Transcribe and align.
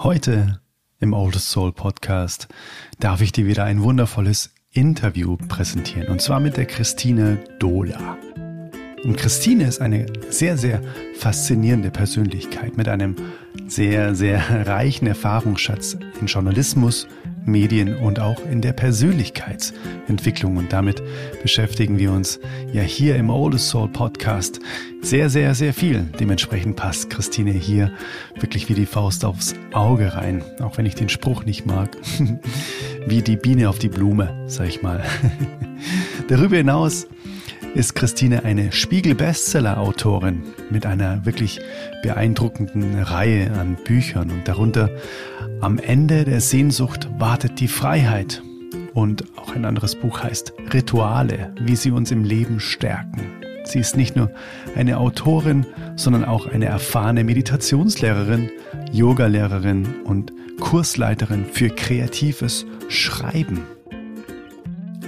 Heute 0.00 0.60
im 1.00 1.12
Oldest 1.12 1.50
Soul 1.50 1.72
Podcast 1.72 2.46
darf 3.00 3.20
ich 3.20 3.32
dir 3.32 3.46
wieder 3.46 3.64
ein 3.64 3.82
wundervolles 3.82 4.54
Interview 4.70 5.36
präsentieren 5.36 6.06
und 6.06 6.22
zwar 6.22 6.38
mit 6.38 6.56
der 6.56 6.66
Christine 6.66 7.38
Dohler. 7.58 8.16
Und 9.02 9.16
Christine 9.16 9.64
ist 9.64 9.80
eine 9.80 10.06
sehr, 10.30 10.56
sehr 10.56 10.82
faszinierende 11.16 11.90
Persönlichkeit 11.90 12.76
mit 12.76 12.86
einem 12.86 13.16
sehr, 13.66 14.14
sehr 14.14 14.68
reichen 14.68 15.08
Erfahrungsschatz 15.08 15.96
in 16.20 16.28
Journalismus, 16.28 17.08
Medien 17.48 17.96
und 17.96 18.20
auch 18.20 18.40
in 18.44 18.60
der 18.60 18.72
Persönlichkeitsentwicklung. 18.72 20.56
Und 20.56 20.72
damit 20.72 21.02
beschäftigen 21.42 21.98
wir 21.98 22.12
uns 22.12 22.38
ja 22.72 22.82
hier 22.82 23.16
im 23.16 23.30
Oldest 23.30 23.68
Soul 23.68 23.88
Podcast 23.88 24.60
sehr, 25.00 25.30
sehr, 25.30 25.54
sehr 25.54 25.74
viel. 25.74 26.06
Dementsprechend 26.20 26.76
passt 26.76 27.10
Christine 27.10 27.50
hier 27.50 27.92
wirklich 28.38 28.68
wie 28.68 28.74
die 28.74 28.86
Faust 28.86 29.24
aufs 29.24 29.54
Auge 29.72 30.14
rein, 30.14 30.42
auch 30.60 30.78
wenn 30.78 30.86
ich 30.86 30.94
den 30.94 31.08
Spruch 31.08 31.44
nicht 31.44 31.66
mag. 31.66 31.96
wie 33.06 33.22
die 33.22 33.36
Biene 33.36 33.68
auf 33.68 33.78
die 33.78 33.88
Blume, 33.88 34.44
sag 34.46 34.68
ich 34.68 34.82
mal. 34.82 35.04
Darüber 36.28 36.56
hinaus 36.56 37.06
ist 37.74 37.94
Christine 37.94 38.44
eine 38.44 38.72
Spiegel-Bestseller-Autorin 38.72 40.42
mit 40.70 40.86
einer 40.86 41.24
wirklich 41.26 41.60
beeindruckenden 42.02 43.00
Reihe 43.02 43.52
an 43.52 43.76
Büchern 43.84 44.30
und 44.30 44.48
darunter 44.48 44.90
Am 45.60 45.78
Ende 45.78 46.24
der 46.24 46.40
Sehnsucht 46.40 47.08
wartet 47.18 47.60
die 47.60 47.68
Freiheit 47.68 48.42
und 48.94 49.24
auch 49.36 49.54
ein 49.54 49.64
anderes 49.64 49.94
Buch 49.94 50.22
heißt 50.22 50.52
Rituale, 50.72 51.54
wie 51.60 51.76
sie 51.76 51.90
uns 51.90 52.10
im 52.10 52.24
Leben 52.24 52.60
stärken. 52.60 53.20
Sie 53.64 53.80
ist 53.80 53.96
nicht 53.96 54.16
nur 54.16 54.30
eine 54.76 54.98
Autorin, 54.98 55.66
sondern 55.96 56.24
auch 56.24 56.46
eine 56.46 56.66
erfahrene 56.66 57.22
Meditationslehrerin, 57.24 58.50
Yogalehrerin 58.92 59.86
und 60.04 60.32
Kursleiterin 60.58 61.44
für 61.44 61.68
kreatives 61.68 62.66
Schreiben. 62.88 63.62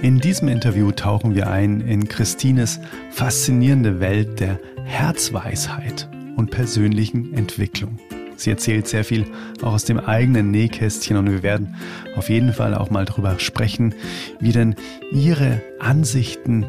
In 0.01 0.19
diesem 0.19 0.47
Interview 0.47 0.91
tauchen 0.91 1.35
wir 1.35 1.51
ein 1.51 1.79
in 1.79 2.07
Christines 2.07 2.79
faszinierende 3.11 3.99
Welt 3.99 4.39
der 4.39 4.59
Herzweisheit 4.83 6.09
und 6.35 6.49
persönlichen 6.49 7.35
Entwicklung. 7.35 7.99
Sie 8.35 8.49
erzählt 8.49 8.87
sehr 8.87 9.05
viel 9.05 9.27
auch 9.61 9.73
aus 9.73 9.85
dem 9.85 9.99
eigenen 9.99 10.49
Nähkästchen 10.49 11.17
und 11.17 11.29
wir 11.29 11.43
werden 11.43 11.75
auf 12.15 12.29
jeden 12.29 12.51
Fall 12.51 12.73
auch 12.73 12.89
mal 12.89 13.05
darüber 13.05 13.37
sprechen, 13.37 13.93
wie 14.39 14.51
denn 14.51 14.75
ihre 15.11 15.61
Ansichten 15.79 16.65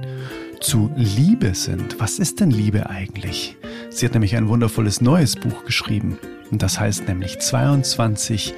zu 0.61 0.91
Liebe 0.95 1.55
sind. 1.55 1.99
Was 2.01 2.19
ist 2.19 2.41
denn 2.41 2.51
Liebe 2.51 2.91
eigentlich? 2.91 3.57
Sie 3.89 4.05
hat 4.05 4.13
nämlich 4.13 4.37
ein 4.37 4.49
wundervolles 4.49 5.01
neues 5.01 5.37
Buch 5.37 5.65
geschrieben 5.65 6.19
und 6.51 6.63
das 6.63 6.79
heißt 6.79 7.09
nämlich 7.09 7.39
22 7.39 8.53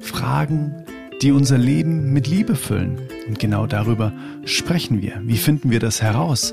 Fragen 0.00 0.74
die 1.22 1.32
unser 1.32 1.58
Leben 1.58 2.12
mit 2.12 2.26
Liebe 2.26 2.54
füllen. 2.54 2.98
Und 3.26 3.38
genau 3.38 3.66
darüber 3.66 4.12
sprechen 4.44 5.02
wir. 5.02 5.20
Wie 5.24 5.38
finden 5.38 5.70
wir 5.70 5.80
das 5.80 6.02
heraus? 6.02 6.52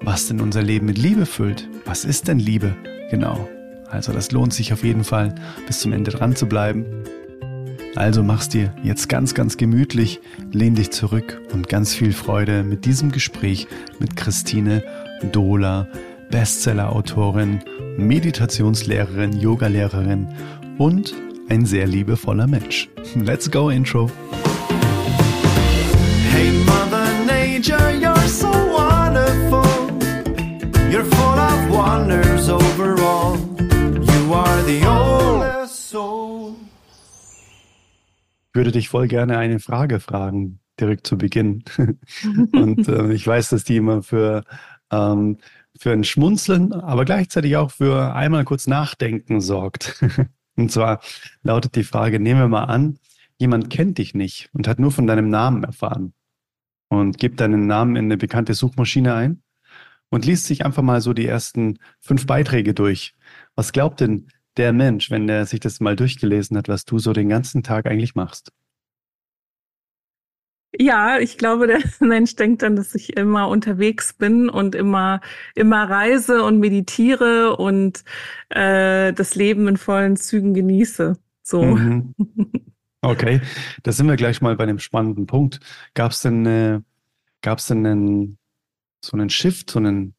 Was 0.00 0.28
denn 0.28 0.40
unser 0.40 0.62
Leben 0.62 0.86
mit 0.86 0.98
Liebe 0.98 1.26
füllt? 1.26 1.68
Was 1.84 2.04
ist 2.04 2.28
denn 2.28 2.38
Liebe? 2.38 2.74
Genau. 3.10 3.48
Also 3.88 4.12
das 4.12 4.32
lohnt 4.32 4.54
sich 4.54 4.72
auf 4.72 4.84
jeden 4.84 5.04
Fall, 5.04 5.34
bis 5.66 5.80
zum 5.80 5.92
Ende 5.92 6.10
dran 6.10 6.36
zu 6.36 6.46
bleiben. 6.46 6.86
Also 7.96 8.22
mach's 8.22 8.48
dir 8.48 8.72
jetzt 8.84 9.08
ganz, 9.08 9.34
ganz 9.34 9.56
gemütlich, 9.56 10.20
lehn 10.52 10.76
dich 10.76 10.92
zurück 10.92 11.40
und 11.52 11.68
ganz 11.68 11.92
viel 11.92 12.12
Freude 12.12 12.62
mit 12.62 12.84
diesem 12.84 13.10
Gespräch 13.10 13.66
mit 13.98 14.16
Christine 14.16 14.84
Dohler, 15.32 15.88
Bestseller-Autorin, 16.30 17.58
Meditationslehrerin, 17.98 19.32
Yogalehrerin 19.32 20.28
und 20.78 21.14
ein 21.50 21.66
sehr 21.66 21.86
liebevoller 21.86 22.46
Mensch. 22.46 22.88
Let's 23.16 23.50
go, 23.50 23.70
Intro. 23.70 24.08
Hey 26.30 26.52
Mother 26.64 27.24
Nature, 27.26 27.90
you're 27.90 28.28
so 28.28 28.46
wonderful. 28.48 29.64
You're 30.90 31.04
full 31.04 31.38
of 31.38 31.70
wonders 31.70 32.48
overall. 32.48 33.36
You 33.58 34.32
are 34.32 34.62
the 34.62 34.86
oldest 34.86 35.90
soul. 35.90 36.54
Ich 38.48 38.54
würde 38.54 38.70
dich 38.70 38.88
voll 38.88 39.08
gerne 39.08 39.36
eine 39.36 39.58
Frage 39.58 39.98
fragen, 39.98 40.60
direkt 40.78 41.06
zu 41.06 41.18
Beginn. 41.18 41.64
Und 42.52 42.86
äh, 42.88 43.12
ich 43.12 43.26
weiß, 43.26 43.50
dass 43.50 43.64
die 43.64 43.76
immer 43.76 44.04
für, 44.04 44.44
ähm, 44.92 45.38
für 45.76 45.90
ein 45.90 46.04
Schmunzeln, 46.04 46.72
aber 46.72 47.04
gleichzeitig 47.04 47.56
auch 47.56 47.72
für 47.72 48.14
einmal 48.14 48.44
kurz 48.44 48.68
Nachdenken 48.68 49.40
sorgt. 49.40 50.00
Und 50.60 50.70
zwar 50.70 51.00
lautet 51.42 51.74
die 51.74 51.84
Frage, 51.84 52.20
nehmen 52.20 52.40
wir 52.40 52.48
mal 52.48 52.64
an, 52.64 52.98
jemand 53.38 53.70
kennt 53.70 53.98
dich 53.98 54.14
nicht 54.14 54.50
und 54.52 54.68
hat 54.68 54.78
nur 54.78 54.92
von 54.92 55.06
deinem 55.06 55.30
Namen 55.30 55.64
erfahren 55.64 56.12
und 56.88 57.18
gibt 57.18 57.40
deinen 57.40 57.66
Namen 57.66 57.96
in 57.96 58.04
eine 58.04 58.18
bekannte 58.18 58.54
Suchmaschine 58.54 59.14
ein 59.14 59.42
und 60.10 60.26
liest 60.26 60.46
sich 60.46 60.66
einfach 60.66 60.82
mal 60.82 61.00
so 61.00 61.14
die 61.14 61.26
ersten 61.26 61.78
fünf 62.00 62.26
Beiträge 62.26 62.74
durch. 62.74 63.14
Was 63.54 63.72
glaubt 63.72 64.00
denn 64.00 64.28
der 64.56 64.72
Mensch, 64.72 65.10
wenn 65.10 65.26
der 65.26 65.46
sich 65.46 65.60
das 65.60 65.80
mal 65.80 65.96
durchgelesen 65.96 66.56
hat, 66.58 66.68
was 66.68 66.84
du 66.84 66.98
so 66.98 67.12
den 67.12 67.30
ganzen 67.30 67.62
Tag 67.62 67.86
eigentlich 67.86 68.14
machst? 68.14 68.52
Ja, 70.78 71.18
ich 71.18 71.36
glaube, 71.36 71.66
der 71.66 71.80
Mensch 72.00 72.36
denkt 72.36 72.62
dann, 72.62 72.76
dass 72.76 72.94
ich 72.94 73.16
immer 73.16 73.48
unterwegs 73.48 74.12
bin 74.12 74.48
und 74.48 74.74
immer, 74.74 75.20
immer 75.54 75.88
reise 75.88 76.44
und 76.44 76.60
meditiere 76.60 77.56
und 77.56 78.04
äh, 78.50 79.12
das 79.12 79.34
Leben 79.34 79.66
in 79.68 79.76
vollen 79.76 80.16
Zügen 80.16 80.54
genieße. 80.54 81.16
So. 81.42 81.62
Mhm. 81.62 82.14
Okay, 83.02 83.40
da 83.82 83.92
sind 83.92 84.08
wir 84.08 84.16
gleich 84.16 84.42
mal 84.42 84.56
bei 84.56 84.64
einem 84.64 84.78
spannenden 84.78 85.26
Punkt. 85.26 85.58
Gab 85.94 86.12
es 86.12 86.20
denn, 86.20 86.44
äh, 86.44 86.80
gab's 87.40 87.66
denn 87.66 87.86
einen, 87.86 88.38
so 89.02 89.16
einen 89.16 89.30
Shift, 89.30 89.70
so 89.70 89.78
einen 89.78 90.14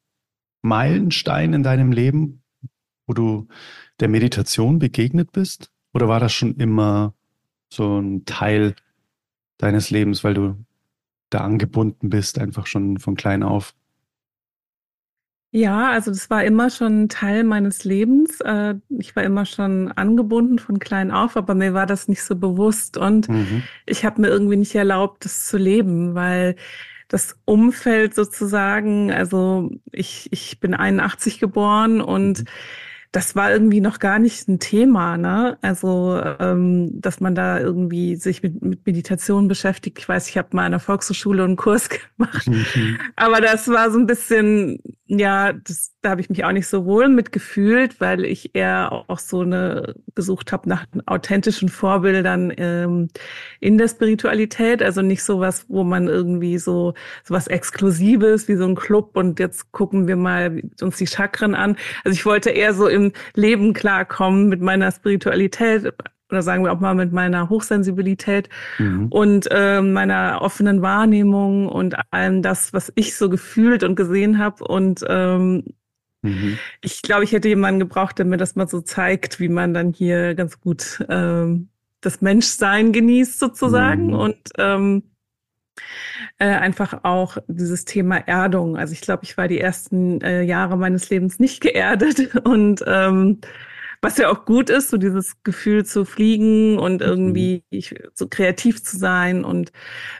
Meilenstein 0.62 1.52
in 1.52 1.62
deinem 1.62 1.92
Leben, 1.92 2.42
wo 3.06 3.14
du 3.14 3.46
der 4.00 4.08
Meditation 4.08 4.80
begegnet 4.80 5.30
bist? 5.30 5.70
Oder 5.94 6.08
war 6.08 6.18
das 6.18 6.32
schon 6.32 6.56
immer 6.56 7.14
so 7.72 8.00
ein 8.00 8.24
Teil 8.24 8.74
deines 9.62 9.90
Lebens, 9.90 10.24
weil 10.24 10.34
du 10.34 10.56
da 11.30 11.38
angebunden 11.38 12.10
bist, 12.10 12.38
einfach 12.38 12.66
schon 12.66 12.98
von 12.98 13.14
klein 13.14 13.42
auf? 13.42 13.74
Ja, 15.54 15.90
also 15.90 16.10
das 16.10 16.30
war 16.30 16.44
immer 16.44 16.70
schon 16.70 17.10
Teil 17.10 17.44
meines 17.44 17.84
Lebens. 17.84 18.40
Äh, 18.40 18.76
ich 18.88 19.14
war 19.14 19.22
immer 19.22 19.44
schon 19.44 19.92
angebunden 19.92 20.58
von 20.58 20.78
klein 20.78 21.10
auf, 21.10 21.36
aber 21.36 21.54
mir 21.54 21.74
war 21.74 21.86
das 21.86 22.08
nicht 22.08 22.22
so 22.22 22.36
bewusst 22.36 22.96
und 22.96 23.28
mhm. 23.28 23.62
ich 23.84 24.04
habe 24.04 24.22
mir 24.22 24.28
irgendwie 24.28 24.56
nicht 24.56 24.74
erlaubt, 24.74 25.24
das 25.26 25.46
zu 25.46 25.58
leben, 25.58 26.14
weil 26.14 26.56
das 27.08 27.36
Umfeld 27.44 28.14
sozusagen, 28.14 29.12
also 29.12 29.70
ich, 29.92 30.32
ich 30.32 30.58
bin 30.58 30.72
81 30.72 31.38
geboren 31.38 32.00
und 32.00 32.40
mhm 32.40 32.48
das 33.12 33.36
war 33.36 33.52
irgendwie 33.52 33.82
noch 33.82 33.98
gar 33.98 34.18
nicht 34.18 34.48
ein 34.48 34.58
Thema, 34.58 35.18
ne? 35.18 35.58
Also, 35.60 36.18
ähm, 36.40 36.98
dass 36.98 37.20
man 37.20 37.34
da 37.34 37.60
irgendwie 37.60 38.16
sich 38.16 38.42
mit, 38.42 38.62
mit 38.62 38.86
Meditation 38.86 39.48
beschäftigt. 39.48 39.98
Ich 39.98 40.08
weiß, 40.08 40.30
ich 40.30 40.38
habe 40.38 40.48
mal 40.52 40.64
an 40.64 40.72
der 40.72 40.80
Volkshochschule 40.80 41.44
einen 41.44 41.56
Kurs 41.56 41.90
gemacht, 42.16 42.48
mhm. 42.48 42.98
aber 43.14 43.42
das 43.42 43.68
war 43.68 43.90
so 43.90 43.98
ein 43.98 44.06
bisschen, 44.06 44.78
ja, 45.06 45.52
das, 45.52 45.92
da 46.00 46.10
habe 46.10 46.22
ich 46.22 46.30
mich 46.30 46.42
auch 46.44 46.52
nicht 46.52 46.66
so 46.66 46.86
wohl 46.86 47.08
mitgefühlt, 47.08 48.00
weil 48.00 48.24
ich 48.24 48.54
eher 48.54 49.04
auch 49.08 49.18
so 49.18 49.42
eine 49.42 49.94
gesucht 50.14 50.50
habe 50.50 50.68
nach 50.68 50.86
authentischen 51.04 51.68
Vorbildern 51.68 52.50
ähm, 52.56 53.08
in 53.60 53.76
der 53.76 53.88
Spiritualität, 53.88 54.82
also 54.82 55.02
nicht 55.02 55.22
so 55.22 55.38
was, 55.38 55.66
wo 55.68 55.84
man 55.84 56.08
irgendwie 56.08 56.56
so 56.58 56.94
so 57.24 57.34
was 57.34 57.46
Exklusives 57.46 58.48
wie 58.48 58.56
so 58.56 58.64
ein 58.64 58.74
Club 58.74 59.16
und 59.16 59.38
jetzt 59.38 59.70
gucken 59.72 60.08
wir 60.08 60.16
mal 60.16 60.62
uns 60.80 60.96
die 60.96 61.06
Chakren 61.06 61.54
an. 61.54 61.76
Also 62.04 62.14
ich 62.14 62.24
wollte 62.24 62.50
eher 62.50 62.72
so 62.72 62.88
im 62.88 63.01
im 63.06 63.12
Leben 63.34 63.72
klarkommen 63.72 64.48
mit 64.48 64.60
meiner 64.60 64.90
Spiritualität 64.90 65.92
oder 66.32 66.42
sagen 66.42 66.64
wir 66.64 66.72
auch 66.72 66.80
mal 66.80 66.94
mit 66.94 67.12
meiner 67.12 67.50
Hochsensibilität 67.50 68.48
mhm. 68.78 69.08
und 69.08 69.48
äh, 69.50 69.82
meiner 69.82 70.38
offenen 70.40 70.80
Wahrnehmung 70.80 71.68
und 71.68 71.94
allem 72.10 72.40
das, 72.42 72.72
was 72.72 72.90
ich 72.96 73.16
so 73.16 73.28
gefühlt 73.28 73.84
und 73.84 73.96
gesehen 73.96 74.38
habe. 74.38 74.64
Und 74.64 75.04
ähm, 75.08 75.64
mhm. 76.22 76.58
ich 76.80 77.02
glaube, 77.02 77.24
ich 77.24 77.32
hätte 77.32 77.48
jemanden 77.48 77.80
gebraucht, 77.80 78.18
der 78.18 78.24
mir 78.24 78.38
das 78.38 78.56
mal 78.56 78.66
so 78.66 78.80
zeigt, 78.80 79.40
wie 79.40 79.50
man 79.50 79.74
dann 79.74 79.92
hier 79.92 80.34
ganz 80.34 80.58
gut 80.58 81.04
ähm, 81.10 81.68
das 82.00 82.22
Menschsein 82.22 82.92
genießt 82.92 83.38
sozusagen 83.38 84.08
mhm. 84.08 84.14
und 84.14 84.36
ähm, 84.58 85.02
äh, 86.38 86.46
einfach 86.46 87.04
auch 87.04 87.38
dieses 87.48 87.84
Thema 87.84 88.16
Erdung. 88.16 88.76
Also 88.76 88.92
ich 88.92 89.00
glaube, 89.00 89.24
ich 89.24 89.36
war 89.36 89.48
die 89.48 89.60
ersten 89.60 90.20
äh, 90.20 90.42
Jahre 90.42 90.76
meines 90.76 91.10
Lebens 91.10 91.38
nicht 91.38 91.60
geerdet 91.60 92.34
und 92.44 92.82
ähm, 92.86 93.40
was 94.04 94.18
ja 94.18 94.30
auch 94.30 94.44
gut 94.44 94.68
ist, 94.68 94.90
so 94.90 94.96
dieses 94.96 95.40
Gefühl 95.44 95.86
zu 95.86 96.04
fliegen 96.04 96.76
und 96.76 97.00
mhm. 97.00 97.06
irgendwie 97.06 97.64
ich, 97.70 97.94
so 98.14 98.26
kreativ 98.26 98.82
zu 98.82 98.98
sein 98.98 99.44
und 99.44 99.70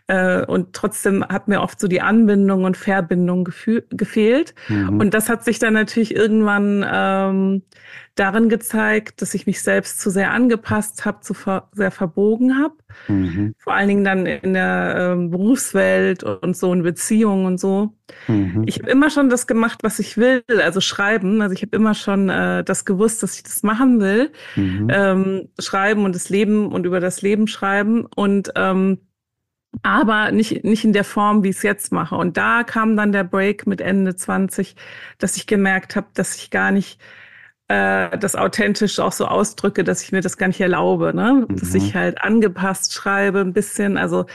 äh, 0.07 0.47
und 0.47 0.73
trotzdem 0.73 1.25
hat 1.25 1.49
mir 1.49 1.61
oft 1.61 1.81
so 1.81 1.89
die 1.89 2.01
Anbindung 2.01 2.63
und 2.63 2.77
Verbindung 2.77 3.49
gefehlt 3.91 4.55
mhm. 4.69 5.01
und 5.01 5.15
das 5.15 5.29
hat 5.29 5.45
sich 5.45 5.59
dann 5.59 5.75
natürlich 5.75 6.15
irgendwann 6.15 6.87
ähm, 6.89 7.63
darin 8.15 8.49
gezeigt, 8.49 9.23
dass 9.23 9.33
ich 9.33 9.47
mich 9.47 9.63
selbst 9.63 10.01
zu 10.01 10.11
sehr 10.11 10.33
angepasst 10.33 11.07
habe, 11.07 11.21
zu 11.21 11.33
ver 11.33 11.69
sehr 11.73 11.91
verbogen 11.91 12.59
habe. 12.59 12.75
Mhm. 13.09 13.55
Vor 13.59 13.73
allen 13.73 13.89
Dingen 13.89 14.05
dann 14.05 14.27
in 14.27 14.53
der 14.53 15.17
äh, 15.17 15.29
Berufswelt 15.29 16.23
und 16.23 16.57
so 16.57 16.73
in 16.73 16.83
Beziehungen 16.83 17.47
und 17.47 17.59
so. 17.59 17.95
Mhm. 18.29 18.65
Ich 18.67 18.79
habe 18.79 18.91
immer 18.91 19.09
schon 19.09 19.31
das 19.31 19.47
gemacht, 19.47 19.79
was 19.83 19.99
ich 19.99 20.19
will, 20.19 20.43
also 20.63 20.81
schreiben. 20.81 21.41
Also 21.41 21.55
ich 21.55 21.63
habe 21.63 21.75
immer 21.75 21.95
schon 21.95 22.29
äh, 22.29 22.63
das 22.65 22.85
gewusst, 22.85 23.23
dass 23.23 23.37
ich 23.37 23.45
das 23.45 23.63
machen 23.63 24.01
will. 24.01 24.31
Mhm. 24.57 24.89
Ähm, 24.93 25.49
schreiben 25.59 26.05
und 26.05 26.15
das 26.15 26.29
Leben 26.29 26.71
und 26.71 26.85
über 26.85 27.01
das 27.01 27.23
Leben 27.23 27.47
schreiben. 27.47 28.07
Und 28.15 28.53
ähm, 28.57 28.99
aber 29.83 30.33
nicht, 30.33 30.65
nicht 30.65 30.85
in 30.85 30.93
der 30.93 31.05
Form, 31.05 31.43
wie 31.43 31.49
ich 31.49 31.57
es 31.57 31.63
jetzt 31.63 31.93
mache. 31.93 32.15
Und 32.15 32.37
da 32.37 32.63
kam 32.63 32.95
dann 32.95 33.13
der 33.13 33.25
Break 33.25 33.67
mit 33.67 33.81
Ende 33.81 34.15
20, 34.15 34.77
dass 35.17 35.37
ich 35.39 35.47
gemerkt 35.47 35.97
habe, 35.97 36.09
dass 36.13 36.37
ich 36.37 36.51
gar 36.51 36.71
nicht 36.71 37.01
äh, 37.73 38.19
das 38.19 38.37
authentisch 38.37 38.99
auch 38.99 39.13
so 39.13 39.27
ausdrücke, 39.27 39.83
dass 39.83 40.03
ich 40.03 40.13
mir 40.13 40.21
das 40.21 40.37
gar 40.37 40.49
nicht 40.49 40.61
erlaube. 40.61 41.15
Ne? 41.15 41.47
Mhm. 41.49 41.57
Dass 41.57 41.75
ich 41.75 41.95
halt 41.95 42.23
angepasst 42.23 42.93
schreibe, 42.93 43.41
ein 43.41 43.55
bisschen. 43.55 43.97
Also 43.97 44.27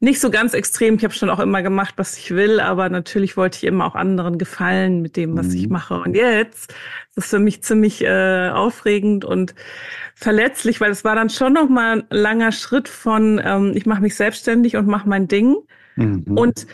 nicht 0.00 0.20
so 0.20 0.30
ganz 0.30 0.52
extrem. 0.52 0.96
Ich 0.96 1.04
habe 1.04 1.14
schon 1.14 1.30
auch 1.30 1.38
immer 1.38 1.62
gemacht, 1.62 1.94
was 1.96 2.18
ich 2.18 2.32
will, 2.32 2.58
aber 2.58 2.88
natürlich 2.88 3.36
wollte 3.36 3.58
ich 3.58 3.64
immer 3.64 3.86
auch 3.86 3.94
anderen 3.94 4.36
gefallen 4.36 5.00
mit 5.00 5.16
dem, 5.16 5.36
was 5.36 5.48
mhm. 5.48 5.54
ich 5.54 5.68
mache. 5.68 5.94
Und 6.00 6.16
jetzt 6.16 6.72
ist 7.10 7.18
es 7.18 7.26
für 7.28 7.38
mich 7.38 7.62
ziemlich 7.62 8.02
äh, 8.02 8.50
aufregend 8.50 9.24
und 9.24 9.54
verletzlich, 10.16 10.80
weil 10.80 10.90
es 10.90 11.04
war 11.04 11.14
dann 11.14 11.30
schon 11.30 11.52
noch 11.52 11.68
mal 11.68 11.98
ein 11.98 12.04
langer 12.10 12.50
Schritt 12.50 12.88
von 12.88 13.40
ähm, 13.44 13.72
ich 13.76 13.86
mache 13.86 14.02
mich 14.02 14.16
selbstständig 14.16 14.76
und 14.76 14.88
mache 14.88 15.08
mein 15.08 15.28
Ding 15.28 15.54
mhm. 15.94 16.24
und 16.36 16.66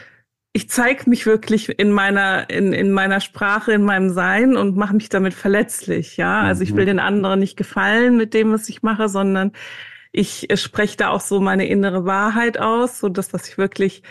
ich 0.52 0.70
zeige 0.70 1.08
mich 1.08 1.26
wirklich 1.26 1.78
in 1.78 1.92
meiner 1.92 2.50
in, 2.50 2.72
in 2.72 2.90
meiner 2.90 3.20
Sprache, 3.20 3.72
in 3.72 3.84
meinem 3.84 4.10
Sein 4.10 4.56
und 4.56 4.76
mache 4.76 4.94
mich 4.94 5.08
damit 5.08 5.34
verletzlich. 5.34 6.16
Ja, 6.16 6.40
also 6.42 6.62
ich 6.62 6.74
will 6.74 6.84
mhm. 6.84 6.88
den 6.88 7.00
anderen 7.00 7.40
nicht 7.40 7.56
gefallen 7.56 8.16
mit 8.16 8.34
dem, 8.34 8.52
was 8.52 8.68
ich 8.68 8.82
mache, 8.82 9.08
sondern 9.08 9.52
ich 10.12 10.48
spreche 10.54 10.96
da 10.96 11.10
auch 11.10 11.20
so 11.20 11.40
meine 11.40 11.68
innere 11.68 12.04
Wahrheit 12.06 12.58
aus, 12.58 12.98
so 12.98 13.08
das, 13.08 13.32
was 13.32 13.48
ich 13.48 13.58
wirklich 13.58 14.02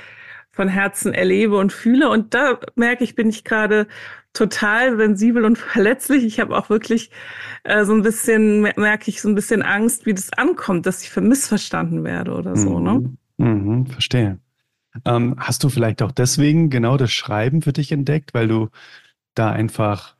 von 0.51 0.68
Herzen 0.68 1.13
erlebe 1.13 1.57
und 1.57 1.72
fühle. 1.72 2.10
Und 2.10 2.34
da 2.34 2.60
merke 2.75 3.04
ich, 3.04 3.16
bin 3.16 3.30
ich 3.30 3.44
gerade 3.44 3.88
total 4.34 4.98
sensibel 4.98 5.45
und 5.45 5.57
verletzlich. 5.57 6.24
Ich 6.25 6.39
habe 6.39 6.57
auch 6.57 6.69
wirklich 6.69 7.12
äh, 7.63 7.84
so 7.86 7.94
ein 7.94 8.04
bisschen, 8.04 8.62
merke 8.62 9.10
ich 9.10 9.22
so 9.22 9.30
ein 9.30 9.36
bisschen 9.36 9.62
Angst, 9.62 10.06
wie 10.06 10.13
das 10.13 10.31
ankommt, 10.34 10.86
dass 10.86 11.04
ich 11.04 11.10
für 11.10 11.22
missverstanden 11.22 12.04
werde 12.04 12.34
oder 12.34 12.56
so. 12.56 12.80
Ne? 12.80 13.18
Mhm. 13.38 13.45
Mhm, 13.45 13.86
verstehe. 13.88 14.39
Ähm, 15.06 15.36
hast 15.38 15.63
du 15.63 15.69
vielleicht 15.69 16.01
auch 16.01 16.12
deswegen 16.12 16.69
genau 16.69 16.98
das 16.98 17.12
Schreiben 17.12 17.62
für 17.62 17.74
dich 17.74 17.92
entdeckt, 17.92 18.34
weil 18.34 18.48
du 18.48 18.69
da 19.36 19.51
einfach, 19.51 20.16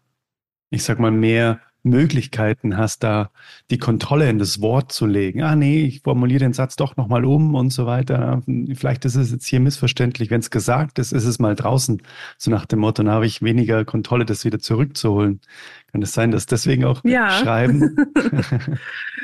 ich 0.70 0.84
sag 0.84 1.00
mal, 1.00 1.12
mehr 1.12 1.62
Möglichkeiten 1.84 2.78
hast, 2.78 3.04
da 3.04 3.32
die 3.72 3.78
Kontrolle 3.78 4.30
in 4.30 4.40
das 4.40 4.62
Wort 4.62 4.92
zu 4.92 5.06
legen. 5.06 5.42
Ah, 5.42 5.56
nee, 5.56 5.84
ich 5.86 6.02
formuliere 6.02 6.40
den 6.40 6.54
Satz 6.54 6.76
doch 6.76 6.98
nochmal 6.98 7.26
um 7.26 7.56
und 7.56 7.72
so 7.72 7.86
weiter. 7.86 8.42
Vielleicht 8.76 9.06
ist 9.06 9.16
es 9.16 9.32
jetzt 9.32 9.48
hier 9.48 9.60
missverständlich. 9.60 10.30
Wenn 10.30 10.42
es 10.42 10.52
gesagt 10.52 11.00
ist, 11.00 11.14
ist 11.14 11.26
es 11.26 11.40
mal 11.40 11.56
draußen. 11.56 12.02
So 12.38 12.52
nach 12.52 12.66
dem 12.66 12.80
Motto, 12.80 13.04
dann 13.04 13.14
habe 13.14 13.26
ich 13.26 13.42
weniger 13.42 13.86
Kontrolle, 13.86 14.26
das 14.26 14.46
wieder 14.46 14.60
zurückzuholen. 14.60 15.42
Kann 15.92 16.02
es 16.02 16.14
sein, 16.14 16.32
dass 16.32 16.46
deswegen 16.46 16.84
auch 16.84 17.02
ja. 17.06 17.30
schreiben? 17.30 17.96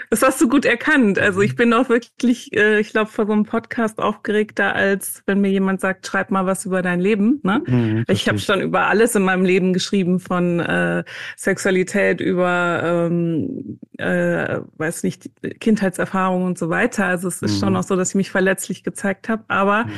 das 0.09 0.21
hast 0.21 0.39
du 0.39 0.47
gut 0.47 0.63
erkannt. 0.63 1.19
Also 1.19 1.41
ich 1.41 1.57
bin 1.57 1.73
auch 1.73 1.89
wirklich, 1.89 2.55
äh, 2.55 2.79
ich 2.79 2.91
glaube, 2.91 3.11
vor 3.11 3.25
so 3.25 3.33
einem 3.33 3.43
Podcast 3.43 3.99
aufgeregter, 3.99 4.73
als 4.73 5.23
wenn 5.25 5.41
mir 5.41 5.51
jemand 5.51 5.81
sagt, 5.81 6.07
schreib 6.07 6.31
mal 6.31 6.45
was 6.45 6.65
über 6.65 6.81
dein 6.81 7.01
Leben. 7.01 7.41
Ne? 7.43 7.61
Mhm, 7.65 8.05
ich 8.07 8.29
habe 8.29 8.39
schon 8.39 8.61
über 8.61 8.87
alles 8.87 9.13
in 9.15 9.23
meinem 9.23 9.43
Leben 9.43 9.73
geschrieben, 9.73 10.21
von 10.21 10.61
äh, 10.61 11.03
Sexualität 11.35 12.21
über, 12.21 12.81
ähm, 12.83 13.79
äh, 13.97 14.61
weiß 14.77 15.03
nicht, 15.03 15.31
Kindheitserfahrungen 15.59 16.47
und 16.47 16.57
so 16.57 16.69
weiter. 16.69 17.05
Also 17.05 17.27
es 17.27 17.41
ist 17.41 17.55
mhm. 17.55 17.59
schon 17.59 17.75
auch 17.75 17.83
so, 17.83 17.97
dass 17.97 18.09
ich 18.09 18.15
mich 18.15 18.31
verletzlich 18.31 18.83
gezeigt 18.83 19.27
habe. 19.27 19.43
Aber 19.49 19.83
mhm. 19.83 19.91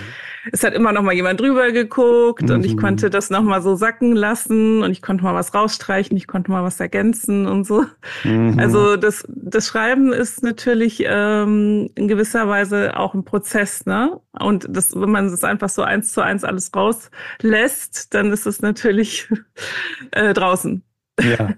es 0.51 0.63
hat 0.63 0.73
immer 0.73 0.93
noch 0.93 1.03
mal 1.03 1.13
jemand 1.13 1.39
drüber 1.39 1.71
geguckt 1.71 2.49
und 2.49 2.65
ich 2.65 2.75
mhm. 2.75 2.79
konnte 2.79 3.09
das 3.11 3.29
noch 3.29 3.43
mal 3.43 3.61
so 3.61 3.75
sacken 3.75 4.15
lassen 4.15 4.81
und 4.81 4.91
ich 4.91 5.03
konnte 5.03 5.23
mal 5.23 5.35
was 5.35 5.53
rausstreichen, 5.53 6.17
ich 6.17 6.25
konnte 6.25 6.49
mal 6.49 6.54
was 6.63 6.79
ergänzen 6.79 7.45
und 7.45 7.65
so. 7.65 7.85
Mhm. 8.23 8.59
Also 8.59 8.95
das, 8.97 9.25
das 9.27 9.67
Schreiben 9.67 10.13
ist 10.13 10.43
natürlich 10.43 11.03
ähm, 11.05 11.89
in 11.95 12.07
gewisser 12.07 12.47
Weise 12.47 12.97
auch 12.97 13.13
ein 13.13 13.25
Prozess, 13.25 13.85
ne? 13.85 14.19
Und 14.31 14.67
das, 14.69 14.95
wenn 14.95 15.11
man 15.11 15.25
es 15.25 15.43
einfach 15.43 15.69
so 15.69 15.81
eins 15.81 16.13
zu 16.13 16.21
eins 16.21 16.43
alles 16.43 16.71
rauslässt, 16.75 18.13
dann 18.13 18.31
ist 18.31 18.45
es 18.45 18.61
natürlich 18.61 19.27
äh, 20.11 20.33
draußen. 20.33 20.83
Ja, 21.21 21.53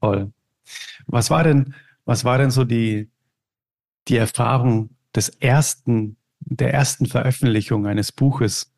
toll. 0.00 0.32
Was 1.06 1.30
war 1.30 1.44
denn, 1.44 1.74
was 2.04 2.24
war 2.24 2.38
denn 2.38 2.50
so 2.50 2.64
die, 2.64 3.10
die 4.08 4.16
Erfahrung 4.16 4.90
des 5.14 5.28
ersten, 5.28 6.16
der 6.40 6.72
ersten 6.72 7.06
Veröffentlichung 7.06 7.86
eines 7.86 8.12
Buches? 8.12 8.73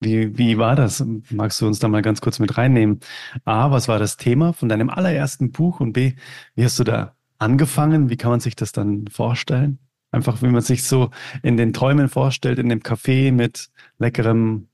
Wie, 0.00 0.38
wie 0.38 0.58
war 0.58 0.76
das? 0.76 1.04
Magst 1.30 1.60
du 1.60 1.66
uns 1.66 1.80
da 1.80 1.88
mal 1.88 2.02
ganz 2.02 2.20
kurz 2.20 2.38
mit 2.38 2.56
reinnehmen? 2.56 3.00
A, 3.44 3.70
was 3.72 3.88
war 3.88 3.98
das 3.98 4.16
Thema 4.16 4.52
von 4.52 4.68
deinem 4.68 4.90
allerersten 4.90 5.50
Buch? 5.50 5.80
Und 5.80 5.92
B, 5.92 6.14
wie 6.54 6.64
hast 6.64 6.78
du 6.78 6.84
da 6.84 7.16
angefangen? 7.38 8.08
Wie 8.08 8.16
kann 8.16 8.30
man 8.30 8.40
sich 8.40 8.54
das 8.54 8.70
dann 8.72 9.06
vorstellen? 9.08 9.78
Einfach, 10.12 10.40
wie 10.42 10.48
man 10.48 10.62
sich 10.62 10.84
so 10.84 11.10
in 11.42 11.56
den 11.56 11.72
Träumen 11.72 12.08
vorstellt, 12.08 12.58
in 12.58 12.68
dem 12.68 12.80
Café 12.80 13.32
mit 13.32 13.70
leckerem 13.98 14.68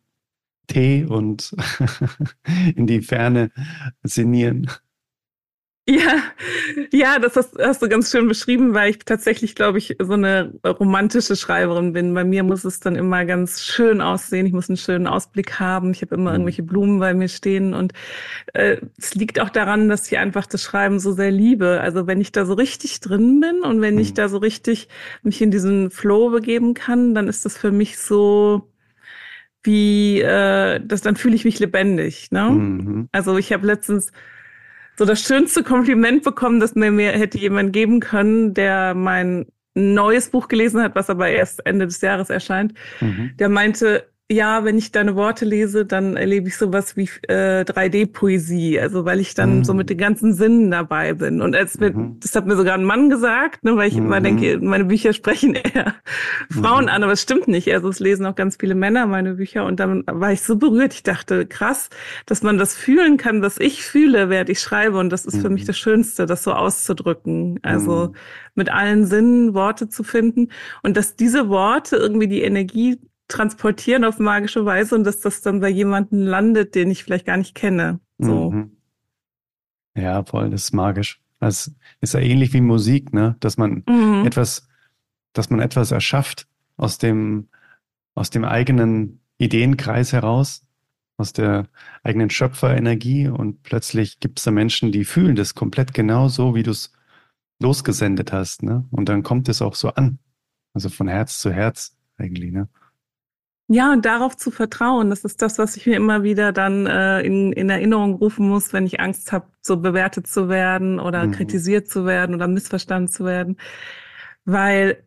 Tee 0.66 1.04
und 1.04 1.54
in 2.76 2.86
die 2.86 3.00
Ferne 3.00 3.50
sinnieren. 4.02 4.70
Ja, 5.86 6.22
ja, 6.92 7.18
das 7.18 7.36
hast, 7.36 7.58
hast, 7.58 7.82
du 7.82 7.90
ganz 7.90 8.10
schön 8.10 8.26
beschrieben, 8.26 8.72
weil 8.72 8.88
ich 8.88 9.00
tatsächlich, 9.00 9.54
glaube 9.54 9.76
ich, 9.76 9.96
so 10.00 10.14
eine 10.14 10.54
romantische 10.64 11.36
Schreiberin 11.36 11.92
bin. 11.92 12.14
Bei 12.14 12.24
mir 12.24 12.42
muss 12.42 12.64
es 12.64 12.80
dann 12.80 12.96
immer 12.96 13.26
ganz 13.26 13.62
schön 13.62 14.00
aussehen. 14.00 14.46
Ich 14.46 14.54
muss 14.54 14.70
einen 14.70 14.78
schönen 14.78 15.06
Ausblick 15.06 15.60
haben. 15.60 15.90
Ich 15.90 16.00
habe 16.00 16.14
immer 16.14 16.30
mhm. 16.30 16.36
irgendwelche 16.36 16.62
Blumen 16.62 17.00
bei 17.00 17.12
mir 17.12 17.28
stehen. 17.28 17.74
Und 17.74 17.92
äh, 18.54 18.78
es 18.96 19.14
liegt 19.14 19.38
auch 19.40 19.50
daran, 19.50 19.90
dass 19.90 20.10
ich 20.10 20.16
einfach 20.16 20.46
das 20.46 20.62
Schreiben 20.62 21.00
so 21.00 21.12
sehr 21.12 21.30
liebe. 21.30 21.82
Also 21.82 22.06
wenn 22.06 22.22
ich 22.22 22.32
da 22.32 22.46
so 22.46 22.54
richtig 22.54 23.00
drin 23.00 23.40
bin 23.40 23.60
und 23.60 23.82
wenn 23.82 23.98
ich 23.98 24.12
mhm. 24.12 24.14
da 24.14 24.28
so 24.30 24.38
richtig 24.38 24.88
mich 25.22 25.42
in 25.42 25.50
diesen 25.50 25.90
Flow 25.90 26.30
begeben 26.30 26.72
kann, 26.72 27.14
dann 27.14 27.28
ist 27.28 27.44
das 27.44 27.58
für 27.58 27.72
mich 27.72 27.98
so 27.98 28.70
wie 29.62 30.20
äh, 30.22 30.80
das, 30.82 31.02
dann 31.02 31.16
fühle 31.16 31.34
ich 31.34 31.44
mich 31.44 31.58
lebendig. 31.58 32.30
Ne? 32.30 32.50
Mhm. 32.50 33.08
Also 33.12 33.36
ich 33.36 33.52
habe 33.52 33.66
letztens 33.66 34.12
so 34.96 35.04
das 35.04 35.22
schönste 35.22 35.62
Kompliment 35.62 36.22
bekommen, 36.22 36.60
das 36.60 36.74
mir, 36.74 36.90
mir 36.90 37.12
hätte 37.12 37.38
jemand 37.38 37.72
geben 37.72 38.00
können, 38.00 38.54
der 38.54 38.94
mein 38.94 39.46
neues 39.74 40.30
Buch 40.30 40.48
gelesen 40.48 40.82
hat, 40.82 40.94
was 40.94 41.10
aber 41.10 41.28
erst 41.28 41.66
Ende 41.66 41.86
des 41.86 42.00
Jahres 42.00 42.30
erscheint. 42.30 42.74
Mhm. 43.00 43.32
Der 43.38 43.48
meinte, 43.48 44.08
ja, 44.34 44.64
wenn 44.64 44.76
ich 44.76 44.92
deine 44.92 45.14
Worte 45.16 45.44
lese, 45.44 45.86
dann 45.86 46.16
erlebe 46.16 46.48
ich 46.48 46.56
sowas 46.56 46.96
wie 46.96 47.08
äh, 47.28 47.62
3D-Poesie, 47.62 48.80
also 48.80 49.04
weil 49.04 49.20
ich 49.20 49.34
dann 49.34 49.58
mhm. 49.58 49.64
so 49.64 49.74
mit 49.74 49.90
den 49.90 49.98
ganzen 49.98 50.34
Sinnen 50.34 50.70
dabei 50.70 51.14
bin. 51.14 51.40
Und 51.40 51.54
als 51.54 51.78
mir, 51.78 51.92
mhm. 51.92 52.18
das 52.20 52.34
hat 52.34 52.46
mir 52.46 52.56
sogar 52.56 52.74
ein 52.74 52.84
Mann 52.84 53.10
gesagt, 53.10 53.64
ne, 53.64 53.76
weil 53.76 53.88
ich 53.88 53.96
mhm. 53.96 54.06
immer 54.06 54.20
denke, 54.20 54.58
meine 54.60 54.84
Bücher 54.84 55.12
sprechen 55.12 55.54
eher 55.74 55.94
Frauen 56.50 56.84
mhm. 56.84 56.90
an, 56.90 57.02
aber 57.02 57.12
es 57.12 57.22
stimmt 57.22 57.48
nicht. 57.48 57.72
Also 57.72 57.88
es 57.88 58.00
lesen 58.00 58.26
auch 58.26 58.34
ganz 58.34 58.56
viele 58.58 58.74
Männer 58.74 59.06
meine 59.06 59.34
Bücher 59.34 59.64
und 59.64 59.80
dann 59.80 60.04
war 60.06 60.32
ich 60.32 60.42
so 60.42 60.56
berührt. 60.56 60.94
Ich 60.94 61.02
dachte, 61.02 61.46
krass, 61.46 61.88
dass 62.26 62.42
man 62.42 62.58
das 62.58 62.74
fühlen 62.74 63.16
kann, 63.16 63.42
was 63.42 63.58
ich 63.58 63.84
fühle, 63.84 64.28
während 64.28 64.50
ich 64.50 64.60
schreibe. 64.60 64.98
Und 64.98 65.10
das 65.10 65.24
ist 65.24 65.40
für 65.40 65.50
mich 65.50 65.62
mhm. 65.62 65.68
das 65.68 65.78
Schönste, 65.78 66.26
das 66.26 66.42
so 66.42 66.52
auszudrücken. 66.52 67.60
Also 67.62 68.08
mhm. 68.08 68.16
mit 68.54 68.70
allen 68.72 69.06
Sinnen 69.06 69.54
Worte 69.54 69.88
zu 69.88 70.02
finden 70.02 70.48
und 70.82 70.96
dass 70.96 71.16
diese 71.16 71.48
Worte 71.48 71.96
irgendwie 71.96 72.28
die 72.28 72.42
Energie 72.42 72.98
transportieren 73.28 74.04
auf 74.04 74.18
magische 74.18 74.64
Weise 74.64 74.94
und 74.94 75.04
dass 75.04 75.20
das 75.20 75.40
dann 75.40 75.60
bei 75.60 75.68
jemandem 75.68 76.26
landet, 76.26 76.74
den 76.74 76.90
ich 76.90 77.04
vielleicht 77.04 77.26
gar 77.26 77.36
nicht 77.36 77.54
kenne. 77.54 78.00
So. 78.18 78.50
Mhm. 78.50 78.76
Ja, 79.96 80.24
voll, 80.24 80.50
das 80.50 80.64
ist 80.64 80.72
magisch. 80.72 81.20
Das 81.40 81.72
ist 82.00 82.14
ja 82.14 82.20
ähnlich 82.20 82.52
wie 82.52 82.60
Musik, 82.60 83.12
ne? 83.12 83.36
Dass 83.40 83.56
man 83.56 83.84
mhm. 83.88 84.24
etwas, 84.26 84.68
dass 85.32 85.50
man 85.50 85.60
etwas 85.60 85.90
erschafft 85.90 86.46
aus 86.76 86.98
dem, 86.98 87.48
aus 88.14 88.30
dem 88.30 88.44
eigenen 88.44 89.20
Ideenkreis 89.38 90.12
heraus, 90.12 90.64
aus 91.16 91.32
der 91.32 91.68
eigenen 92.02 92.30
Schöpferenergie 92.30 93.28
und 93.28 93.62
plötzlich 93.62 94.20
gibt 94.20 94.38
es 94.38 94.44
da 94.44 94.50
Menschen, 94.50 94.90
die 94.90 95.04
fühlen 95.04 95.36
das 95.36 95.54
komplett 95.54 95.94
genau 95.94 96.28
so, 96.28 96.54
wie 96.54 96.62
du 96.62 96.72
es 96.72 96.92
losgesendet 97.60 98.32
hast, 98.32 98.62
ne? 98.62 98.84
Und 98.90 99.08
dann 99.08 99.22
kommt 99.22 99.48
es 99.48 99.62
auch 99.62 99.74
so 99.74 99.90
an. 99.90 100.18
Also 100.72 100.88
von 100.88 101.08
Herz 101.08 101.38
zu 101.38 101.52
Herz 101.52 101.96
eigentlich, 102.16 102.52
ne? 102.52 102.68
Ja, 103.68 103.92
und 103.92 104.04
darauf 104.04 104.36
zu 104.36 104.50
vertrauen, 104.50 105.08
das 105.08 105.24
ist 105.24 105.40
das, 105.40 105.58
was 105.58 105.76
ich 105.76 105.86
mir 105.86 105.96
immer 105.96 106.22
wieder 106.22 106.52
dann 106.52 106.86
äh, 106.86 107.22
in, 107.22 107.52
in 107.52 107.70
Erinnerung 107.70 108.14
rufen 108.14 108.48
muss, 108.48 108.74
wenn 108.74 108.84
ich 108.84 109.00
Angst 109.00 109.32
habe, 109.32 109.46
so 109.62 109.78
bewertet 109.78 110.26
zu 110.26 110.50
werden 110.50 111.00
oder 111.00 111.26
mhm. 111.26 111.30
kritisiert 111.32 111.88
zu 111.88 112.04
werden 112.04 112.34
oder 112.34 112.46
missverstanden 112.46 113.08
zu 113.08 113.24
werden. 113.24 113.56
Weil 114.44 115.02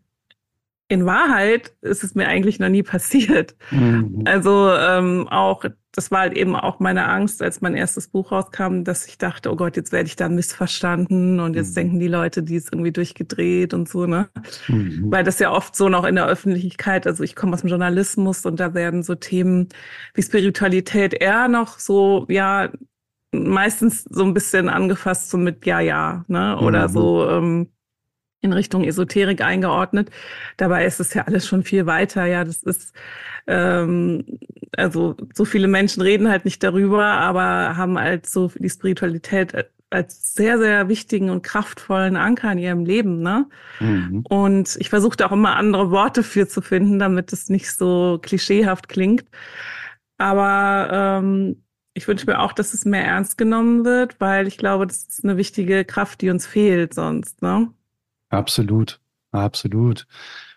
in 0.87 1.05
Wahrheit 1.05 1.75
ist 1.81 2.03
es 2.03 2.15
mir 2.15 2.27
eigentlich 2.27 2.59
noch 2.59 2.69
nie 2.69 2.83
passiert. 2.83 3.55
Mhm. 3.69 4.23
Also 4.25 4.71
ähm, 4.71 5.27
auch 5.27 5.65
das 5.97 6.11
war 6.11 6.19
halt 6.19 6.37
eben 6.37 6.55
auch 6.55 6.79
meine 6.79 7.07
Angst, 7.07 7.41
als 7.41 7.59
mein 7.61 7.73
erstes 7.73 8.07
Buch 8.07 8.31
rauskam, 8.31 8.83
dass 8.83 9.07
ich 9.07 9.17
dachte, 9.17 9.51
oh 9.51 9.55
Gott, 9.55 9.75
jetzt 9.77 9.91
werde 9.91 10.05
ich 10.05 10.15
da 10.15 10.29
missverstanden 10.29 11.39
und 11.39 11.55
jetzt 11.55 11.71
mhm. 11.71 11.73
denken 11.73 11.99
die 11.99 12.07
Leute, 12.07 12.43
die 12.43 12.53
ist 12.53 12.71
irgendwie 12.71 12.91
durchgedreht 12.91 13.73
und 13.73 13.89
so, 13.89 14.05
ne? 14.05 14.29
Mhm. 14.67 15.07
Weil 15.09 15.23
das 15.23 15.39
ja 15.39 15.51
oft 15.51 15.75
so 15.75 15.89
noch 15.89 16.03
in 16.05 16.13
der 16.13 16.27
Öffentlichkeit, 16.27 17.07
also 17.07 17.23
ich 17.23 17.35
komme 17.35 17.55
aus 17.55 17.61
dem 17.61 17.71
Journalismus 17.71 18.45
und 18.45 18.59
da 18.59 18.75
werden 18.75 19.01
so 19.01 19.15
Themen 19.15 19.69
wie 20.13 20.21
Spiritualität 20.21 21.15
eher 21.15 21.47
noch 21.47 21.79
so, 21.79 22.27
ja, 22.29 22.69
meistens 23.31 24.03
so 24.03 24.23
ein 24.23 24.35
bisschen 24.35 24.69
angefasst, 24.69 25.31
so 25.31 25.37
mit 25.39 25.65
Ja, 25.65 25.79
ja, 25.79 26.25
ne? 26.27 26.59
Oder 26.59 26.89
mhm. 26.89 26.93
so 26.93 27.27
ähm, 27.27 27.69
in 28.41 28.53
Richtung 28.53 28.83
Esoterik 28.83 29.41
eingeordnet. 29.41 30.09
Dabei 30.57 30.85
ist 30.85 30.99
es 30.99 31.13
ja 31.13 31.23
alles 31.23 31.47
schon 31.47 31.63
viel 31.63 31.85
weiter. 31.85 32.25
Ja, 32.25 32.43
das 32.43 32.63
ist 32.63 32.93
ähm, 33.47 34.39
also 34.75 35.15
so 35.33 35.45
viele 35.45 35.67
Menschen 35.67 36.01
reden 36.01 36.29
halt 36.29 36.45
nicht 36.45 36.61
darüber, 36.63 37.05
aber 37.05 37.77
haben 37.77 37.97
halt 37.97 38.27
so 38.27 38.51
die 38.55 38.69
Spiritualität 38.69 39.53
als 39.89 40.33
sehr, 40.33 40.57
sehr 40.57 40.89
wichtigen 40.89 41.29
und 41.29 41.43
kraftvollen 41.43 42.17
Anker 42.17 42.51
in 42.51 42.57
ihrem 42.57 42.85
Leben. 42.85 43.21
Ne? 43.21 43.47
Mhm. 43.79 44.23
Und 44.27 44.75
ich 44.79 44.89
versuchte 44.89 45.25
auch 45.25 45.31
immer 45.31 45.55
andere 45.55 45.91
Worte 45.91 46.23
für 46.23 46.47
zu 46.47 46.61
finden, 46.61 46.99
damit 46.99 47.31
es 47.31 47.49
nicht 47.49 47.71
so 47.71 48.19
klischeehaft 48.21 48.89
klingt. 48.89 49.25
Aber 50.17 50.89
ähm, 50.91 51.63
ich 51.93 52.07
wünsche 52.07 52.25
mir 52.27 52.39
auch, 52.39 52.51
dass 52.53 52.73
es 52.73 52.85
mehr 52.85 53.05
ernst 53.05 53.37
genommen 53.37 53.85
wird, 53.85 54.19
weil 54.19 54.47
ich 54.47 54.57
glaube, 54.57 54.87
das 54.87 55.03
ist 55.03 55.23
eine 55.23 55.37
wichtige 55.37 55.85
Kraft, 55.85 56.21
die 56.21 56.29
uns 56.29 56.45
fehlt 56.45 56.93
sonst. 56.93 57.41
Ne? 57.41 57.71
Absolut, 58.29 58.99
absolut. 59.31 60.07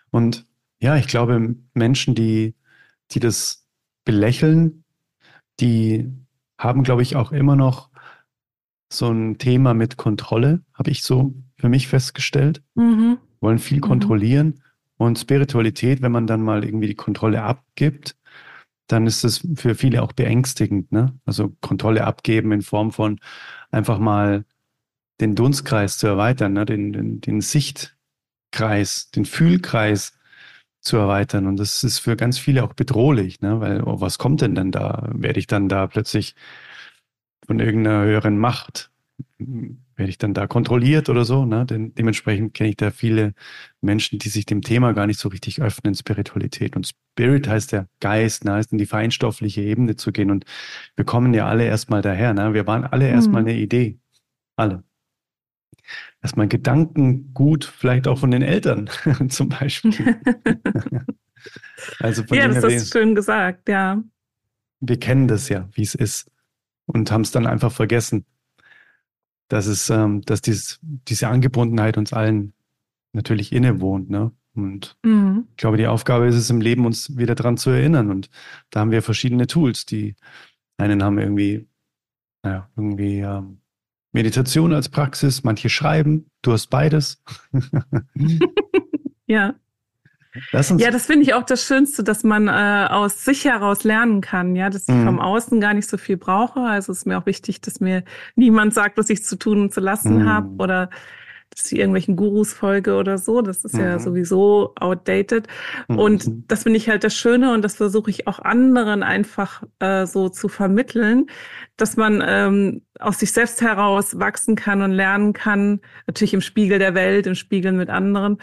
Und 0.09 0.45
ja, 0.79 0.97
ich 0.97 1.07
glaube, 1.07 1.55
Menschen, 1.73 2.15
die 2.15 2.55
die 3.13 3.19
das 3.19 3.65
belächeln, 4.05 4.83
die 5.59 6.11
haben, 6.57 6.83
glaube 6.83 7.01
ich, 7.01 7.15
auch 7.15 7.31
immer 7.31 7.55
noch 7.55 7.89
so 8.91 9.09
ein 9.09 9.37
Thema 9.37 9.73
mit 9.73 9.97
Kontrolle, 9.97 10.61
habe 10.73 10.91
ich 10.91 11.03
so 11.03 11.33
für 11.57 11.69
mich 11.69 11.87
festgestellt. 11.87 12.61
Mhm. 12.75 13.19
Wollen 13.39 13.59
viel 13.59 13.77
mhm. 13.77 13.81
kontrollieren. 13.81 14.61
Und 14.97 15.17
Spiritualität, 15.17 16.01
wenn 16.01 16.11
man 16.11 16.27
dann 16.27 16.41
mal 16.41 16.63
irgendwie 16.63 16.87
die 16.87 16.95
Kontrolle 16.95 17.41
abgibt, 17.41 18.15
dann 18.87 19.07
ist 19.07 19.23
es 19.23 19.47
für 19.55 19.73
viele 19.73 20.03
auch 20.03 20.11
beängstigend. 20.11 20.91
Ne? 20.91 21.17
Also 21.25 21.55
Kontrolle 21.61 22.05
abgeben 22.05 22.51
in 22.51 22.61
Form 22.61 22.91
von 22.91 23.19
einfach 23.71 23.99
mal 23.99 24.45
den 25.21 25.35
Dunstkreis 25.35 25.97
zu 25.97 26.07
erweitern, 26.07 26.53
ne? 26.53 26.65
den, 26.65 26.91
den, 26.91 27.21
den 27.21 27.41
Sichtkreis, 27.41 29.11
den 29.11 29.25
Fühlkreis 29.25 30.17
zu 30.81 30.97
erweitern. 30.97 31.47
Und 31.47 31.57
das 31.57 31.83
ist 31.83 31.99
für 31.99 32.15
ganz 32.15 32.39
viele 32.39 32.63
auch 32.63 32.73
bedrohlich, 32.73 33.41
ne? 33.41 33.59
weil 33.59 33.83
oh, 33.83 34.01
was 34.01 34.17
kommt 34.17 34.41
denn 34.41 34.55
dann 34.55 34.71
da? 34.71 35.07
Werde 35.13 35.39
ich 35.39 35.47
dann 35.47 35.69
da 35.69 35.87
plötzlich 35.87 36.35
von 37.45 37.59
irgendeiner 37.59 38.03
höheren 38.03 38.37
Macht, 38.37 38.91
werde 39.37 40.09
ich 40.09 40.17
dann 40.17 40.33
da 40.33 40.47
kontrolliert 40.47 41.09
oder 41.09 41.25
so? 41.25 41.45
Ne? 41.45 41.65
Denn 41.65 41.93
dementsprechend 41.93 42.55
kenne 42.55 42.69
ich 42.69 42.77
da 42.77 42.89
viele 42.89 43.33
Menschen, 43.81 44.17
die 44.17 44.29
sich 44.29 44.47
dem 44.47 44.63
Thema 44.63 44.93
gar 44.93 45.05
nicht 45.05 45.19
so 45.19 45.29
richtig 45.29 45.61
öffnen, 45.61 45.93
Spiritualität. 45.93 46.75
Und 46.75 46.87
Spirit 46.87 47.47
heißt 47.47 47.71
ja 47.71 47.85
Geist, 47.99 48.45
ne? 48.45 48.53
heißt 48.53 48.71
in 48.71 48.79
die 48.79 48.87
feinstoffliche 48.87 49.61
Ebene 49.61 49.95
zu 49.95 50.11
gehen. 50.11 50.31
Und 50.31 50.45
wir 50.95 51.05
kommen 51.05 51.33
ja 51.35 51.47
alle 51.47 51.65
erstmal 51.65 52.01
daher. 52.01 52.33
Ne? 52.33 52.55
Wir 52.55 52.65
waren 52.65 52.83
alle 52.83 53.07
erstmal 53.07 53.43
mhm. 53.43 53.49
eine 53.49 53.57
Idee. 53.59 53.99
Alle 54.55 54.83
erstmal 56.21 56.47
Gedankengut, 56.47 57.65
vielleicht 57.65 58.07
auch 58.07 58.19
von 58.19 58.31
den 58.31 58.41
Eltern 58.41 58.89
zum 59.29 59.49
Beispiel. 59.49 60.19
also 61.99 62.23
von 62.23 62.37
ja, 62.37 62.47
das 62.47 62.63
hast 62.63 62.93
du 62.93 62.99
schön 62.99 63.15
gesagt, 63.15 63.69
ja. 63.69 64.03
Wir 64.79 64.99
kennen 64.99 65.27
das 65.27 65.49
ja, 65.49 65.69
wie 65.73 65.83
es 65.83 65.95
ist 65.95 66.31
und 66.85 67.11
haben 67.11 67.21
es 67.21 67.31
dann 67.31 67.47
einfach 67.47 67.71
vergessen, 67.71 68.25
dass 69.47 69.67
es, 69.67 69.89
ähm, 69.89 70.21
dass 70.21 70.41
dies, 70.41 70.79
diese 70.81 71.27
Angebundenheit 71.27 71.97
uns 71.97 72.13
allen 72.13 72.53
natürlich 73.13 73.51
innewohnt, 73.51 74.09
ne? 74.09 74.31
Und 74.53 74.97
mhm. 75.03 75.47
ich 75.51 75.57
glaube, 75.57 75.77
die 75.77 75.87
Aufgabe 75.87 76.27
ist 76.27 76.35
es 76.35 76.49
im 76.49 76.59
Leben, 76.59 76.85
uns 76.85 77.15
wieder 77.17 77.35
daran 77.35 77.55
zu 77.55 77.69
erinnern. 77.69 78.09
Und 78.09 78.29
da 78.69 78.81
haben 78.81 78.91
wir 78.91 79.01
verschiedene 79.01 79.47
Tools. 79.47 79.85
Die 79.85 80.15
einen 80.77 81.01
haben 81.03 81.17
irgendwie, 81.19 81.67
naja, 82.43 82.69
irgendwie 82.75 83.19
ähm, 83.19 83.60
Meditation 84.13 84.73
als 84.73 84.89
Praxis, 84.89 85.43
manche 85.43 85.69
schreiben, 85.69 86.29
du 86.41 86.51
hast 86.51 86.67
beides. 86.67 87.23
ja. 89.25 89.55
ja, 90.77 90.91
das 90.91 91.05
finde 91.05 91.23
ich 91.23 91.33
auch 91.33 91.43
das 91.43 91.65
Schönste, 91.65 92.03
dass 92.03 92.23
man 92.23 92.47
äh, 92.47 92.87
aus 92.89 93.23
sich 93.23 93.45
heraus 93.45 93.83
lernen 93.83 94.21
kann, 94.21 94.55
ja, 94.55 94.69
dass 94.69 94.87
ich 94.87 94.95
mhm. 94.95 95.05
vom 95.05 95.19
Außen 95.19 95.61
gar 95.61 95.73
nicht 95.73 95.89
so 95.89 95.97
viel 95.97 96.17
brauche. 96.17 96.59
Also 96.59 96.91
es 96.91 96.99
ist 96.99 97.05
mir 97.05 97.17
auch 97.17 97.25
wichtig, 97.25 97.61
dass 97.61 97.79
mir 97.79 98.03
niemand 98.35 98.73
sagt, 98.73 98.97
was 98.97 99.09
ich 99.09 99.23
zu 99.23 99.37
tun 99.37 99.61
und 99.61 99.73
zu 99.73 99.79
lassen 99.79 100.23
mhm. 100.23 100.29
habe 100.29 100.49
oder 100.57 100.89
dass 101.51 101.71
ich 101.71 101.77
irgendwelchen 101.77 102.15
Gurus 102.15 102.53
folge 102.53 102.95
oder 102.95 103.17
so. 103.17 103.41
Das 103.41 103.65
ist 103.65 103.73
mhm. 103.73 103.81
ja 103.81 103.99
sowieso 103.99 104.73
outdated. 104.79 105.47
Mhm. 105.87 105.99
Und 105.99 106.25
das 106.47 106.63
finde 106.63 106.77
ich 106.77 106.89
halt 106.89 107.03
das 107.03 107.15
Schöne 107.15 107.53
und 107.53 107.61
das 107.61 107.75
versuche 107.75 108.09
ich 108.09 108.27
auch 108.27 108.39
anderen 108.39 109.03
einfach 109.03 109.63
äh, 109.79 110.05
so 110.05 110.29
zu 110.29 110.47
vermitteln, 110.47 111.27
dass 111.75 111.97
man 111.97 112.23
ähm, 112.25 112.81
aus 112.99 113.19
sich 113.19 113.33
selbst 113.33 113.61
heraus 113.61 114.17
wachsen 114.17 114.55
kann 114.55 114.81
und 114.81 114.91
lernen 114.91 115.33
kann, 115.33 115.81
natürlich 116.07 116.33
im 116.33 116.41
Spiegel 116.41 116.79
der 116.79 116.95
Welt, 116.95 117.27
im 117.27 117.35
Spiegel 117.35 117.73
mit 117.73 117.89
anderen, 117.89 118.37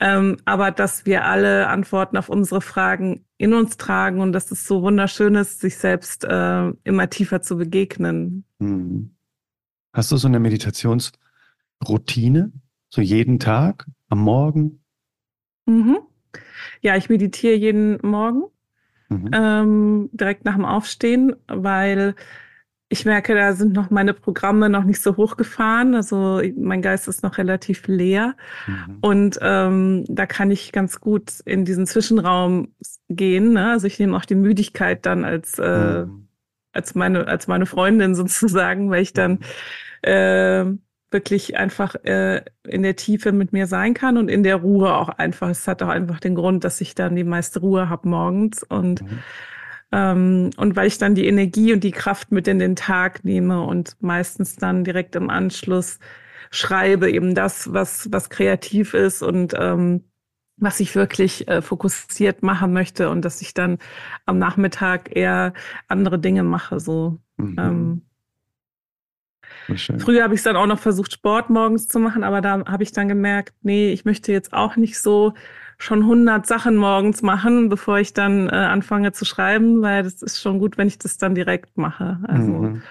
ähm, 0.00 0.38
aber 0.44 0.70
dass 0.70 1.06
wir 1.06 1.24
alle 1.24 1.68
Antworten 1.68 2.16
auf 2.16 2.28
unsere 2.28 2.60
Fragen 2.60 3.24
in 3.36 3.54
uns 3.54 3.76
tragen 3.76 4.20
und 4.20 4.32
dass 4.32 4.50
es 4.50 4.66
so 4.66 4.82
wunderschön 4.82 5.36
ist, 5.36 5.60
sich 5.60 5.76
selbst 5.76 6.24
äh, 6.24 6.72
immer 6.82 7.08
tiefer 7.08 7.40
zu 7.40 7.56
begegnen. 7.56 8.44
Mhm. 8.58 9.14
Hast 9.92 10.10
du 10.10 10.16
so 10.16 10.26
eine 10.26 10.40
Meditations- 10.40 11.12
Routine? 11.86 12.52
So 12.88 13.02
jeden 13.02 13.38
Tag, 13.38 13.86
am 14.08 14.20
Morgen? 14.20 14.82
Mhm. 15.66 15.98
Ja, 16.80 16.96
ich 16.96 17.08
meditiere 17.08 17.54
jeden 17.54 17.98
Morgen, 18.02 18.44
mhm. 19.08 19.30
ähm, 19.32 20.10
direkt 20.12 20.44
nach 20.44 20.54
dem 20.54 20.64
Aufstehen, 20.64 21.36
weil 21.46 22.14
ich 22.90 23.04
merke, 23.04 23.34
da 23.34 23.52
sind 23.52 23.74
noch 23.74 23.90
meine 23.90 24.14
Programme 24.14 24.70
noch 24.70 24.84
nicht 24.84 25.02
so 25.02 25.16
hochgefahren. 25.16 25.94
Also 25.94 26.40
mein 26.56 26.80
Geist 26.80 27.06
ist 27.06 27.22
noch 27.22 27.36
relativ 27.36 27.86
leer. 27.86 28.34
Mhm. 28.66 28.98
Und 29.02 29.38
ähm, 29.42 30.04
da 30.08 30.24
kann 30.24 30.50
ich 30.50 30.72
ganz 30.72 30.98
gut 31.00 31.40
in 31.44 31.66
diesen 31.66 31.86
Zwischenraum 31.86 32.72
gehen. 33.10 33.52
Ne? 33.52 33.72
Also 33.72 33.86
ich 33.86 33.98
nehme 33.98 34.16
auch 34.16 34.24
die 34.24 34.34
Müdigkeit 34.34 35.04
dann 35.04 35.24
als, 35.26 35.58
äh, 35.58 36.06
mhm. 36.06 36.28
als, 36.72 36.94
meine, 36.94 37.26
als 37.26 37.46
meine 37.46 37.66
Freundin 37.66 38.14
sozusagen, 38.14 38.90
weil 38.90 39.02
ich 39.02 39.12
dann 39.12 39.32
mhm. 39.32 39.38
äh, 40.02 40.64
wirklich 41.10 41.56
einfach 41.56 41.94
äh, 42.04 42.42
in 42.66 42.82
der 42.82 42.96
Tiefe 42.96 43.32
mit 43.32 43.52
mir 43.52 43.66
sein 43.66 43.94
kann 43.94 44.16
und 44.16 44.28
in 44.28 44.42
der 44.42 44.56
Ruhe 44.56 44.94
auch 44.94 45.08
einfach. 45.08 45.48
Es 45.48 45.66
hat 45.66 45.82
auch 45.82 45.88
einfach 45.88 46.20
den 46.20 46.34
Grund, 46.34 46.64
dass 46.64 46.80
ich 46.80 46.94
dann 46.94 47.16
die 47.16 47.24
meiste 47.24 47.60
Ruhe 47.60 47.88
habe 47.88 48.08
morgens 48.08 48.62
und 48.62 49.02
mhm. 49.02 49.18
ähm, 49.92 50.50
und 50.56 50.76
weil 50.76 50.86
ich 50.86 50.98
dann 50.98 51.14
die 51.14 51.26
Energie 51.26 51.72
und 51.72 51.82
die 51.82 51.92
Kraft 51.92 52.30
mit 52.30 52.46
in 52.46 52.58
den 52.58 52.76
Tag 52.76 53.24
nehme 53.24 53.62
und 53.62 53.96
meistens 54.00 54.56
dann 54.56 54.84
direkt 54.84 55.16
im 55.16 55.30
Anschluss 55.30 55.98
schreibe 56.50 57.10
eben 57.10 57.34
das, 57.34 57.72
was 57.72 58.08
was 58.12 58.30
kreativ 58.30 58.94
ist 58.94 59.22
und 59.22 59.54
ähm, 59.58 60.04
was 60.58 60.80
ich 60.80 60.94
wirklich 60.94 61.48
äh, 61.48 61.62
fokussiert 61.62 62.42
machen 62.42 62.72
möchte 62.72 63.10
und 63.10 63.24
dass 63.24 63.40
ich 63.40 63.54
dann 63.54 63.78
am 64.26 64.38
Nachmittag 64.38 65.16
eher 65.16 65.52
andere 65.86 66.18
Dinge 66.18 66.42
mache 66.42 66.80
so. 66.80 67.18
Mhm. 67.36 67.56
Ähm, 67.58 68.02
Früher 69.98 70.22
habe 70.22 70.34
ich 70.34 70.40
es 70.40 70.44
dann 70.44 70.56
auch 70.56 70.66
noch 70.66 70.78
versucht, 70.78 71.12
Sport 71.12 71.50
morgens 71.50 71.88
zu 71.88 71.98
machen, 71.98 72.24
aber 72.24 72.40
da 72.40 72.64
habe 72.66 72.82
ich 72.82 72.92
dann 72.92 73.08
gemerkt, 73.08 73.54
nee, 73.62 73.92
ich 73.92 74.04
möchte 74.04 74.32
jetzt 74.32 74.52
auch 74.52 74.76
nicht 74.76 74.98
so 74.98 75.34
schon 75.78 76.00
100 76.00 76.44
Sachen 76.44 76.76
morgens 76.76 77.22
machen, 77.22 77.68
bevor 77.68 77.98
ich 77.98 78.12
dann 78.12 78.48
äh, 78.48 78.52
anfange 78.52 79.12
zu 79.12 79.24
schreiben, 79.24 79.80
weil 79.80 80.02
das 80.02 80.22
ist 80.22 80.42
schon 80.42 80.58
gut, 80.58 80.76
wenn 80.76 80.88
ich 80.88 80.98
das 80.98 81.18
dann 81.18 81.36
direkt 81.36 81.76
mache. 81.78 82.18
Also 82.24 82.50
mhm. 82.50 82.82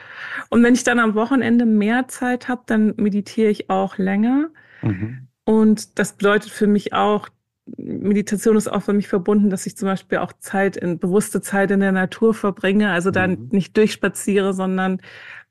und 0.50 0.64
wenn 0.64 0.74
ich 0.74 0.86
dann 0.86 1.00
am 1.00 1.14
Wochenende 1.14 1.66
mehr 1.66 2.08
Zeit 2.08 2.48
habe, 2.48 2.62
dann 2.66 2.94
meditiere 2.96 3.50
ich 3.50 3.70
auch 3.70 3.98
länger. 3.98 4.50
Mhm. 4.82 5.28
Und 5.44 6.00
das 6.00 6.14
bedeutet 6.14 6.52
für 6.52 6.68
mich 6.68 6.94
auch, 6.94 7.28
Meditation 7.76 8.56
ist 8.56 8.70
auch 8.70 8.82
für 8.82 8.94
mich 8.94 9.10
verbunden, 9.10 9.50
dass 9.50 9.66
ich 9.66 9.76
zum 9.76 9.90
Beispiel 9.90 10.20
auch 10.20 10.32
Zeit 10.40 10.78
in 10.78 11.00
bewusste 11.00 11.42
Zeit 11.42 11.72
in 11.72 11.82
der 11.82 11.92
Natur 11.92 12.34
verbringe, 12.34 12.92
also 12.92 13.12
dann 13.12 13.32
mhm. 13.32 13.50
nicht 13.52 13.76
durchspaziere, 13.76 14.54
sondern 14.54 15.02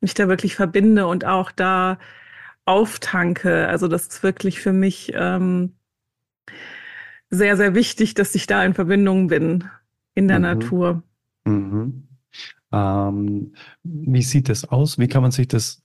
mich 0.07 0.15
da 0.15 0.29
wirklich 0.29 0.55
verbinde 0.55 1.09
und 1.09 1.25
auch 1.25 1.51
da 1.51 1.99
auftanke. 2.65 3.67
Also 3.67 3.89
das 3.89 4.07
ist 4.07 4.23
wirklich 4.23 4.61
für 4.61 4.73
mich 4.73 5.11
ähm, 5.15 5.75
sehr, 7.29 7.57
sehr 7.57 7.75
wichtig, 7.75 8.15
dass 8.15 8.37
ich 8.37 8.47
da 8.47 8.65
in 8.65 8.73
Verbindung 8.73 9.27
bin 9.27 9.65
in 10.15 10.29
der 10.29 10.39
mhm. 10.39 10.43
Natur. 10.45 11.03
Mhm. 11.45 12.07
Ähm, 12.71 13.53
wie 13.83 14.23
sieht 14.23 14.49
das 14.49 14.65
aus? 14.65 14.97
Wie 14.97 15.09
kann 15.09 15.23
man 15.23 15.33
sich 15.33 15.49
das 15.49 15.83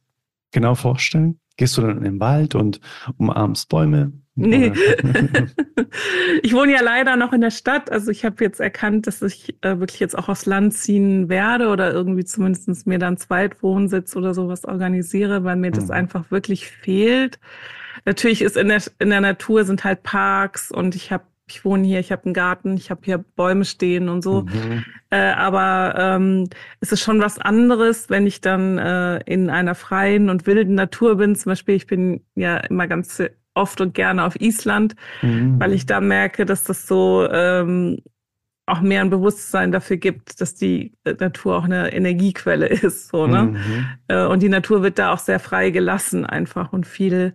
genau 0.51 0.75
vorstellen? 0.75 1.39
Gehst 1.57 1.77
du 1.77 1.81
dann 1.81 1.97
in 1.97 2.03
den 2.03 2.19
Wald 2.19 2.53
und 2.53 2.79
umarmst 3.17 3.69
Bäume 3.69 4.13
Nee. 4.35 4.71
ich 6.41 6.53
wohne 6.53 6.71
ja 6.71 6.81
leider 6.81 7.17
noch 7.17 7.33
in 7.33 7.41
der 7.41 7.51
Stadt. 7.51 7.91
Also 7.91 8.11
ich 8.11 8.23
habe 8.23 8.43
jetzt 8.43 8.61
erkannt, 8.61 9.07
dass 9.07 9.21
ich 9.21 9.55
äh, 9.61 9.79
wirklich 9.79 9.99
jetzt 9.99 10.17
auch 10.17 10.29
aufs 10.29 10.45
Land 10.45 10.73
ziehen 10.73 11.27
werde 11.27 11.67
oder 11.67 11.91
irgendwie 11.91 12.23
zumindest 12.23 12.87
mir 12.87 12.97
dann 12.97 13.17
Zweitwohnsitz 13.17 14.15
oder 14.15 14.33
sowas 14.33 14.63
organisiere, 14.63 15.43
weil 15.43 15.57
mir 15.57 15.71
das 15.71 15.85
mhm. 15.85 15.91
einfach 15.91 16.31
wirklich 16.31 16.67
fehlt. 16.67 17.39
Natürlich 18.05 18.41
ist 18.41 18.55
in 18.55 18.69
der, 18.69 18.81
in 18.99 19.09
der 19.09 19.21
Natur 19.21 19.65
sind 19.65 19.83
halt 19.83 20.03
Parks 20.03 20.71
und 20.71 20.95
ich 20.95 21.11
habe 21.11 21.25
ich 21.47 21.65
wohne 21.65 21.85
hier, 21.85 21.99
ich 21.99 22.13
habe 22.13 22.23
einen 22.23 22.33
Garten, 22.33 22.77
ich 22.77 22.89
habe 22.89 23.01
hier 23.03 23.17
Bäume 23.17 23.65
stehen 23.65 24.07
und 24.07 24.21
so. 24.21 24.43
Mhm. 24.43 24.85
Äh, 25.09 25.17
aber 25.33 25.95
ähm, 25.97 26.49
es 26.79 26.93
ist 26.93 27.01
schon 27.01 27.19
was 27.19 27.39
anderes, 27.39 28.09
wenn 28.09 28.25
ich 28.25 28.39
dann 28.39 28.77
äh, 28.77 29.17
in 29.25 29.49
einer 29.49 29.75
freien 29.75 30.29
und 30.29 30.47
wilden 30.47 30.75
Natur 30.75 31.17
bin. 31.17 31.35
Zum 31.35 31.49
Beispiel, 31.49 31.75
ich 31.75 31.87
bin 31.87 32.23
ja 32.35 32.55
immer 32.55 32.87
ganz 32.87 33.21
oft 33.53 33.81
und 33.81 33.93
gerne 33.93 34.23
auf 34.23 34.39
Island, 34.39 34.95
mhm. 35.21 35.59
weil 35.59 35.73
ich 35.73 35.85
da 35.85 36.01
merke, 36.01 36.45
dass 36.45 36.63
das 36.63 36.87
so 36.87 37.27
ähm, 37.29 37.99
auch 38.65 38.81
mehr 38.81 39.01
ein 39.01 39.09
Bewusstsein 39.09 39.71
dafür 39.71 39.97
gibt, 39.97 40.39
dass 40.39 40.55
die 40.55 40.93
Natur 41.03 41.57
auch 41.57 41.65
eine 41.65 41.91
Energiequelle 41.93 42.67
ist. 42.67 43.09
So, 43.09 43.27
ne? 43.27 43.43
Mhm. 43.43 43.87
Äh, 44.07 44.25
und 44.25 44.41
die 44.41 44.49
Natur 44.49 44.83
wird 44.83 44.99
da 44.99 45.11
auch 45.13 45.19
sehr 45.19 45.39
frei 45.39 45.69
gelassen 45.71 46.25
einfach 46.25 46.71
und 46.71 46.85
viel 46.85 47.33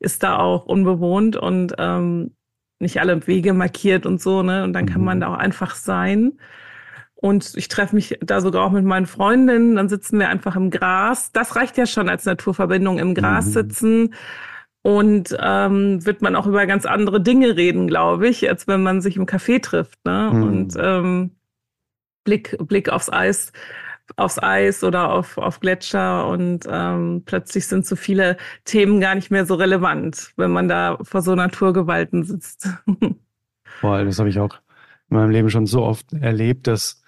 ist 0.00 0.22
da 0.22 0.36
auch 0.36 0.66
unbewohnt 0.66 1.36
und 1.36 1.74
ähm, 1.78 2.34
nicht 2.78 3.00
alle 3.00 3.26
Wege 3.26 3.54
markiert 3.54 4.04
und 4.04 4.20
so, 4.20 4.42
ne? 4.42 4.64
Und 4.64 4.74
dann 4.74 4.84
kann 4.84 5.02
man 5.02 5.18
mhm. 5.18 5.20
da 5.22 5.28
auch 5.28 5.38
einfach 5.38 5.74
sein. 5.74 6.32
Und 7.14 7.54
ich 7.56 7.68
treffe 7.68 7.94
mich 7.94 8.18
da 8.20 8.42
sogar 8.42 8.64
auch 8.64 8.72
mit 8.72 8.84
meinen 8.84 9.06
Freundinnen, 9.06 9.76
dann 9.76 9.88
sitzen 9.88 10.18
wir 10.18 10.28
einfach 10.28 10.56
im 10.56 10.70
Gras. 10.70 11.32
Das 11.32 11.56
reicht 11.56 11.78
ja 11.78 11.86
schon 11.86 12.10
als 12.10 12.26
Naturverbindung, 12.26 12.98
im 12.98 13.14
Gras 13.14 13.46
mhm. 13.46 13.50
sitzen. 13.50 14.14
Und 14.86 15.34
ähm, 15.40 16.04
wird 16.04 16.20
man 16.20 16.36
auch 16.36 16.46
über 16.46 16.66
ganz 16.66 16.84
andere 16.84 17.20
Dinge 17.20 17.56
reden, 17.56 17.86
glaube 17.86 18.28
ich, 18.28 18.48
als 18.48 18.68
wenn 18.68 18.82
man 18.82 19.00
sich 19.00 19.16
im 19.16 19.24
Café 19.24 19.62
trifft. 19.62 20.04
Ne? 20.04 20.30
Mhm. 20.32 20.42
Und 20.42 20.74
ähm, 20.78 21.30
Blick, 22.24 22.56
Blick 22.68 22.90
aufs 22.90 23.10
Eis 23.10 23.52
aufs 24.16 24.38
Eis 24.38 24.84
oder 24.84 25.12
auf, 25.12 25.38
auf 25.38 25.60
Gletscher 25.60 26.26
und 26.28 26.66
ähm, 26.68 27.22
plötzlich 27.24 27.66
sind 27.66 27.86
so 27.86 27.96
viele 27.96 28.36
Themen 28.64 29.00
gar 29.00 29.14
nicht 29.14 29.30
mehr 29.30 29.46
so 29.46 29.54
relevant, 29.54 30.32
wenn 30.36 30.50
man 30.50 30.68
da 30.68 30.98
vor 31.02 31.22
so 31.22 31.34
Naturgewalten 31.34 32.22
sitzt. 32.24 32.68
Boah, 33.80 34.04
das 34.04 34.18
habe 34.18 34.28
ich 34.28 34.38
auch 34.38 34.56
in 35.10 35.16
meinem 35.16 35.30
Leben 35.30 35.50
schon 35.50 35.66
so 35.66 35.82
oft 35.82 36.12
erlebt, 36.12 36.66
dass 36.66 37.02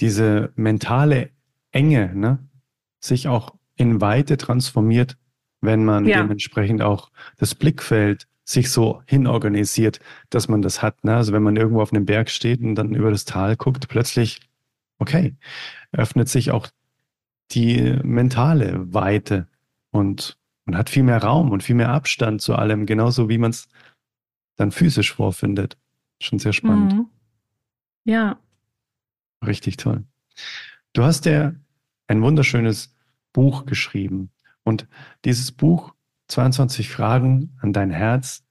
diese 0.00 0.52
mentale 0.56 1.30
Enge 1.72 2.12
ne, 2.14 2.38
sich 2.98 3.28
auch 3.28 3.54
in 3.76 4.00
Weite 4.00 4.36
transformiert, 4.36 5.16
wenn 5.60 5.84
man 5.84 6.06
ja. 6.06 6.22
dementsprechend 6.22 6.82
auch 6.82 7.10
das 7.36 7.54
Blickfeld 7.54 8.26
sich 8.44 8.70
so 8.70 9.02
hinorganisiert, 9.06 10.00
dass 10.28 10.48
man 10.48 10.62
das 10.62 10.82
hat. 10.82 11.04
Ne? 11.04 11.14
Also 11.14 11.32
wenn 11.32 11.42
man 11.42 11.56
irgendwo 11.56 11.82
auf 11.82 11.92
einem 11.92 12.04
Berg 12.04 12.30
steht 12.30 12.60
und 12.60 12.74
dann 12.74 12.94
über 12.94 13.10
das 13.10 13.24
Tal 13.24 13.56
guckt, 13.56 13.88
plötzlich, 13.88 14.40
okay, 14.98 15.36
öffnet 15.92 16.28
sich 16.28 16.50
auch 16.50 16.66
die 17.52 17.98
mentale 18.02 18.92
Weite 18.92 19.46
und 19.90 20.36
man 20.64 20.76
hat 20.76 20.90
viel 20.90 21.02
mehr 21.02 21.22
Raum 21.22 21.50
und 21.50 21.62
viel 21.62 21.74
mehr 21.74 21.90
Abstand 21.90 22.42
zu 22.42 22.54
allem, 22.54 22.86
genauso 22.86 23.28
wie 23.28 23.38
man 23.38 23.50
es 23.50 23.68
dann 24.56 24.72
physisch 24.72 25.12
vorfindet. 25.12 25.76
Schon 26.20 26.38
sehr 26.38 26.52
spannend. 26.52 26.92
Mhm. 26.92 27.06
Ja. 28.04 28.38
Richtig 29.44 29.76
toll. 29.76 30.04
Du 30.92 31.02
hast 31.02 31.24
ja 31.24 31.54
ein 32.08 32.22
wunderschönes 32.22 32.94
Buch 33.32 33.64
geschrieben 33.64 34.30
und 34.70 34.88
dieses 35.24 35.52
Buch 35.52 35.92
22 36.28 36.88
Fragen 36.90 37.58
an 37.60 37.72
dein 37.72 37.90
Herz, 37.90 38.44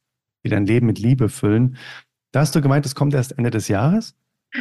die 0.44 0.50
dein 0.50 0.66
Leben 0.66 0.86
mit 0.86 1.00
Liebe 1.00 1.30
füllen. 1.30 1.78
Da 2.32 2.42
hast 2.42 2.54
du 2.54 2.62
gemeint, 2.62 2.86
es 2.86 2.94
kommt 2.94 3.14
erst 3.14 3.38
Ende 3.38 3.50
des 3.50 3.70
Jahres? 3.70 4.16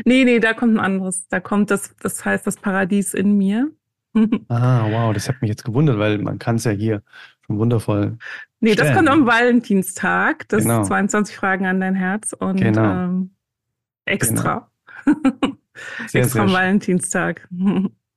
Nee, 0.04 0.24
nee, 0.24 0.38
da 0.38 0.54
kommt 0.54 0.74
ein 0.74 0.80
anderes. 0.80 1.26
Da 1.28 1.40
kommt 1.40 1.70
das, 1.70 1.96
das 1.96 2.24
heißt 2.24 2.46
das 2.46 2.56
Paradies 2.56 3.12
in 3.12 3.36
mir. 3.36 3.70
ah, 4.48 4.88
wow, 4.90 5.12
das 5.12 5.28
hat 5.28 5.42
mich 5.42 5.48
jetzt 5.48 5.64
gewundert, 5.64 5.98
weil 5.98 6.18
man 6.18 6.38
kann 6.38 6.56
es 6.56 6.64
ja 6.64 6.70
hier 6.70 7.02
schon 7.44 7.58
wundervoll. 7.58 8.16
Nee, 8.60 8.72
stellen. 8.72 8.88
das 8.88 8.96
kommt 8.96 9.08
am 9.08 9.26
Valentinstag. 9.26 10.48
Das 10.48 10.62
genau. 10.62 10.84
22 10.84 11.36
Fragen 11.36 11.66
an 11.66 11.80
dein 11.80 11.94
Herz 11.94 12.32
und 12.32 12.60
genau. 12.60 13.04
ähm, 13.04 13.30
extra. 14.04 14.70
Genau. 15.04 15.16
Sehr, 16.06 16.22
extra 16.22 16.42
am 16.42 16.52
Valentinstag. 16.52 17.48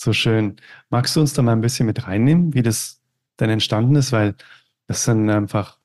so 0.00 0.12
schön. 0.12 0.56
Magst 0.88 1.14
du 1.14 1.20
uns 1.20 1.34
da 1.34 1.42
mal 1.42 1.52
ein 1.52 1.60
bisschen 1.60 1.86
mit 1.86 2.06
reinnehmen, 2.06 2.54
wie 2.54 2.62
das 2.62 3.00
denn 3.38 3.50
entstanden 3.50 3.96
ist? 3.96 4.12
Weil 4.12 4.34
das 4.86 5.04
sind 5.04 5.28
einfach 5.28 5.78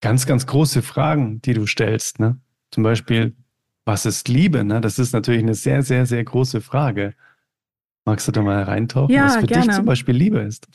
ganz, 0.00 0.26
ganz 0.26 0.46
große 0.46 0.82
Fragen, 0.82 1.40
die 1.42 1.54
du 1.54 1.66
stellst. 1.66 2.18
Ne? 2.18 2.38
Zum 2.72 2.82
Beispiel, 2.82 3.36
was 3.84 4.06
ist 4.06 4.28
Liebe? 4.28 4.64
Ne? 4.64 4.80
Das 4.80 4.98
ist 4.98 5.12
natürlich 5.12 5.42
eine 5.42 5.54
sehr, 5.54 5.82
sehr, 5.82 6.04
sehr 6.04 6.24
große 6.24 6.60
Frage. 6.60 7.14
Magst 8.04 8.26
du 8.26 8.32
da 8.32 8.42
mal 8.42 8.62
reintauchen, 8.62 9.14
ja, 9.14 9.26
was 9.26 9.36
für 9.36 9.46
gerne. 9.46 9.66
dich 9.66 9.74
zum 9.74 9.84
Beispiel 9.84 10.16
Liebe 10.16 10.40
ist? 10.40 10.66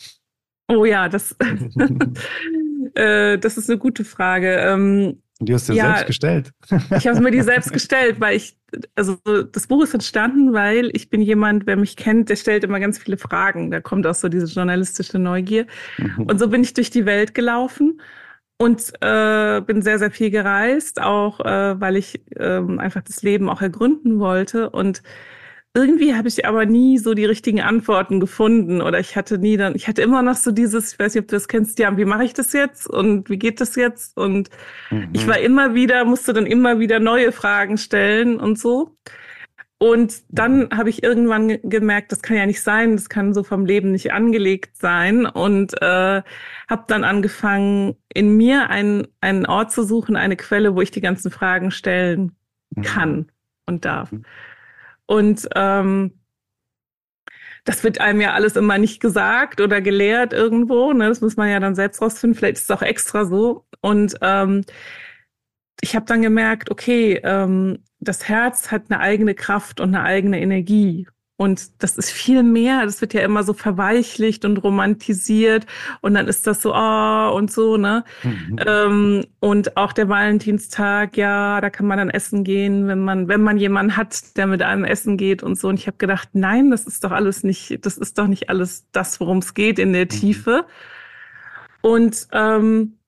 Oh 0.67 0.85
ja, 0.85 1.09
das, 1.09 1.35
äh, 2.95 3.37
das 3.37 3.57
ist 3.57 3.69
eine 3.69 3.79
gute 3.79 4.05
Frage. 4.05 4.55
Ähm, 4.55 5.21
die 5.39 5.53
hast 5.53 5.69
du 5.69 5.73
ja, 5.73 5.95
selbst 5.95 6.07
gestellt. 6.07 6.51
ich 6.97 7.07
habe 7.07 7.19
mir 7.21 7.31
die 7.31 7.41
selbst 7.41 7.73
gestellt, 7.73 8.19
weil 8.19 8.35
ich, 8.35 8.57
also 8.95 9.17
das 9.51 9.67
Buch 9.67 9.83
ist 9.83 9.93
entstanden, 9.93 10.53
weil 10.53 10.89
ich 10.93 11.09
bin 11.09 11.21
jemand, 11.21 11.65
wer 11.65 11.75
mich 11.75 11.95
kennt, 11.95 12.29
der 12.29 12.35
stellt 12.35 12.63
immer 12.63 12.79
ganz 12.79 12.97
viele 12.99 13.17
Fragen. 13.17 13.71
Da 13.71 13.81
kommt 13.81 14.05
auch 14.07 14.15
so 14.15 14.29
diese 14.29 14.45
journalistische 14.45 15.19
Neugier. 15.19 15.65
Mhm. 15.97 16.25
Und 16.25 16.39
so 16.39 16.47
bin 16.47 16.61
ich 16.61 16.73
durch 16.73 16.89
die 16.89 17.05
Welt 17.05 17.33
gelaufen 17.33 17.99
und 18.57 18.93
äh, 19.01 19.61
bin 19.61 19.81
sehr, 19.81 19.99
sehr 19.99 20.11
viel 20.11 20.29
gereist, 20.29 21.01
auch 21.01 21.39
äh, 21.39 21.79
weil 21.79 21.97
ich 21.97 22.21
äh, 22.35 22.61
einfach 22.77 23.01
das 23.01 23.23
Leben 23.23 23.49
auch 23.49 23.61
ergründen 23.61 24.19
wollte. 24.19 24.69
Und 24.69 25.01
irgendwie 25.75 26.13
habe 26.13 26.27
ich 26.27 26.45
aber 26.45 26.65
nie 26.65 26.99
so 26.99 27.15
die 27.15 27.25
richtigen 27.25 27.61
Antworten 27.61 28.19
gefunden 28.19 28.81
oder 28.81 28.99
ich 28.99 29.15
hatte 29.15 29.39
nie 29.39 29.57
dann, 29.57 29.75
ich 29.75 29.87
hatte 29.87 30.03
immer 30.03 30.21
noch 30.21 30.35
so 30.35 30.51
dieses, 30.51 30.93
ich 30.93 30.99
weiß 30.99 31.15
nicht, 31.15 31.23
ob 31.23 31.27
du 31.27 31.35
das 31.35 31.47
kennst, 31.47 31.79
ja, 31.79 31.97
wie 31.97 32.05
mache 32.05 32.25
ich 32.25 32.33
das 32.33 32.53
jetzt 32.53 32.87
und 32.87 33.29
wie 33.29 33.39
geht 33.39 33.59
das 33.59 33.75
jetzt? 33.75 34.15
Und 34.15 34.49
mhm. 34.91 35.09
ich 35.13 35.27
war 35.27 35.39
immer 35.39 35.73
wieder, 35.73 36.05
musste 36.05 36.33
dann 36.33 36.45
immer 36.45 36.79
wieder 36.79 36.99
neue 36.99 37.31
Fragen 37.31 37.77
stellen 37.77 38.39
und 38.39 38.59
so. 38.59 38.95
Und 39.79 40.21
dann 40.29 40.69
habe 40.73 40.89
ich 40.89 41.03
irgendwann 41.03 41.59
gemerkt, 41.63 42.13
das 42.13 42.21
kann 42.21 42.37
ja 42.37 42.45
nicht 42.45 42.61
sein, 42.61 42.95
das 42.95 43.09
kann 43.09 43.33
so 43.33 43.43
vom 43.43 43.65
Leben 43.65 43.91
nicht 43.91 44.13
angelegt 44.13 44.77
sein. 44.77 45.25
Und 45.25 45.73
äh, 45.81 46.21
habe 46.69 46.83
dann 46.87 47.03
angefangen, 47.03 47.97
in 48.13 48.37
mir 48.37 48.69
einen, 48.69 49.07
einen 49.19 49.45
Ort 49.45 49.73
zu 49.73 49.83
suchen, 49.83 50.15
eine 50.15 50.37
Quelle, 50.37 50.75
wo 50.75 50.81
ich 50.81 50.91
die 50.91 51.01
ganzen 51.01 51.31
Fragen 51.31 51.69
stellen 51.71 52.31
mhm. 52.69 52.81
kann 52.83 53.31
und 53.65 53.83
darf. 53.83 54.09
Und 55.05 55.47
ähm, 55.55 56.19
das 57.65 57.83
wird 57.83 58.01
einem 58.01 58.19
ja 58.21 58.33
alles 58.33 58.55
immer 58.55 58.77
nicht 58.77 58.99
gesagt 58.99 59.61
oder 59.61 59.81
gelehrt 59.81 60.33
irgendwo. 60.33 60.91
Ne? 60.93 61.07
Das 61.07 61.21
muss 61.21 61.37
man 61.37 61.49
ja 61.49 61.59
dann 61.59 61.75
selbst 61.75 62.01
rausfinden. 62.01 62.37
Vielleicht 62.37 62.57
ist 62.57 62.63
es 62.63 62.71
auch 62.71 62.81
extra 62.81 63.25
so. 63.25 63.65
Und 63.81 64.15
ähm, 64.21 64.63
ich 65.81 65.95
habe 65.95 66.05
dann 66.05 66.21
gemerkt, 66.21 66.71
okay, 66.71 67.19
ähm, 67.23 67.83
das 67.99 68.27
Herz 68.27 68.71
hat 68.71 68.83
eine 68.89 68.99
eigene 68.99 69.33
Kraft 69.35 69.79
und 69.79 69.95
eine 69.95 70.03
eigene 70.03 70.41
Energie. 70.41 71.07
Und 71.43 71.83
das 71.83 71.97
ist 71.97 72.09
viel 72.09 72.41
mehr. 72.41 72.85
Das 72.85 73.01
wird 73.01 73.13
ja 73.13 73.19
immer 73.19 73.43
so 73.43 73.51
verweichlicht 73.51 74.45
und 74.45 74.55
romantisiert. 74.63 75.65
Und 75.99 76.13
dann 76.13 76.29
ist 76.29 76.47
das 76.47 76.61
so, 76.61 76.73
oh, 76.73 77.35
und 77.35 77.51
so, 77.51 77.75
ne? 77.75 78.05
Mhm. 78.23 78.59
Ähm, 78.65 79.25
und 79.41 79.75
auch 79.75 79.91
der 79.91 80.07
Valentinstag, 80.07 81.17
ja, 81.17 81.59
da 81.59 81.69
kann 81.69 81.85
man 81.85 81.97
dann 81.97 82.09
essen 82.09 82.45
gehen, 82.45 82.87
wenn 82.87 83.03
man, 83.03 83.27
wenn 83.27 83.41
man 83.41 83.57
jemanden 83.57 83.97
hat, 83.97 84.37
der 84.37 84.47
mit 84.47 84.61
einem 84.61 84.85
essen 84.85 85.17
geht 85.17 85.43
und 85.43 85.59
so. 85.59 85.67
Und 85.67 85.77
ich 85.77 85.87
habe 85.87 85.97
gedacht, 85.97 86.29
nein, 86.31 86.71
das 86.71 86.85
ist 86.87 87.03
doch 87.03 87.11
alles 87.11 87.43
nicht, 87.43 87.85
das 87.85 87.97
ist 87.97 88.17
doch 88.17 88.27
nicht 88.27 88.49
alles 88.49 88.87
das, 88.93 89.19
worum 89.19 89.39
es 89.39 89.53
geht 89.53 89.79
in 89.79 89.91
der 89.91 90.05
mhm. 90.05 90.09
Tiefe. 90.09 90.65
Und 91.81 92.29
ähm, 92.31 92.99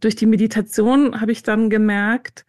durch 0.00 0.16
die 0.16 0.26
Meditation 0.26 1.20
habe 1.20 1.30
ich 1.30 1.44
dann 1.44 1.70
gemerkt, 1.70 2.44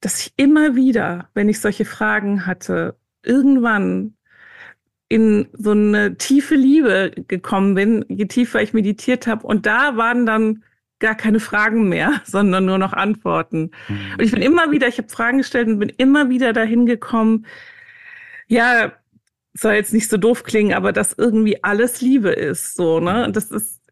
dass 0.00 0.20
ich 0.20 0.32
immer 0.36 0.76
wieder, 0.76 1.28
wenn 1.34 1.48
ich 1.48 1.58
solche 1.58 1.84
Fragen 1.84 2.46
hatte, 2.46 2.96
irgendwann 3.22 4.14
in 5.08 5.48
so 5.52 5.72
eine 5.72 6.16
tiefe 6.16 6.54
Liebe 6.54 7.12
gekommen 7.28 7.74
bin, 7.74 8.04
je 8.08 8.26
tiefer 8.26 8.62
ich 8.62 8.72
meditiert 8.72 9.26
habe. 9.26 9.46
Und 9.46 9.66
da 9.66 9.96
waren 9.96 10.24
dann 10.24 10.64
gar 11.00 11.14
keine 11.14 11.40
Fragen 11.40 11.88
mehr, 11.88 12.20
sondern 12.24 12.64
nur 12.64 12.78
noch 12.78 12.92
Antworten. 12.92 13.72
Mhm. 13.88 14.12
Und 14.18 14.22
ich 14.22 14.32
bin 14.32 14.42
immer 14.42 14.70
wieder, 14.70 14.88
ich 14.88 14.98
habe 14.98 15.08
Fragen 15.08 15.38
gestellt 15.38 15.68
und 15.68 15.78
bin 15.78 15.90
immer 15.90 16.30
wieder 16.30 16.52
dahin 16.52 16.86
gekommen, 16.86 17.46
ja, 18.46 18.92
soll 19.54 19.74
jetzt 19.74 19.92
nicht 19.92 20.08
so 20.08 20.16
doof 20.16 20.44
klingen, 20.44 20.72
aber 20.72 20.92
dass 20.92 21.12
irgendwie 21.12 21.62
alles 21.62 22.00
Liebe 22.00 22.30
ist, 22.30 22.74
so, 22.74 23.00
ne? 23.00 23.30
Das 23.32 23.50
ist 23.50 23.82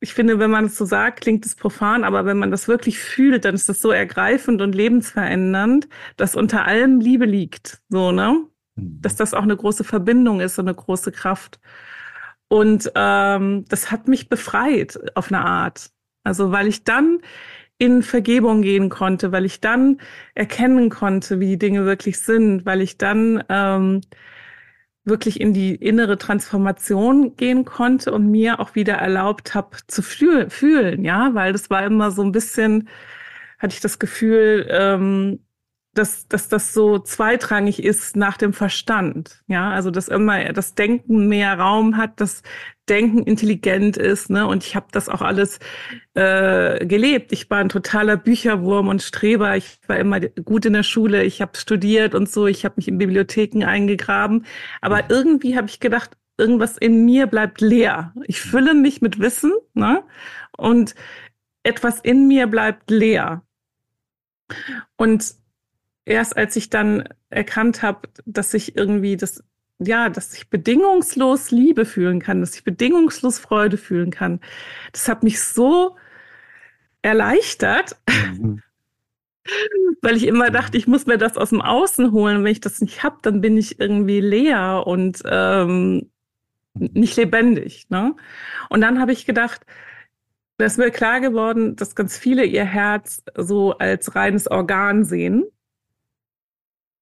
ich 0.00 0.14
finde, 0.14 0.38
wenn 0.38 0.50
man 0.50 0.64
es 0.64 0.76
so 0.76 0.86
sagt, 0.86 1.20
klingt 1.20 1.44
es 1.44 1.54
profan, 1.54 2.04
aber 2.04 2.24
wenn 2.24 2.38
man 2.38 2.50
das 2.50 2.68
wirklich 2.68 2.98
fühlt, 2.98 3.44
dann 3.44 3.54
ist 3.54 3.68
das 3.68 3.82
so 3.82 3.90
ergreifend 3.90 4.62
und 4.62 4.74
lebensverändernd, 4.74 5.88
dass 6.16 6.34
unter 6.34 6.64
allem 6.64 7.00
Liebe 7.00 7.26
liegt, 7.26 7.82
so, 7.90 8.10
ne? 8.10 8.46
Dass 9.00 9.16
das 9.16 9.34
auch 9.34 9.42
eine 9.42 9.56
große 9.56 9.84
Verbindung 9.84 10.40
ist 10.40 10.58
und 10.58 10.68
eine 10.68 10.74
große 10.74 11.12
Kraft. 11.12 11.60
Und 12.48 12.90
ähm, 12.94 13.64
das 13.68 13.90
hat 13.90 14.08
mich 14.08 14.28
befreit 14.28 14.98
auf 15.14 15.32
eine 15.32 15.44
Art. 15.44 15.90
Also, 16.24 16.52
weil 16.52 16.66
ich 16.66 16.84
dann 16.84 17.20
in 17.78 18.02
Vergebung 18.02 18.60
gehen 18.62 18.90
konnte, 18.90 19.32
weil 19.32 19.46
ich 19.46 19.60
dann 19.60 20.00
erkennen 20.34 20.90
konnte, 20.90 21.40
wie 21.40 21.46
die 21.46 21.58
Dinge 21.58 21.86
wirklich 21.86 22.20
sind, 22.20 22.66
weil 22.66 22.82
ich 22.82 22.98
dann 22.98 23.42
ähm, 23.48 24.02
wirklich 25.04 25.40
in 25.40 25.54
die 25.54 25.74
innere 25.76 26.18
Transformation 26.18 27.36
gehen 27.36 27.64
konnte 27.64 28.12
und 28.12 28.30
mir 28.30 28.60
auch 28.60 28.74
wieder 28.74 28.94
erlaubt 28.94 29.54
habe 29.54 29.78
zu 29.86 30.02
fühlen, 30.02 31.04
ja, 31.04 31.30
weil 31.34 31.52
das 31.52 31.70
war 31.70 31.84
immer 31.84 32.10
so 32.10 32.22
ein 32.22 32.32
bisschen, 32.32 32.88
hatte 33.58 33.74
ich 33.74 33.80
das 33.80 33.98
Gefühl, 33.98 34.66
ähm, 34.70 35.40
dass, 35.94 36.28
dass 36.28 36.48
das 36.48 36.72
so 36.72 36.98
zweitrangig 36.98 37.82
ist 37.82 38.16
nach 38.16 38.36
dem 38.36 38.52
Verstand. 38.52 39.42
Ja, 39.48 39.70
also 39.70 39.90
dass 39.90 40.08
immer 40.08 40.52
das 40.52 40.74
Denken 40.74 41.28
mehr 41.28 41.58
Raum 41.58 41.96
hat, 41.96 42.20
das 42.20 42.42
Denken 42.88 43.24
intelligent 43.24 43.96
ist. 43.96 44.30
Ne? 44.30 44.46
Und 44.46 44.64
ich 44.64 44.76
habe 44.76 44.86
das 44.92 45.08
auch 45.08 45.22
alles 45.22 45.58
äh, 46.14 46.84
gelebt. 46.86 47.32
Ich 47.32 47.50
war 47.50 47.58
ein 47.58 47.68
totaler 47.68 48.16
Bücherwurm 48.16 48.88
und 48.88 49.02
Streber. 49.02 49.56
Ich 49.56 49.78
war 49.88 49.96
immer 49.96 50.20
gut 50.20 50.64
in 50.64 50.74
der 50.74 50.82
Schule. 50.84 51.24
Ich 51.24 51.40
habe 51.40 51.56
studiert 51.56 52.14
und 52.14 52.30
so. 52.30 52.46
Ich 52.46 52.64
habe 52.64 52.74
mich 52.76 52.88
in 52.88 52.98
Bibliotheken 52.98 53.64
eingegraben. 53.64 54.46
Aber 54.80 55.10
irgendwie 55.10 55.56
habe 55.56 55.68
ich 55.68 55.80
gedacht, 55.80 56.16
irgendwas 56.38 56.76
in 56.78 57.04
mir 57.04 57.26
bleibt 57.26 57.60
leer. 57.60 58.14
Ich 58.26 58.40
fülle 58.40 58.74
mich 58.74 59.02
mit 59.02 59.18
Wissen 59.18 59.52
ne? 59.74 60.04
und 60.56 60.94
etwas 61.62 62.00
in 62.00 62.28
mir 62.28 62.46
bleibt 62.46 62.90
leer. 62.90 63.42
Und 64.96 65.39
erst 66.10 66.36
als 66.36 66.56
ich 66.56 66.70
dann 66.70 67.08
erkannt 67.30 67.82
habe, 67.82 68.08
dass 68.26 68.52
ich 68.52 68.76
irgendwie 68.76 69.16
das, 69.16 69.44
ja, 69.78 70.08
dass 70.08 70.34
ich 70.34 70.50
bedingungslos 70.50 71.50
Liebe 71.50 71.86
fühlen 71.86 72.20
kann, 72.20 72.40
dass 72.40 72.54
ich 72.56 72.64
bedingungslos 72.64 73.38
Freude 73.38 73.78
fühlen 73.78 74.10
kann, 74.10 74.40
das 74.92 75.08
hat 75.08 75.22
mich 75.22 75.40
so 75.42 75.96
erleichtert, 77.02 77.96
mhm. 78.36 78.62
weil 80.02 80.16
ich 80.16 80.26
immer 80.26 80.50
dachte, 80.50 80.76
ich 80.76 80.86
muss 80.86 81.06
mir 81.06 81.16
das 81.16 81.36
aus 81.36 81.50
dem 81.50 81.62
Außen 81.62 82.12
holen. 82.12 82.44
Wenn 82.44 82.52
ich 82.52 82.60
das 82.60 82.80
nicht 82.80 83.02
habe, 83.02 83.18
dann 83.22 83.40
bin 83.40 83.56
ich 83.56 83.80
irgendwie 83.80 84.20
leer 84.20 84.84
und 84.86 85.22
ähm, 85.24 86.10
nicht 86.74 87.16
lebendig. 87.16 87.88
Ne? 87.88 88.16
Und 88.68 88.80
dann 88.80 89.00
habe 89.00 89.12
ich 89.12 89.26
gedacht, 89.26 89.64
da 90.58 90.66
ist 90.66 90.78
mir 90.78 90.90
klar 90.90 91.20
geworden, 91.20 91.76
dass 91.76 91.94
ganz 91.94 92.18
viele 92.18 92.44
ihr 92.44 92.64
Herz 92.64 93.22
so 93.36 93.78
als 93.78 94.14
reines 94.14 94.50
Organ 94.50 95.04
sehen 95.04 95.44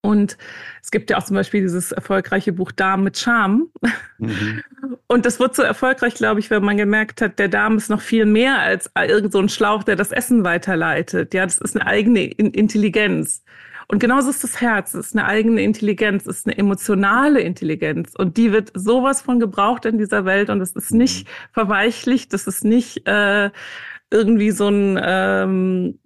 und 0.09 0.39
es 0.83 0.91
gibt 0.91 1.11
ja 1.11 1.19
auch 1.19 1.23
zum 1.23 1.37
Beispiel 1.37 1.61
dieses 1.61 1.93
erfolgreiche 1.93 2.55
Buch 2.55 2.73
Darm 2.73 3.05
mit 3.05 3.19
Charme. 3.19 3.69
Mhm. 4.17 4.63
Und 5.07 5.27
das 5.27 5.39
wird 5.39 5.55
so 5.55 5.63
erfolgreich, 5.63 6.15
glaube 6.15 6.41
ich, 6.41 6.49
wenn 6.49 6.65
man 6.65 6.79
gemerkt 6.79 7.21
hat, 7.21 7.39
der 7.39 7.49
Darm 7.49 7.77
ist 7.77 7.91
noch 7.91 8.01
viel 8.01 8.25
mehr 8.25 8.59
als 8.59 8.91
irgend 8.97 9.33
so 9.33 9.39
ein 9.39 9.51
Schlauch, 9.51 9.83
der 9.83 9.97
das 9.97 10.11
Essen 10.11 10.45
weiterleitet. 10.45 11.35
Ja, 11.35 11.45
das 11.45 11.59
ist 11.59 11.77
eine 11.77 11.87
eigene 11.87 12.25
Intelligenz. 12.25 13.45
Und 13.87 13.99
genauso 13.99 14.31
ist 14.31 14.43
das 14.43 14.63
Herz. 14.63 14.95
Es 14.95 15.09
ist 15.09 15.15
eine 15.15 15.27
eigene 15.27 15.61
Intelligenz, 15.61 16.27
es 16.27 16.39
ist 16.39 16.47
eine 16.47 16.57
emotionale 16.57 17.41
Intelligenz. 17.41 18.15
Und 18.17 18.39
die 18.39 18.51
wird 18.51 18.71
sowas 18.73 19.21
von 19.21 19.39
gebraucht 19.41 19.85
in 19.85 19.99
dieser 19.99 20.25
Welt. 20.25 20.49
Und 20.49 20.63
es 20.63 20.73
ist 20.73 20.91
nicht 20.91 21.27
mhm. 21.27 21.31
verweichlicht, 21.53 22.33
das 22.33 22.47
ist 22.47 22.65
nicht 22.65 23.07
äh, 23.07 23.51
irgendwie 24.11 24.53
so 24.53 24.69
ein 24.69 24.99
ähm, 25.03 25.99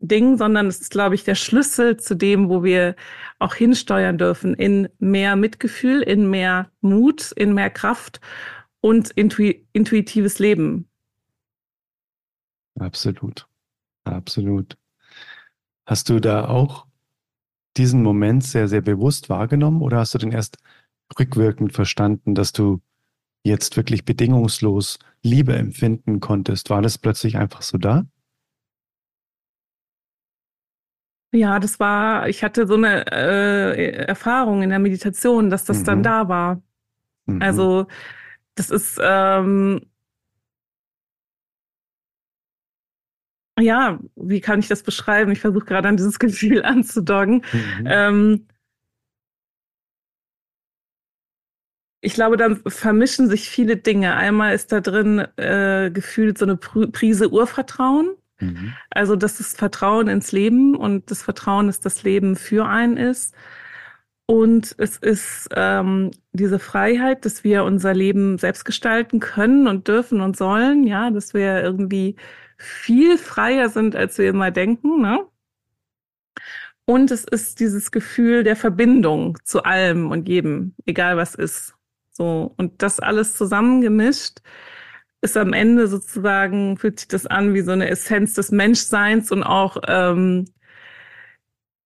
Ding, 0.00 0.36
sondern 0.36 0.66
es 0.66 0.80
ist, 0.80 0.90
glaube 0.90 1.14
ich, 1.14 1.24
der 1.24 1.34
Schlüssel 1.34 1.96
zu 1.96 2.14
dem, 2.14 2.48
wo 2.48 2.62
wir 2.62 2.94
auch 3.38 3.54
hinsteuern 3.54 4.18
dürfen 4.18 4.54
in 4.54 4.88
mehr 4.98 5.36
Mitgefühl, 5.36 6.02
in 6.02 6.30
mehr 6.30 6.70
Mut, 6.80 7.32
in 7.32 7.54
mehr 7.54 7.70
Kraft 7.70 8.20
und 8.80 9.10
intui 9.10 9.66
intuitives 9.72 10.38
Leben. 10.38 10.88
Absolut. 12.78 13.48
Absolut. 14.04 14.76
Hast 15.84 16.08
du 16.08 16.20
da 16.20 16.46
auch 16.46 16.86
diesen 17.76 18.02
Moment 18.02 18.44
sehr, 18.44 18.68
sehr 18.68 18.80
bewusst 18.80 19.28
wahrgenommen 19.28 19.82
oder 19.82 19.98
hast 19.98 20.14
du 20.14 20.18
den 20.18 20.32
erst 20.32 20.58
rückwirkend 21.18 21.72
verstanden, 21.72 22.34
dass 22.34 22.52
du 22.52 22.80
jetzt 23.42 23.76
wirklich 23.76 24.04
bedingungslos 24.04 24.98
Liebe 25.22 25.56
empfinden 25.56 26.20
konntest? 26.20 26.70
War 26.70 26.82
das 26.82 26.98
plötzlich 26.98 27.36
einfach 27.36 27.62
so 27.62 27.78
da? 27.78 28.04
Ja, 31.32 31.58
das 31.58 31.78
war, 31.78 32.28
ich 32.28 32.42
hatte 32.42 32.66
so 32.66 32.74
eine 32.74 33.04
äh, 33.12 34.06
Erfahrung 34.06 34.62
in 34.62 34.70
der 34.70 34.78
Meditation, 34.78 35.50
dass 35.50 35.64
das 35.64 35.80
mhm. 35.80 35.84
dann 35.84 36.02
da 36.02 36.28
war. 36.28 36.62
Mhm. 37.26 37.42
Also 37.42 37.86
das 38.54 38.70
ist, 38.70 38.98
ähm, 39.02 39.82
ja, 43.60 43.98
wie 44.16 44.40
kann 44.40 44.60
ich 44.60 44.68
das 44.68 44.82
beschreiben? 44.82 45.32
Ich 45.32 45.40
versuche 45.40 45.66
gerade 45.66 45.88
an 45.88 45.96
dieses 45.96 46.18
Gefühl 46.20 46.64
anzudoggen. 46.64 47.44
Mhm. 47.52 47.86
Ähm, 47.86 48.46
ich 52.00 52.14
glaube, 52.14 52.36
dann 52.36 52.62
vermischen 52.66 53.28
sich 53.28 53.50
viele 53.50 53.76
Dinge. 53.76 54.14
Einmal 54.14 54.54
ist 54.54 54.72
da 54.72 54.80
drin 54.80 55.18
äh, 55.36 55.90
gefühlt 55.92 56.38
so 56.38 56.46
eine 56.46 56.56
Prise 56.56 57.30
Urvertrauen. 57.30 58.16
Mhm. 58.40 58.74
Also, 58.90 59.16
das 59.16 59.38
Vertrauen 59.54 60.08
ins 60.08 60.32
Leben 60.32 60.76
und 60.76 61.10
das 61.10 61.22
Vertrauen, 61.22 61.66
dass 61.66 61.80
das 61.80 62.02
Leben 62.02 62.36
für 62.36 62.66
einen 62.66 62.96
ist. 62.96 63.34
Und 64.26 64.74
es 64.78 64.98
ist 64.98 65.48
ähm, 65.56 66.10
diese 66.32 66.58
Freiheit, 66.58 67.24
dass 67.24 67.44
wir 67.44 67.64
unser 67.64 67.94
Leben 67.94 68.36
selbst 68.36 68.64
gestalten 68.64 69.20
können 69.20 69.66
und 69.66 69.88
dürfen 69.88 70.20
und 70.20 70.36
sollen, 70.36 70.84
ja, 70.84 71.10
dass 71.10 71.32
wir 71.32 71.62
irgendwie 71.62 72.16
viel 72.58 73.16
freier 73.16 73.70
sind, 73.70 73.96
als 73.96 74.18
wir 74.18 74.28
immer 74.28 74.50
denken, 74.50 75.00
ne? 75.00 75.26
Und 76.84 77.10
es 77.10 77.24
ist 77.24 77.60
dieses 77.60 77.90
Gefühl 77.90 78.44
der 78.44 78.56
Verbindung 78.56 79.38
zu 79.44 79.62
allem 79.62 80.10
und 80.10 80.28
jedem, 80.28 80.74
egal 80.86 81.16
was 81.16 81.34
ist. 81.34 81.74
So. 82.10 82.54
Und 82.56 82.82
das 82.82 83.00
alles 83.00 83.34
zusammengemischt 83.34 84.40
ist 85.20 85.36
am 85.36 85.52
Ende 85.52 85.88
sozusagen, 85.88 86.76
fühlt 86.76 87.00
sich 87.00 87.08
das 87.08 87.26
an 87.26 87.54
wie 87.54 87.62
so 87.62 87.72
eine 87.72 87.88
Essenz 87.88 88.34
des 88.34 88.50
Menschseins 88.50 89.32
und 89.32 89.42
auch 89.42 89.78
ähm, 89.86 90.46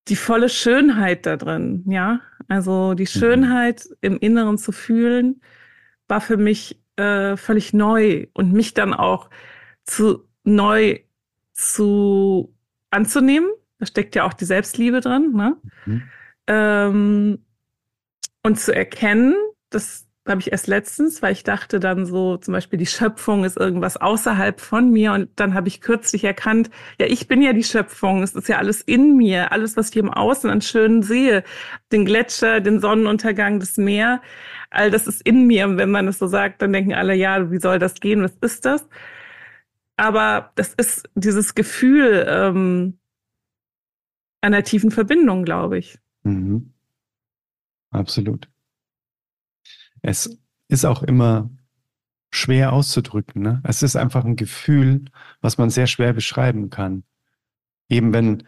die 0.09 0.16
volle 0.16 0.49
Schönheit 0.49 1.27
da 1.27 1.37
drin, 1.37 1.85
ja. 1.88 2.21
Also 2.49 2.95
die 2.95 3.05
mhm. 3.05 3.18
Schönheit 3.18 3.88
im 4.01 4.18
Inneren 4.18 4.59
zu 4.59 4.73
fühlen, 4.73 5.40
war 6.09 6.21
für 6.21 6.37
mich 6.37 6.81
äh, 6.97 7.37
völlig 7.37 7.73
neu 7.73 8.27
und 8.35 8.53
mich 8.53 8.75
dann 8.75 8.92
auch 8.92 9.31
zu 9.85 10.29
neu 10.45 11.01
zu 11.53 12.55
anzunehmen. 12.90 13.51
Da 13.79 13.87
steckt 13.87 14.14
ja 14.14 14.25
auch 14.25 14.35
die 14.35 14.45
Selbstliebe 14.45 15.01
drin, 15.01 15.33
ne? 15.33 15.57
Mhm. 15.87 16.03
Ähm, 16.49 17.45
und 18.42 18.59
zu 18.59 18.75
erkennen, 18.75 19.35
dass 19.71 20.07
habe 20.26 20.40
ich 20.40 20.52
erst 20.52 20.68
letztens, 20.68 21.20
weil 21.20 21.32
ich 21.32 21.42
dachte 21.42 21.80
dann 21.80 22.06
so, 22.06 22.37
zum 22.37 22.52
Beispiel 22.52 22.78
die 22.78 22.87
Schöpfung 22.87 23.44
ist 23.44 23.56
irgendwas 23.56 23.96
außerhalb 23.96 24.61
von 24.61 24.90
mir 24.90 25.12
und 25.12 25.30
dann 25.37 25.54
habe 25.54 25.66
ich 25.66 25.80
kürzlich 25.80 26.22
erkannt, 26.22 26.70
ja, 27.00 27.06
ich 27.06 27.26
bin 27.26 27.42
ja 27.42 27.52
die 27.52 27.64
Schöpfung, 27.64 28.22
es 28.22 28.35
ist 28.35 28.48
ja 28.48 28.58
alles 28.58 28.82
in 28.82 29.16
mir, 29.16 29.50
alles, 29.50 29.76
was 29.76 29.90
ich 29.90 29.96
im 29.96 30.11
Außen 30.11 30.48
an 30.48 30.61
Schönen 30.62 31.02
sehe, 31.02 31.42
den 31.90 32.04
Gletscher, 32.04 32.61
den 32.61 32.80
Sonnenuntergang, 32.80 33.58
das 33.58 33.76
Meer, 33.78 34.22
all 34.70 34.92
das 34.92 35.08
ist 35.08 35.22
in 35.22 35.48
mir 35.48 35.66
und 35.66 35.76
wenn 35.76 35.90
man 35.90 36.06
es 36.06 36.20
so 36.20 36.28
sagt, 36.28 36.62
dann 36.62 36.72
denken 36.72 36.94
alle, 36.94 37.14
ja, 37.14 37.50
wie 37.50 37.58
soll 37.58 37.80
das 37.80 37.94
gehen, 37.94 38.22
was 38.22 38.37
ist 38.40 38.64
das? 38.64 38.88
Aber 39.96 40.52
das 40.54 40.72
ist 40.74 41.08
dieses 41.16 41.54
Gefühl 41.54 42.24
ähm, 42.28 42.98
einer 44.40 44.62
tiefen 44.62 44.92
Verbindung, 44.92 45.44
glaube 45.44 45.78
ich. 45.78 45.98
Mhm. 46.22 46.72
Absolut. 47.90 48.51
Es 50.02 50.38
ist 50.68 50.84
auch 50.84 51.02
immer 51.02 51.50
schwer 52.30 52.72
auszudrücken. 52.72 53.42
Ne? 53.42 53.60
Es 53.64 53.82
ist 53.82 53.96
einfach 53.96 54.24
ein 54.24 54.36
Gefühl, 54.36 55.04
was 55.40 55.58
man 55.58 55.70
sehr 55.70 55.86
schwer 55.86 56.12
beschreiben 56.12 56.70
kann. 56.70 57.04
Eben 57.88 58.12
wenn, 58.12 58.42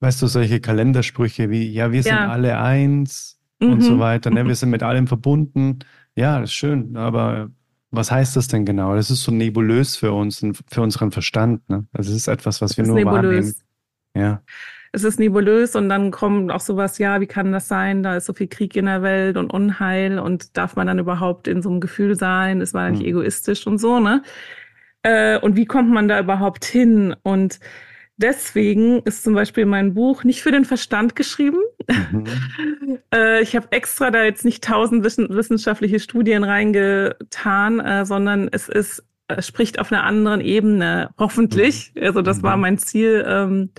weißt 0.00 0.20
du, 0.22 0.26
solche 0.26 0.60
Kalendersprüche 0.60 1.50
wie, 1.50 1.68
ja, 1.70 1.90
wir 1.90 2.02
sind 2.02 2.12
ja. 2.12 2.28
alle 2.28 2.58
eins 2.58 3.40
mhm. 3.60 3.72
und 3.72 3.80
so 3.80 3.94
mhm. 3.94 4.00
weiter, 4.00 4.30
ne? 4.30 4.46
wir 4.46 4.54
sind 4.54 4.70
mit 4.70 4.82
allem 4.82 5.06
verbunden. 5.06 5.80
Ja, 6.14 6.40
das 6.40 6.50
ist 6.50 6.56
schön, 6.56 6.96
aber 6.96 7.50
was 7.90 8.10
heißt 8.10 8.36
das 8.36 8.48
denn 8.48 8.66
genau? 8.66 8.94
Das 8.94 9.10
ist 9.10 9.22
so 9.22 9.32
nebulös 9.32 9.96
für 9.96 10.12
uns, 10.12 10.44
für 10.68 10.82
unseren 10.82 11.10
Verstand. 11.10 11.68
Ne? 11.70 11.86
Das 11.92 12.08
ist 12.08 12.28
etwas, 12.28 12.60
was 12.60 12.76
wir 12.76 12.84
nur 12.86 12.96
nebulös. 12.96 13.24
wahrnehmen. 13.24 13.54
Ja 14.14 14.42
es 14.92 15.04
ist 15.04 15.18
nebulös 15.18 15.76
und 15.76 15.88
dann 15.88 16.10
kommt 16.10 16.50
auch 16.50 16.60
sowas, 16.60 16.98
ja, 16.98 17.20
wie 17.20 17.26
kann 17.26 17.52
das 17.52 17.68
sein? 17.68 18.02
Da 18.02 18.16
ist 18.16 18.26
so 18.26 18.32
viel 18.32 18.48
Krieg 18.48 18.74
in 18.76 18.86
der 18.86 19.02
Welt 19.02 19.36
und 19.36 19.52
Unheil 19.52 20.18
und 20.18 20.56
darf 20.56 20.76
man 20.76 20.86
dann 20.86 20.98
überhaupt 20.98 21.48
in 21.48 21.62
so 21.62 21.70
einem 21.70 21.80
Gefühl 21.80 22.14
sein? 22.16 22.60
Ist 22.60 22.74
man 22.74 22.92
nicht 22.92 23.02
mhm. 23.02 23.08
egoistisch 23.08 23.66
und 23.66 23.78
so, 23.78 24.00
ne? 24.00 24.22
Äh, 25.02 25.38
und 25.38 25.56
wie 25.56 25.66
kommt 25.66 25.90
man 25.90 26.08
da 26.08 26.18
überhaupt 26.18 26.64
hin? 26.64 27.14
Und 27.22 27.60
deswegen 28.16 29.00
ist 29.02 29.22
zum 29.24 29.34
Beispiel 29.34 29.66
mein 29.66 29.94
Buch 29.94 30.24
nicht 30.24 30.42
für 30.42 30.52
den 30.52 30.64
Verstand 30.64 31.16
geschrieben. 31.16 31.58
Mhm. 32.10 32.24
äh, 33.14 33.42
ich 33.42 33.56
habe 33.56 33.68
extra 33.70 34.10
da 34.10 34.24
jetzt 34.24 34.44
nicht 34.44 34.64
tausend 34.64 35.04
wissenschaftliche 35.04 36.00
Studien 36.00 36.44
reingetan, 36.44 37.80
äh, 37.80 38.04
sondern 38.06 38.48
es 38.50 38.68
ist 38.68 39.04
äh, 39.28 39.42
spricht 39.42 39.78
auf 39.78 39.92
einer 39.92 40.04
anderen 40.04 40.40
Ebene, 40.40 41.10
hoffentlich. 41.18 41.92
Mhm. 41.94 42.02
Also 42.02 42.22
das 42.22 42.42
war 42.42 42.56
mhm. 42.56 42.62
mein 42.62 42.78
Ziel, 42.78 43.24
ähm, 43.26 43.70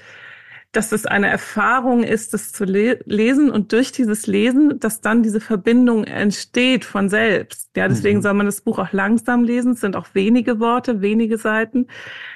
dass 0.72 0.92
es 0.92 1.08
eine 1.08 1.28
Erfahrung 1.28 2.04
ist, 2.04 2.34
das 2.34 2.52
zu 2.52 2.64
le 2.64 3.00
lesen 3.06 3.50
und 3.50 3.74
durch 3.74 3.92
dieses 3.92 4.28
Lesen, 4.28 4.80
dass 4.80 5.02
dann 5.02 5.24
diese 5.24 5.40
Verbindung 5.40 6.04
entsteht 6.04 6.86
von 6.86 7.10
selbst. 7.10 7.72
Ja, 7.76 7.88
deswegen 7.88 8.20
mhm. 8.20 8.22
soll 8.22 8.34
man 8.36 8.46
das 8.46 8.62
Buch 8.62 8.78
auch 8.78 8.92
langsam 8.92 9.44
lesen. 9.44 9.72
Es 9.72 9.82
sind 9.82 9.96
auch 9.96 10.08
wenige 10.14 10.60
Worte, 10.60 11.02
wenige 11.02 11.38
Seiten. 11.38 11.88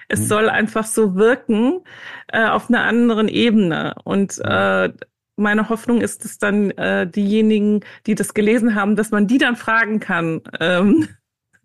Es 0.07 0.21
mhm. 0.21 0.25
soll 0.25 0.49
einfach 0.49 0.85
so 0.85 1.15
wirken 1.15 1.81
äh, 2.27 2.47
auf 2.47 2.69
einer 2.69 2.83
anderen 2.83 3.27
Ebene. 3.27 3.93
Und 4.03 4.39
mhm. 4.39 4.45
äh, 4.45 4.93
meine 5.35 5.69
Hoffnung 5.69 6.01
ist, 6.01 6.25
dass 6.25 6.39
dann 6.39 6.71
äh, 6.71 7.07
diejenigen, 7.07 7.81
die 8.07 8.15
das 8.15 8.33
gelesen 8.33 8.73
haben, 8.73 8.95
dass 8.95 9.11
man 9.11 9.27
die 9.27 9.37
dann 9.37 9.55
fragen 9.55 9.99
kann, 9.99 10.41
ähm, 10.59 10.87
mhm. 10.87 11.07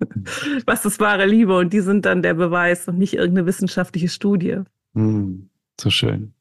was 0.66 0.84
ist 0.84 1.00
wahre 1.00 1.24
Liebe? 1.24 1.56
Und 1.56 1.72
die 1.72 1.80
sind 1.80 2.04
dann 2.04 2.20
der 2.20 2.34
Beweis 2.34 2.86
und 2.88 2.98
nicht 2.98 3.14
irgendeine 3.14 3.46
wissenschaftliche 3.46 4.08
Studie. 4.08 4.60
Mm, 4.92 5.48
so 5.80 5.90
schön. 5.90 6.34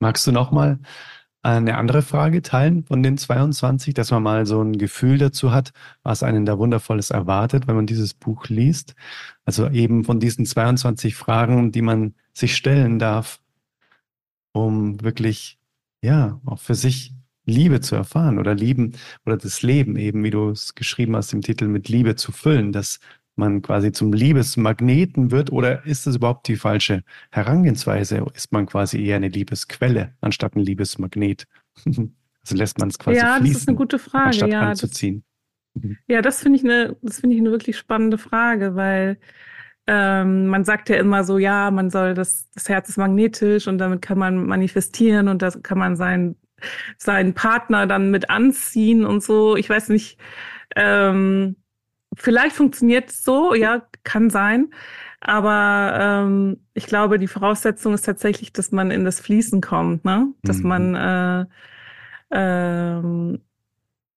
Magst 0.00 0.26
du 0.26 0.32
noch 0.32 0.50
mal 0.50 0.78
eine 1.42 1.78
andere 1.78 2.02
Frage 2.02 2.42
teilen 2.42 2.84
von 2.84 3.02
den 3.02 3.18
22, 3.18 3.94
dass 3.94 4.10
man 4.10 4.22
mal 4.22 4.46
so 4.46 4.60
ein 4.60 4.78
Gefühl 4.78 5.18
dazu 5.18 5.52
hat, 5.52 5.72
was 6.02 6.22
einen 6.24 6.44
da 6.44 6.58
Wundervolles 6.58 7.10
erwartet, 7.10 7.68
wenn 7.68 7.76
man 7.76 7.86
dieses 7.86 8.14
Buch 8.14 8.46
liest? 8.48 8.94
Also 9.44 9.70
eben 9.70 10.04
von 10.04 10.18
diesen 10.18 10.44
22 10.44 11.14
Fragen, 11.14 11.70
die 11.70 11.82
man 11.82 12.14
sich 12.32 12.56
stellen 12.56 12.98
darf, 12.98 13.40
um 14.52 15.02
wirklich, 15.02 15.58
ja, 16.02 16.40
auch 16.46 16.58
für 16.58 16.74
sich 16.74 17.14
Liebe 17.44 17.80
zu 17.80 17.94
erfahren 17.94 18.38
oder 18.40 18.54
lieben 18.54 18.92
oder 19.24 19.36
das 19.36 19.62
Leben 19.62 19.96
eben, 19.96 20.24
wie 20.24 20.30
du 20.30 20.50
es 20.50 20.74
geschrieben 20.74 21.14
hast 21.14 21.32
im 21.32 21.42
Titel, 21.42 21.68
mit 21.68 21.88
Liebe 21.88 22.16
zu 22.16 22.32
füllen, 22.32 22.72
dass 22.72 22.98
man 23.38 23.62
quasi 23.62 23.92
zum 23.92 24.12
Liebesmagneten 24.12 25.30
wird 25.30 25.52
oder 25.52 25.84
ist 25.84 26.06
das 26.06 26.16
überhaupt 26.16 26.48
die 26.48 26.56
falsche 26.56 27.02
Herangehensweise? 27.30 28.24
Ist 28.34 28.52
man 28.52 28.66
quasi 28.66 29.04
eher 29.04 29.16
eine 29.16 29.28
Liebesquelle 29.28 30.14
anstatt 30.20 30.56
ein 30.56 30.60
Liebesmagnet? 30.60 31.46
also 31.86 32.54
lässt 32.54 32.78
man 32.78 32.88
es 32.88 32.98
quasi 32.98 33.18
ja, 33.18 33.36
fließen, 33.36 33.52
das 33.52 33.62
ist 33.62 33.68
eine 33.68 33.76
gute 33.76 33.98
Frage. 33.98 34.26
anstatt 34.26 34.50
ja, 34.50 34.60
anzuziehen. 34.62 35.24
Das, 35.74 35.84
mhm. 35.84 35.96
ja, 36.08 36.22
das 36.22 36.42
finde 36.42 36.58
ich 36.58 36.64
eine, 36.64 36.96
das 37.02 37.20
finde 37.20 37.36
ich 37.36 37.40
eine 37.40 37.50
wirklich 37.50 37.76
spannende 37.76 38.18
Frage, 38.18 38.74
weil 38.74 39.18
ähm, 39.86 40.48
man 40.48 40.64
sagt 40.64 40.88
ja 40.88 40.96
immer 40.96 41.22
so, 41.22 41.38
ja, 41.38 41.70
man 41.70 41.90
soll 41.90 42.14
das, 42.14 42.50
das 42.52 42.68
Herz 42.68 42.88
ist 42.88 42.96
magnetisch 42.96 43.68
und 43.68 43.78
damit 43.78 44.02
kann 44.02 44.18
man 44.18 44.46
manifestieren 44.46 45.28
und 45.28 45.42
da 45.42 45.50
kann 45.50 45.78
man 45.78 45.96
seinen 45.96 46.36
seinen 46.98 47.34
Partner 47.34 47.86
dann 47.86 48.10
mit 48.10 48.30
anziehen 48.30 49.04
und 49.04 49.22
so. 49.22 49.56
Ich 49.56 49.68
weiß 49.68 49.90
nicht. 49.90 50.18
Ähm, 50.74 51.56
Vielleicht 52.16 52.56
funktioniert 52.56 53.10
es 53.10 53.24
so, 53.24 53.54
ja, 53.54 53.86
kann 54.04 54.30
sein. 54.30 54.70
Aber 55.20 55.98
ähm, 55.98 56.60
ich 56.74 56.86
glaube, 56.86 57.18
die 57.18 57.28
Voraussetzung 57.28 57.94
ist 57.94 58.02
tatsächlich, 58.02 58.52
dass 58.52 58.72
man 58.72 58.90
in 58.90 59.04
das 59.04 59.20
Fließen 59.20 59.60
kommt, 59.60 60.04
ne? 60.04 60.28
Dass 60.42 60.58
mhm. 60.58 60.68
man 60.68 60.94
äh, 60.94 61.46
ähm, 62.30 63.40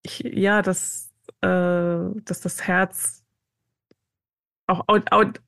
ich, 0.01 0.19
ja, 0.19 0.61
dass, 0.61 1.11
äh, 1.41 1.47
dass 1.47 2.41
das 2.41 2.67
Herz 2.67 3.25
auch 4.67 4.85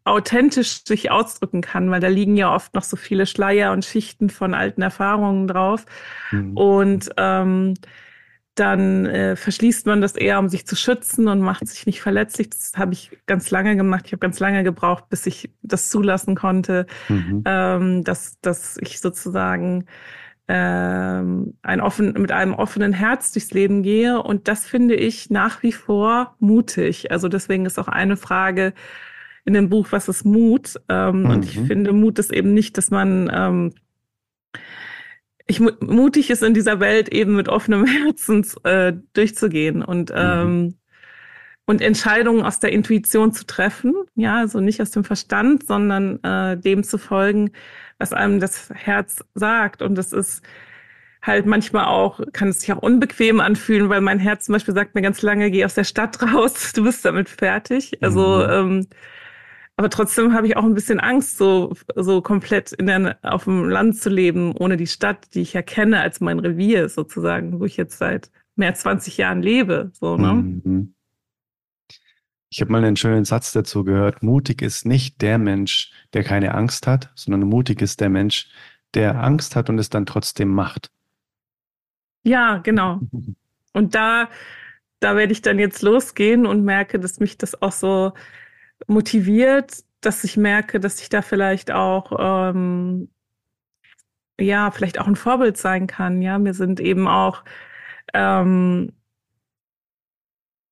authentisch 0.04 0.84
sich 0.84 1.12
ausdrücken 1.12 1.62
kann, 1.62 1.92
weil 1.92 2.00
da 2.00 2.08
liegen 2.08 2.38
ja 2.38 2.56
oft 2.56 2.74
noch 2.74 2.82
so 2.82 2.98
viele 2.98 3.28
Schleier 3.28 3.72
und 3.72 3.86
Schichten 3.86 4.32
von 4.32 4.56
alten 4.56 4.82
Erfahrungen 4.82 5.48
drauf. 5.48 5.86
Mhm. 6.32 6.58
Und 6.58 7.10
ähm, 7.18 7.76
dann 8.56 9.06
äh, 9.06 9.36
verschließt 9.36 9.86
man 9.86 10.02
das 10.02 10.16
eher, 10.16 10.38
um 10.40 10.50
sich 10.50 10.66
zu 10.68 10.76
schützen 10.76 11.28
und 11.28 11.40
macht 11.40 11.68
sich 11.68 11.86
nicht 11.86 12.02
verletzlich. 12.02 12.50
Das 12.50 12.74
habe 12.76 12.94
ich 12.94 13.18
ganz 13.26 13.50
lange 13.50 13.76
gemacht. 13.76 14.04
Ich 14.08 14.12
habe 14.12 14.20
ganz 14.20 14.40
lange 14.40 14.64
gebraucht, 14.64 15.10
bis 15.10 15.26
ich 15.26 15.52
das 15.62 15.90
zulassen 15.90 16.36
konnte, 16.36 16.86
mhm. 17.08 17.44
ähm, 17.46 18.04
dass, 18.04 18.40
dass 18.42 18.78
ich 18.82 19.00
sozusagen 19.00 19.86
ähm, 20.50 21.54
ein 21.62 21.80
offen, 21.80 22.14
mit 22.14 22.34
einem 22.34 22.54
offenen 22.54 22.92
Herz 22.92 23.32
durchs 23.32 23.52
Leben 23.52 23.84
gehe. 23.84 24.22
Und 24.22 24.50
das 24.50 24.66
finde 24.66 24.96
ich 24.96 25.30
nach 25.30 25.64
wie 25.64 25.72
vor 25.72 26.36
mutig. 26.40 27.10
Also 27.10 27.30
deswegen 27.30 27.66
ist 27.66 27.80
auch 27.80 27.88
eine 27.88 28.18
Frage 28.18 28.74
in 29.46 29.54
dem 29.54 29.70
Buch, 29.70 29.88
was 29.92 30.10
ist 30.10 30.26
Mut? 30.26 30.76
Ähm, 30.90 31.24
mhm. 31.24 31.30
Und 31.30 31.46
ich 31.46 31.58
mhm. 31.58 31.66
finde, 31.68 31.94
Mut 31.94 32.20
ist 32.20 32.34
eben 32.34 32.54
nicht, 32.54 32.78
dass 32.78 32.92
man 32.92 33.32
ähm, 33.34 33.74
ich 35.48 35.60
mutig 35.60 36.30
ist 36.30 36.44
in 36.44 36.54
dieser 36.54 36.80
Welt 36.80 37.10
eben 37.10 37.36
mit 37.36 37.50
offenem 37.50 37.86
Herzen 38.06 38.46
äh, 38.64 38.94
durchzugehen 39.14 39.84
und 39.84 40.10
mhm. 40.10 40.16
ähm, 40.18 40.76
und 41.66 41.82
Entscheidungen 41.82 42.44
aus 42.44 42.60
der 42.60 42.74
Intuition 42.74 43.32
zu 43.32 43.46
treffen, 43.46 43.94
ja, 44.16 44.38
also 44.38 44.60
nicht 44.60 44.82
aus 44.82 44.92
dem 44.92 45.04
Verstand, 45.04 45.66
sondern 45.66 46.22
äh, 46.24 46.58
dem 46.58 46.84
zu 46.84 46.98
folgen, 46.98 47.52
was 47.98 48.14
einem 48.14 48.40
das 48.40 48.70
Herz 48.74 49.24
sagt. 49.36 49.82
Und 49.82 49.96
das 49.96 50.12
ist 50.12 50.42
halt 51.22 51.46
manchmal 51.46 51.86
auch, 51.86 52.20
kann 52.34 52.50
es 52.50 52.62
sich 52.62 52.74
auch 52.74 52.82
unbequem 52.82 53.40
anfühlen, 53.40 53.90
weil 53.90 54.02
mein 54.02 54.20
Herz 54.20 54.46
zum 54.46 54.54
Beispiel 54.54 54.74
sagt 54.74 54.96
mir 54.96 55.02
ganz 55.02 55.22
lange, 55.22 55.52
geh 55.52 55.64
aus 55.64 55.76
der 55.76 55.84
Stadt 55.84 56.22
raus, 56.34 56.74
du 56.74 56.84
bist 56.84 57.06
damit 57.06 57.30
fertig. 57.30 58.02
Also 58.02 58.46
mhm. 58.46 58.52
ähm, 58.52 58.88
aber 59.82 59.90
trotzdem 59.90 60.36
habe 60.36 60.46
ich 60.46 60.56
auch 60.56 60.64
ein 60.64 60.76
bisschen 60.76 61.00
Angst, 61.00 61.40
so, 61.40 61.74
so 61.96 62.22
komplett 62.22 62.72
in 62.72 62.86
der, 62.86 63.18
auf 63.24 63.46
dem 63.46 63.68
Land 63.68 63.98
zu 63.98 64.12
leben, 64.12 64.56
ohne 64.56 64.78
die 64.78 64.86
Stadt, 64.86 65.34
die 65.34 65.42
ich 65.42 65.54
ja 65.54 65.64
kenne 65.64 66.00
als 66.02 66.22
mein 66.22 66.38
Revier 66.38 66.88
sozusagen, 66.88 67.60
wo 67.60 67.66
ich 67.66 67.78
jetzt 67.78 67.98
seit 67.98 68.30
mehr 68.56 68.70
als 68.70 68.82
20 68.82 69.18
Jahren 69.18 69.42
lebe. 69.42 69.90
So, 69.94 70.18
ne? 70.18 70.34
Mhm. 70.34 70.94
Ich 72.52 72.62
habe 72.62 72.72
mal 72.72 72.86
einen 72.86 72.96
schönen 72.96 73.26
Satz 73.26 73.54
dazu 73.54 73.84
gehört. 73.84 74.22
Mutig 74.22 74.62
ist 74.62 74.86
nicht 74.86 75.20
der 75.24 75.40
Mensch, 75.40 75.92
der 76.14 76.24
keine 76.24 76.54
Angst 76.54 76.86
hat, 76.86 77.10
sondern 77.16 77.50
mutig 77.50 77.82
ist 77.82 78.00
der 78.02 78.10
Mensch, 78.10 78.52
der 78.94 79.24
Angst 79.24 79.56
hat 79.56 79.68
und 79.72 79.80
es 79.80 79.90
dann 79.90 80.06
trotzdem 80.06 80.50
macht. 80.50 80.92
Ja, 82.22 82.60
genau. 82.60 83.00
Und 83.74 83.96
da, 83.96 84.30
da 85.00 85.16
werde 85.16 85.32
ich 85.32 85.42
dann 85.42 85.58
jetzt 85.58 85.82
losgehen 85.82 86.46
und 86.46 86.66
merke, 86.66 87.00
dass 87.00 87.22
mich 87.22 87.38
das 87.38 87.62
auch 87.62 87.72
so 87.72 88.12
motiviert, 88.88 89.84
dass 90.02 90.24
ich 90.24 90.38
merke, 90.38 90.80
dass 90.80 91.02
ich 91.02 91.10
da 91.10 91.22
vielleicht 91.22 91.72
auch 91.72 92.12
ähm, 92.20 93.10
ja 94.40 94.72
vielleicht 94.72 95.00
auch 95.00 95.08
ein 95.08 95.16
Vorbild 95.16 95.58
sein 95.58 95.88
kann. 95.88 96.22
Ja, 96.22 96.40
mir 96.40 96.54
sind 96.54 96.80
eben 96.80 97.08
auch 97.08 97.44
ähm, 98.14 98.94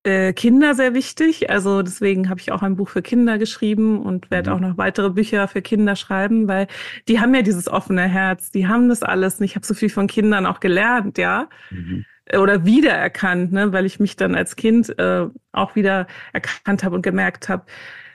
äh, 0.02 0.32
Kinder 0.32 0.74
sehr 0.74 0.94
wichtig. 0.94 1.50
Also 1.50 1.82
deswegen 1.82 2.28
habe 2.28 2.40
ich 2.40 2.52
auch 2.52 2.62
ein 2.62 2.76
Buch 2.76 2.88
für 2.88 3.02
Kinder 3.02 3.38
geschrieben 3.38 4.02
und 4.02 4.30
werde 4.30 4.50
mhm. 4.50 4.56
auch 4.56 4.60
noch 4.60 4.78
weitere 4.78 5.10
Bücher 5.10 5.46
für 5.48 5.62
Kinder 5.62 5.96
schreiben, 5.96 6.48
weil 6.48 6.66
die 7.08 7.20
haben 7.20 7.34
ja 7.34 7.42
dieses 7.42 7.68
offene 7.68 8.02
Herz, 8.08 8.50
die 8.50 8.66
haben 8.66 8.88
das 8.88 9.02
alles. 9.02 9.38
Und 9.38 9.44
ich 9.44 9.56
habe 9.56 9.66
so 9.66 9.74
viel 9.74 9.90
von 9.90 10.06
Kindern 10.06 10.46
auch 10.46 10.60
gelernt, 10.60 11.18
ja. 11.18 11.48
Mhm 11.70 12.04
oder 12.38 12.64
wiedererkannt, 12.64 13.52
ne, 13.52 13.72
weil 13.72 13.86
ich 13.86 14.00
mich 14.00 14.16
dann 14.16 14.34
als 14.34 14.56
Kind 14.56 14.98
äh, 14.98 15.26
auch 15.52 15.74
wieder 15.74 16.06
erkannt 16.32 16.84
habe 16.84 16.94
und 16.94 17.02
gemerkt 17.02 17.48
habe, 17.48 17.64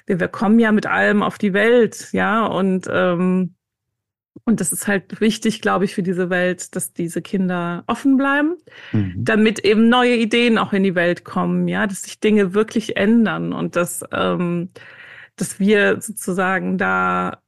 wir, 0.05 0.19
wir 0.19 0.27
kommen 0.27 0.59
ja 0.59 0.71
mit 0.71 0.85
allem 0.85 1.23
auf 1.23 1.37
die 1.37 1.53
Welt, 1.53 2.09
ja, 2.11 2.45
und 2.45 2.87
ähm, 2.91 3.55
und 4.43 4.59
das 4.59 4.71
ist 4.71 4.87
halt 4.87 5.21
wichtig, 5.21 5.61
glaube 5.61 5.85
ich, 5.85 5.95
für 5.95 6.03
diese 6.03 6.29
Welt, 6.29 6.75
dass 6.75 6.93
diese 6.93 7.21
Kinder 7.21 7.83
offen 7.87 8.17
bleiben, 8.17 8.57
mhm. 8.91 9.13
damit 9.17 9.59
eben 9.59 9.87
neue 9.87 10.17
Ideen 10.17 10.57
auch 10.57 10.73
in 10.73 10.83
die 10.83 10.93
Welt 10.93 11.23
kommen, 11.23 11.67
ja, 11.67 11.87
dass 11.87 12.03
sich 12.03 12.19
Dinge 12.19 12.53
wirklich 12.53 12.97
ändern 12.97 13.53
und 13.53 13.75
dass, 13.75 14.03
ähm, 14.11 14.69
dass 15.37 15.59
wir 15.59 16.01
sozusagen 16.01 16.77
da 16.77 17.41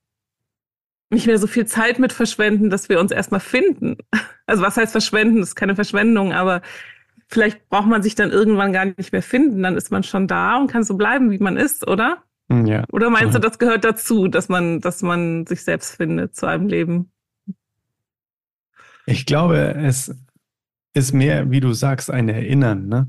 nicht 1.10 1.28
mehr 1.28 1.38
so 1.38 1.48
viel 1.48 1.66
Zeit 1.66 2.00
mit 2.00 2.12
verschwenden, 2.14 2.70
dass 2.70 2.90
wir 2.90 3.00
uns 3.00 3.12
erstmal 3.12 3.40
finden. 3.40 3.98
Also 4.46 4.64
was 4.64 4.78
heißt 4.78 4.92
verschwenden? 4.92 5.40
Das 5.40 5.50
ist 5.50 5.56
keine 5.56 5.76
Verschwendung, 5.76 6.34
aber 6.34 6.62
vielleicht 7.28 7.70
braucht 7.70 7.88
man 7.88 8.02
sich 8.02 8.16
dann 8.16 8.32
irgendwann 8.32 8.74
gar 8.74 8.86
nicht 8.86 9.12
mehr 9.12 9.22
finden. 9.22 9.64
Dann 9.64 9.76
ist 9.76 9.92
man 9.92 10.04
schon 10.04 10.28
da 10.28 10.58
und 10.58 10.72
kann 10.72 10.84
so 10.84 10.96
bleiben, 10.96 11.32
wie 11.32 11.38
man 11.38 11.58
ist, 11.58 11.88
oder? 11.88 12.24
Hm, 12.50 12.66
ja. 12.66 12.86
Oder 12.92 13.10
meinst 13.10 13.36
du, 13.36 13.40
das 13.40 13.60
gehört 13.60 13.84
dazu, 13.84 14.28
dass 14.28 14.50
man, 14.50 14.80
dass 14.80 15.02
man 15.02 15.46
sich 15.46 15.64
selbst 15.64 15.96
findet 15.96 16.36
zu 16.36 16.46
einem 16.46 16.68
Leben? 16.68 17.12
Ich 19.06 19.26
glaube, 19.26 19.76
es 19.76 20.14
ist 20.94 21.14
mehr, 21.14 21.52
wie 21.52 21.60
du 21.60 21.74
sagst, 21.74 22.10
ein 22.10 22.30
Erinnern, 22.30 22.88
ne? 22.88 23.08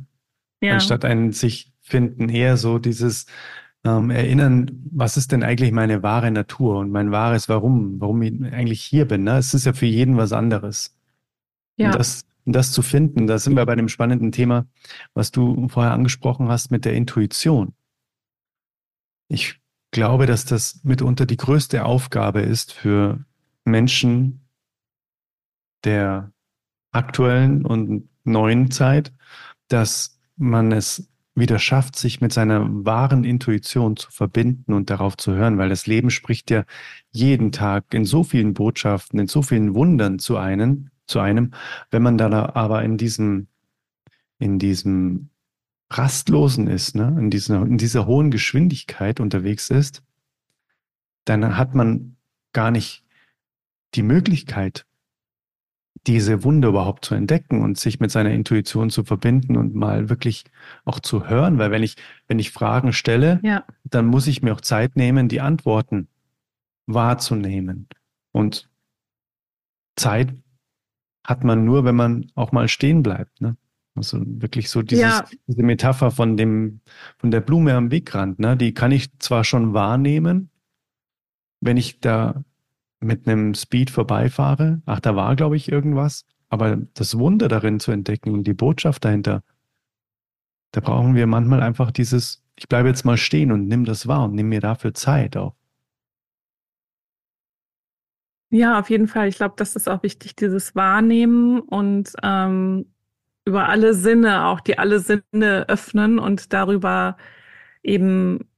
Ja. 0.61 0.75
Anstatt 0.75 1.05
ein 1.05 1.33
sich 1.33 1.73
finden, 1.81 2.29
eher 2.29 2.57
so 2.57 2.79
dieses 2.79 3.27
ähm, 3.89 4.11
Erinnern, 4.11 4.71
was 4.91 5.17
ist 5.17 5.33
denn 5.33 5.43
eigentlich 5.43 5.73
meine 5.73 6.03
wahre 6.03 6.31
Natur 6.31 6.79
und 6.79 6.91
mein 6.91 7.11
wahres 7.11 7.49
Warum, 7.49 8.01
warum 8.01 8.23
ich 8.23 8.53
eigentlich 8.53 8.83
hier 8.83 9.07
bin. 9.07 9.25
Ne? 9.25 9.39
Es 9.39 9.55
ist 9.55 9.67
ja 9.67 9.73
für 9.73 9.87
jeden 9.87 10.17
was 10.17 10.33
anderes. 10.33 10.97
Ja. 11.77 11.87
Und 11.87 11.95
das, 11.95 12.27
das 12.45 12.73
zu 12.73 12.83
finden, 12.83 13.27
da 13.27 13.39
sind 13.39 13.57
wir 13.57 13.67
bei 13.67 13.77
dem 13.77 13.89
spannenden 13.89 14.33
Thema, 14.33 14.67
was 15.15 15.31
du 15.31 15.69
vorher 15.69 15.93
angesprochen 15.93 16.49
hast 16.49 16.71
mit 16.71 16.85
der 16.85 16.95
Intuition. 16.95 17.75
Ich 19.29 19.61
glaube, 19.91 20.27
dass 20.27 20.45
das 20.45 20.81
mitunter 20.85 21.27
die 21.27 21.37
größte 21.37 21.85
Aufgabe 21.85 22.41
ist 22.41 22.73
für 22.73 23.25
Menschen 23.65 24.49
der 25.85 26.33
aktuellen 26.91 27.65
und 27.65 28.09
neuen 28.25 28.71
Zeit, 28.71 29.13
dass 29.69 30.19
man 30.37 30.73
es 30.73 31.09
wieder 31.39 31.59
schafft, 31.59 31.97
sich 31.97 32.21
mit 32.21 32.33
seiner 32.33 32.67
wahren 32.85 33.25
Intuition 33.25 33.97
zu 33.97 34.11
verbinden 34.11 34.73
und 34.73 34.91
darauf 34.91 35.17
zu 35.17 35.33
hören, 35.33 35.59
weil 35.59 35.69
das 35.69 35.87
Leben 35.87 36.11
spricht 36.11 36.51
ja 36.51 36.65
jeden 37.11 37.53
Tag 37.53 37.93
in 37.95 38.05
so 38.05 38.25
vielen 38.25 38.55
Botschaften, 38.55 39.19
in 39.19 39.27
so 39.27 39.43
vielen 39.43 39.75
Wundern 39.75 40.19
zu 40.19 40.37
einem, 40.37 40.91
zu 41.07 41.21
einem, 41.21 41.53
wenn 41.91 42.03
man 42.03 42.19
dann 42.19 42.33
aber 42.33 42.83
in 42.83 42.97
diesem, 42.97 43.49
in 44.39 44.59
diesem 44.59 45.31
rastlosen 45.91 46.67
ist, 46.67 46.95
ne, 46.95 47.17
in 47.19 47.31
dieser, 47.31 47.63
in 47.63 47.79
dieser 47.79 48.07
hohen 48.07 48.31
Geschwindigkeit 48.31 49.21
unterwegs 49.21 49.71
ist, 49.71 50.03
dann 51.25 51.57
hat 51.57 51.75
man 51.75 52.17
gar 52.53 52.71
nicht 52.71 53.05
die 53.95 54.03
Möglichkeit, 54.03 54.87
diese 56.07 56.45
Wunde 56.45 56.69
überhaupt 56.69 57.05
zu 57.05 57.15
entdecken 57.15 57.63
und 57.63 57.79
sich 57.79 58.01
mit 58.01 58.11
seiner 58.11 58.31
Intuition 58.31 58.91
zu 58.91 59.05
verbinden 59.05 59.57
und 59.57 59.75
mal 59.75 60.09
wirklich 60.09 60.45
auch 60.85 61.01
zu 61.01 61.29
hören, 61.29 61.59
weil 61.59 61.71
wenn 61.71 61.83
ich, 61.83 61.97
wenn 62.27 62.39
ich 62.39 62.51
Fragen 62.51 62.93
stelle, 62.93 63.41
ja. 63.43 63.65
dann 63.85 64.07
muss 64.07 64.27
ich 64.27 64.43
mir 64.43 64.55
auch 64.55 64.61
Zeit 64.61 64.97
nehmen, 64.97 65.29
die 65.29 65.41
Antworten 65.41 66.09
wahrzunehmen. 66.87 67.89
Und 68.33 68.69
Zeit 69.97 70.35
hat 71.25 71.45
man 71.45 71.65
nur, 71.65 71.85
wenn 71.85 71.97
man 71.97 72.31
auch 72.35 72.53
mal 72.53 72.69
stehen 72.69 73.03
bleibt. 73.03 73.41
Ne? 73.41 73.57
Also 73.95 74.19
wirklich 74.25 74.71
so 74.71 74.83
dieses, 74.83 75.03
ja. 75.03 75.25
diese 75.47 75.63
Metapher 75.63 76.11
von 76.11 76.37
dem, 76.37 76.81
von 77.19 77.31
der 77.31 77.41
Blume 77.41 77.75
am 77.75 77.91
Wegrand, 77.91 78.39
ne? 78.39 78.57
die 78.57 78.73
kann 78.73 78.93
ich 78.93 79.11
zwar 79.19 79.45
schon 79.45 79.75
wahrnehmen, 79.75 80.51
wenn 81.61 81.77
ich 81.77 82.01
da 82.01 82.45
mit 83.01 83.29
einem 83.29 83.55
Speed 83.55 83.91
vorbeifahre, 83.91 84.83
ach, 84.87 85.01
da 85.01 85.15
war, 85.17 85.37
glaube 85.37 85.57
ich, 85.57 85.71
irgendwas, 85.71 86.25
aber 86.49 86.77
das 86.95 87.19
Wunder 87.19 87.49
darin 87.49 87.81
zu 87.81 87.93
entdecken 87.93 88.33
und 88.33 88.45
die 88.45 88.55
Botschaft 88.55 89.05
dahinter, 89.05 89.43
da 90.73 90.81
brauchen 90.81 91.15
wir 91.15 91.27
manchmal 91.27 91.63
einfach 91.63 91.91
dieses, 91.91 92.43
ich 92.57 92.69
bleibe 92.69 92.89
jetzt 92.89 93.05
mal 93.05 93.17
stehen 93.17 93.53
und 93.53 93.69
nimm 93.69 93.85
das 93.85 94.07
wahr 94.07 94.25
und 94.25 94.35
nimm 94.35 94.49
mir 94.49 94.61
dafür 94.61 94.95
Zeit 94.95 95.37
auch. 95.37 95.55
Ja, 98.51 98.79
auf 98.79 98.89
jeden 98.89 99.09
Fall. 99.09 99.29
Ich 99.29 99.37
glaube, 99.37 99.55
das 99.59 99.77
ist 99.77 99.89
auch 99.89 100.03
wichtig, 100.03 100.35
dieses 100.35 100.75
Wahrnehmen 100.75 101.61
und 101.61 102.13
ähm, 102.23 102.87
über 103.45 103.69
alle 103.69 103.95
Sinne, 103.95 104.47
auch 104.47 104.61
die 104.61 104.79
alle 104.79 105.01
Sinne 105.01 105.69
öffnen 105.69 106.19
und 106.19 106.53
darüber 106.53 107.17
eben 107.83 108.49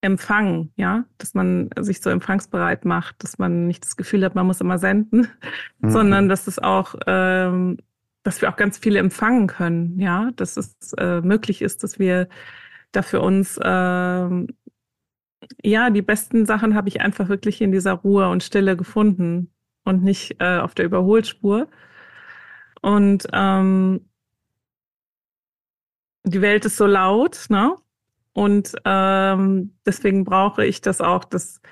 empfangen, 0.00 0.72
ja, 0.76 1.04
dass 1.18 1.34
man 1.34 1.70
sich 1.80 2.00
so 2.00 2.10
empfangsbereit 2.10 2.84
macht, 2.84 3.22
dass 3.22 3.38
man 3.38 3.66
nicht 3.66 3.84
das 3.84 3.96
Gefühl 3.96 4.24
hat, 4.24 4.34
man 4.34 4.46
muss 4.46 4.60
immer 4.60 4.78
senden, 4.78 5.28
mhm. 5.80 5.90
sondern 5.90 6.28
dass 6.28 6.46
es 6.46 6.58
auch, 6.58 6.94
ähm, 7.06 7.78
dass 8.22 8.40
wir 8.40 8.50
auch 8.50 8.56
ganz 8.56 8.78
viele 8.78 8.98
empfangen 8.98 9.46
können, 9.46 9.98
ja, 9.98 10.30
dass 10.36 10.56
es 10.56 10.92
äh, 10.98 11.20
möglich 11.20 11.62
ist, 11.62 11.82
dass 11.82 11.98
wir 11.98 12.28
da 12.92 13.02
für 13.02 13.20
uns, 13.20 13.58
ähm, 13.62 14.48
ja, 15.62 15.90
die 15.90 16.02
besten 16.02 16.46
Sachen 16.46 16.74
habe 16.74 16.88
ich 16.88 17.00
einfach 17.00 17.28
wirklich 17.28 17.60
in 17.60 17.72
dieser 17.72 17.92
Ruhe 17.92 18.28
und 18.28 18.42
Stille 18.42 18.76
gefunden 18.76 19.50
und 19.84 20.02
nicht 20.02 20.36
äh, 20.40 20.58
auf 20.58 20.74
der 20.74 20.86
Überholspur. 20.86 21.68
Und 22.82 23.26
ähm, 23.32 24.08
die 26.24 26.42
Welt 26.42 26.64
ist 26.64 26.76
so 26.76 26.86
laut, 26.86 27.46
ne? 27.48 27.76
Und 28.36 28.74
ähm, 28.84 29.72
deswegen 29.86 30.24
brauche 30.24 30.66
ich 30.66 30.82
das 30.82 31.00
auch, 31.00 31.24
dass, 31.24 31.62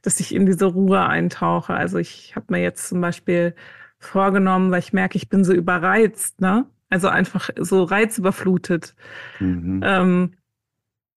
dass 0.00 0.20
ich 0.20 0.34
in 0.34 0.46
diese 0.46 0.64
Ruhe 0.64 1.06
eintauche. 1.06 1.74
Also 1.74 1.98
ich 1.98 2.34
habe 2.34 2.46
mir 2.48 2.62
jetzt 2.62 2.88
zum 2.88 3.02
Beispiel 3.02 3.54
vorgenommen, 3.98 4.70
weil 4.70 4.78
ich 4.78 4.94
merke, 4.94 5.18
ich 5.18 5.28
bin 5.28 5.44
so 5.44 5.52
überreizt, 5.52 6.40
ne? 6.40 6.64
Also 6.88 7.08
einfach 7.08 7.50
so 7.58 7.82
reizüberflutet. 7.82 8.94
Mhm. 9.38 9.82
Ähm, 9.84 10.34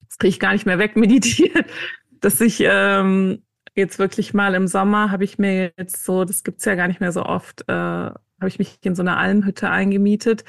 das 0.10 0.18
kriege 0.18 0.32
ich 0.32 0.42
gar 0.42 0.52
nicht 0.52 0.66
mehr 0.66 0.78
weg 0.78 0.96
meditiert, 0.98 1.68
dass 2.20 2.42
ich 2.42 2.62
ähm, 2.66 3.44
jetzt 3.76 4.00
wirklich 4.00 4.34
mal 4.34 4.56
im 4.56 4.68
Sommer 4.68 5.10
habe 5.10 5.24
ich 5.24 5.40
mir 5.40 5.72
jetzt 5.78 6.04
so, 6.04 6.26
das 6.26 6.44
gibt's 6.44 6.66
ja 6.66 6.76
gar 6.76 6.90
nicht 6.90 7.00
mehr 7.00 7.14
so 7.14 7.24
oft, 7.24 7.64
äh, 7.70 7.74
habe 7.74 8.48
ich 8.48 8.60
mich 8.60 8.78
in 8.82 8.94
so 8.94 9.04
eine 9.04 9.16
Almhütte 9.16 9.70
eingemietet 9.70 10.44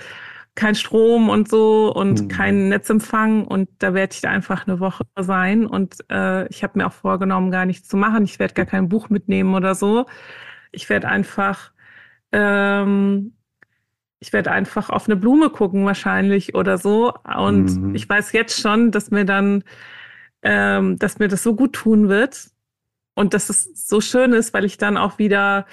kein 0.58 0.74
Strom 0.74 1.28
und 1.28 1.48
so 1.48 1.94
und 1.94 2.22
mhm. 2.22 2.28
kein 2.28 2.68
Netzempfang 2.68 3.44
und 3.46 3.68
da 3.78 3.94
werde 3.94 4.12
ich 4.12 4.22
da 4.22 4.30
einfach 4.30 4.66
eine 4.66 4.80
Woche 4.80 5.04
sein 5.16 5.66
und 5.66 6.04
äh, 6.10 6.48
ich 6.48 6.64
habe 6.64 6.76
mir 6.76 6.88
auch 6.88 6.92
vorgenommen, 6.92 7.52
gar 7.52 7.64
nichts 7.64 7.86
zu 7.86 7.96
machen. 7.96 8.24
Ich 8.24 8.40
werde 8.40 8.54
gar 8.54 8.66
kein 8.66 8.88
Buch 8.88 9.08
mitnehmen 9.08 9.54
oder 9.54 9.76
so. 9.76 10.06
Ich 10.72 10.88
werde 10.88 11.06
einfach 11.06 11.70
ähm, 12.32 13.34
ich 14.18 14.32
werde 14.32 14.50
einfach 14.50 14.90
auf 14.90 15.06
eine 15.06 15.14
Blume 15.14 15.50
gucken 15.50 15.84
wahrscheinlich 15.84 16.56
oder 16.56 16.76
so 16.76 17.14
und 17.36 17.66
mhm. 17.76 17.94
ich 17.94 18.08
weiß 18.08 18.32
jetzt 18.32 18.60
schon, 18.60 18.90
dass 18.90 19.12
mir 19.12 19.24
dann 19.24 19.62
ähm, 20.42 20.98
dass 20.98 21.20
mir 21.20 21.28
das 21.28 21.44
so 21.44 21.54
gut 21.54 21.74
tun 21.74 22.08
wird 22.08 22.50
und 23.14 23.32
dass 23.32 23.48
es 23.48 23.88
so 23.88 24.00
schön 24.00 24.32
ist, 24.32 24.52
weil 24.54 24.64
ich 24.64 24.76
dann 24.76 24.96
auch 24.96 25.18
wieder 25.20 25.66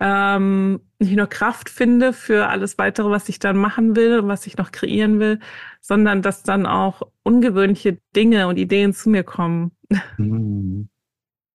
ähm, 0.00 0.80
nicht 0.98 1.16
nur 1.16 1.26
Kraft 1.26 1.68
finde 1.68 2.12
für 2.12 2.48
alles 2.48 2.78
weitere, 2.78 3.10
was 3.10 3.28
ich 3.28 3.38
dann 3.38 3.56
machen 3.56 3.96
will, 3.96 4.26
was 4.26 4.46
ich 4.46 4.56
noch 4.56 4.72
kreieren 4.72 5.20
will, 5.20 5.38
sondern 5.80 6.22
dass 6.22 6.42
dann 6.42 6.66
auch 6.66 7.02
ungewöhnliche 7.22 7.98
Dinge 8.16 8.48
und 8.48 8.58
Ideen 8.58 8.92
zu 8.92 9.10
mir 9.10 9.24
kommen. 9.24 9.72
Mhm. 10.16 10.88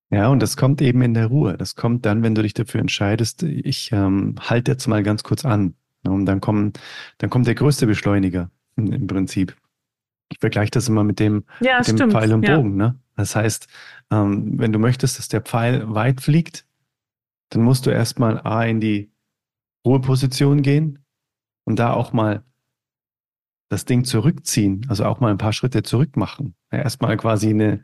Ja, 0.09 0.29
und 0.29 0.41
das 0.41 0.55
kommt 0.55 0.81
eben 0.81 1.01
in 1.01 1.13
der 1.13 1.27
Ruhe. 1.27 1.57
Das 1.57 1.75
kommt 1.75 2.05
dann, 2.05 2.23
wenn 2.23 2.33
du 2.33 2.41
dich 2.41 2.53
dafür 2.53 2.79
entscheidest, 2.79 3.43
ich 3.43 3.91
ähm, 3.91 4.35
halte 4.39 4.71
jetzt 4.71 4.87
mal 4.87 5.03
ganz 5.03 5.23
kurz 5.23 5.43
an. 5.43 5.75
Und 6.03 6.25
dann 6.25 6.39
kommen, 6.39 6.73
dann 7.17 7.29
kommt 7.29 7.47
der 7.47 7.55
größte 7.55 7.87
Beschleuniger 7.87 8.49
im 8.77 9.07
Prinzip. 9.07 9.57
Ich 10.29 10.39
vergleiche 10.39 10.71
das 10.71 10.87
immer 10.87 11.03
mit 11.03 11.19
dem, 11.19 11.43
ja, 11.59 11.79
mit 11.85 11.99
dem 11.99 12.11
Pfeil 12.11 12.33
und 12.33 12.45
Bogen. 12.45 12.79
Ja. 12.79 12.87
Ne? 12.87 12.99
Das 13.17 13.35
heißt, 13.35 13.67
ähm, 14.11 14.59
wenn 14.59 14.71
du 14.71 14.79
möchtest, 14.79 15.19
dass 15.19 15.27
der 15.27 15.41
Pfeil 15.41 15.93
weit 15.93 16.21
fliegt, 16.21 16.66
dann 17.49 17.63
musst 17.63 17.85
du 17.85 17.89
erstmal 17.89 18.39
A 18.41 18.63
in 18.65 18.79
die 18.79 19.11
Ruheposition 19.85 20.61
gehen 20.61 20.99
und 21.63 21.79
da 21.79 21.93
auch 21.93 22.13
mal 22.13 22.43
das 23.69 23.85
Ding 23.85 24.05
zurückziehen, 24.05 24.85
also 24.89 25.05
auch 25.05 25.19
mal 25.19 25.31
ein 25.31 25.37
paar 25.37 25.53
Schritte 25.53 25.83
zurück 25.83 26.15
machen. 26.15 26.55
Ja, 26.71 26.79
erstmal 26.79 27.17
quasi 27.17 27.49
eine, 27.49 27.81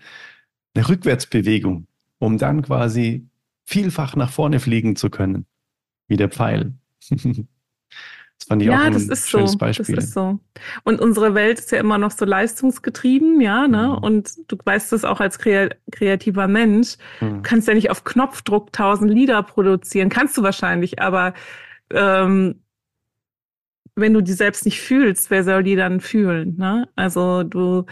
eine 0.73 0.88
Rückwärtsbewegung, 0.88 1.88
um 2.19 2.38
dann 2.38 2.62
quasi 2.62 3.28
vielfach 3.65 4.15
nach 4.15 4.32
vorne 4.32 4.60
fliegen 4.60 4.95
zu 4.95 5.10
können, 5.10 5.45
wie 6.08 6.17
der 6.17 6.30
Pfeil. 6.30 6.73
Das 8.43 8.49
fand 8.49 8.62
ich 8.62 8.67
ja, 8.67 8.75
auch 8.75 8.84
ein 8.84 8.91
das 8.93 9.03
ist 9.03 9.29
schönes 9.29 9.53
so. 9.53 9.58
Beispiel. 9.58 9.95
Das 9.95 10.03
ist 10.03 10.13
so. 10.13 10.38
Und 10.84 10.99
unsere 10.99 11.34
Welt 11.34 11.60
ist 11.60 11.71
ja 11.71 11.79
immer 11.79 11.97
noch 11.97 12.12
so 12.12 12.25
leistungsgetrieben, 12.25 13.39
ja, 13.39 13.69
ne? 13.69 13.95
Mhm. 13.97 14.03
Und 14.03 14.51
du 14.51 14.58
weißt 14.62 14.91
es 14.91 15.06
auch 15.06 15.21
als 15.21 15.39
kreativer 15.39 16.49
Mensch. 16.49 16.97
Mhm. 17.21 17.36
Du 17.36 17.41
kannst 17.41 17.69
ja 17.69 17.73
nicht 17.73 17.89
auf 17.89 18.03
Knopfdruck 18.03 18.73
tausend 18.73 19.12
Lieder 19.12 19.41
produzieren. 19.43 20.10
Kannst 20.10 20.38
du 20.38 20.43
wahrscheinlich, 20.43 21.01
aber 21.01 21.34
ähm, 21.91 22.62
wenn 23.95 24.13
du 24.13 24.19
die 24.19 24.34
selbst 24.34 24.65
nicht 24.65 24.82
fühlst, 24.82 25.32
wer 25.32 25.45
soll 25.45 25.63
die 25.63 25.77
dann 25.77 26.01
fühlen? 26.01 26.58
Ne? 26.58 26.89
Also 26.97 27.43
du 27.43 27.86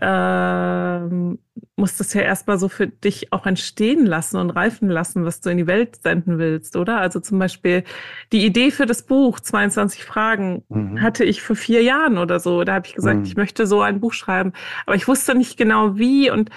ähm, 0.00 1.38
musst 1.76 2.00
es 2.00 2.14
ja 2.14 2.22
erstmal 2.22 2.58
so 2.58 2.68
für 2.68 2.86
dich 2.86 3.32
auch 3.32 3.46
entstehen 3.46 4.06
lassen 4.06 4.38
und 4.38 4.50
reifen 4.50 4.88
lassen, 4.88 5.24
was 5.24 5.40
du 5.40 5.50
in 5.50 5.58
die 5.58 5.66
Welt 5.66 5.96
senden 6.02 6.38
willst, 6.38 6.76
oder? 6.76 6.98
Also 6.98 7.20
zum 7.20 7.38
Beispiel 7.38 7.84
die 8.32 8.44
Idee 8.44 8.70
für 8.70 8.86
das 8.86 9.02
Buch 9.02 9.40
22 9.40 10.04
Fragen 10.04 10.64
mhm. 10.68 11.02
hatte 11.02 11.24
ich 11.24 11.42
vor 11.42 11.56
vier 11.56 11.82
Jahren 11.82 12.18
oder 12.18 12.40
so. 12.40 12.64
Da 12.64 12.74
habe 12.74 12.86
ich 12.86 12.94
gesagt, 12.94 13.20
mhm. 13.20 13.24
ich 13.24 13.36
möchte 13.36 13.66
so 13.66 13.80
ein 13.80 14.00
Buch 14.00 14.12
schreiben, 14.12 14.52
aber 14.86 14.96
ich 14.96 15.08
wusste 15.08 15.34
nicht 15.34 15.56
genau 15.56 15.96
wie 15.96 16.30
und 16.30 16.50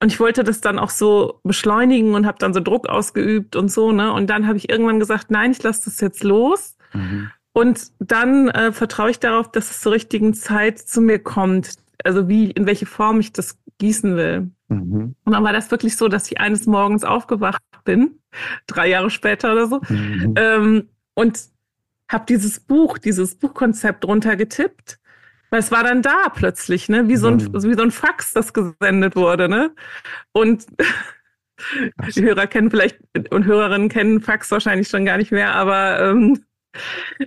und 0.00 0.10
ich 0.10 0.18
wollte 0.18 0.42
das 0.42 0.60
dann 0.60 0.80
auch 0.80 0.90
so 0.90 1.38
beschleunigen 1.44 2.14
und 2.14 2.26
habe 2.26 2.36
dann 2.40 2.52
so 2.52 2.58
Druck 2.58 2.88
ausgeübt 2.88 3.54
und 3.54 3.70
so, 3.70 3.92
ne? 3.92 4.12
Und 4.12 4.28
dann 4.30 4.48
habe 4.48 4.58
ich 4.58 4.68
irgendwann 4.68 4.98
gesagt, 4.98 5.30
nein, 5.30 5.52
ich 5.52 5.62
lasse 5.62 5.84
das 5.84 6.00
jetzt 6.00 6.24
los. 6.24 6.76
Mhm. 6.92 7.30
Und 7.52 7.92
dann 8.00 8.48
äh, 8.48 8.72
vertraue 8.72 9.10
ich 9.10 9.20
darauf, 9.20 9.52
dass 9.52 9.70
es 9.70 9.80
zur 9.80 9.92
richtigen 9.92 10.34
Zeit 10.34 10.80
zu 10.80 11.00
mir 11.00 11.20
kommt 11.20 11.74
also 12.04 12.28
wie, 12.28 12.50
in 12.50 12.66
welche 12.66 12.86
Form 12.86 13.20
ich 13.20 13.32
das 13.32 13.58
gießen 13.78 14.16
will. 14.16 14.50
Mhm. 14.68 15.14
Und 15.24 15.32
dann 15.32 15.44
war 15.44 15.52
das 15.52 15.70
wirklich 15.70 15.96
so, 15.96 16.08
dass 16.08 16.30
ich 16.30 16.40
eines 16.40 16.66
Morgens 16.66 17.04
aufgewacht 17.04 17.62
bin, 17.84 18.18
drei 18.66 18.88
Jahre 18.88 19.10
später 19.10 19.52
oder 19.52 19.66
so, 19.66 19.80
mhm. 19.88 20.34
ähm, 20.36 20.88
und 21.14 21.40
habe 22.08 22.24
dieses 22.28 22.60
Buch, 22.60 22.98
dieses 22.98 23.34
Buchkonzept 23.34 24.04
runtergetippt. 24.04 24.98
Weil 25.50 25.60
es 25.60 25.70
war 25.70 25.84
dann 25.84 26.00
da 26.00 26.30
plötzlich, 26.34 26.88
ne? 26.88 27.08
Wie 27.08 27.16
so 27.16 27.28
ein, 27.28 27.36
mhm. 27.36 27.52
wie 27.52 27.74
so 27.74 27.82
ein 27.82 27.90
Fax, 27.90 28.32
das 28.32 28.54
gesendet 28.54 29.16
wurde, 29.16 29.48
ne? 29.50 29.74
Und 30.32 30.66
die 32.14 32.22
Hörer 32.22 32.46
kennen 32.46 32.70
vielleicht 32.70 32.98
und 33.30 33.44
Hörerinnen 33.44 33.88
kennen 33.88 34.20
Fax 34.20 34.50
wahrscheinlich 34.50 34.88
schon 34.88 35.04
gar 35.04 35.18
nicht 35.18 35.30
mehr, 35.30 35.54
aber 35.54 36.00
ähm, 36.00 36.42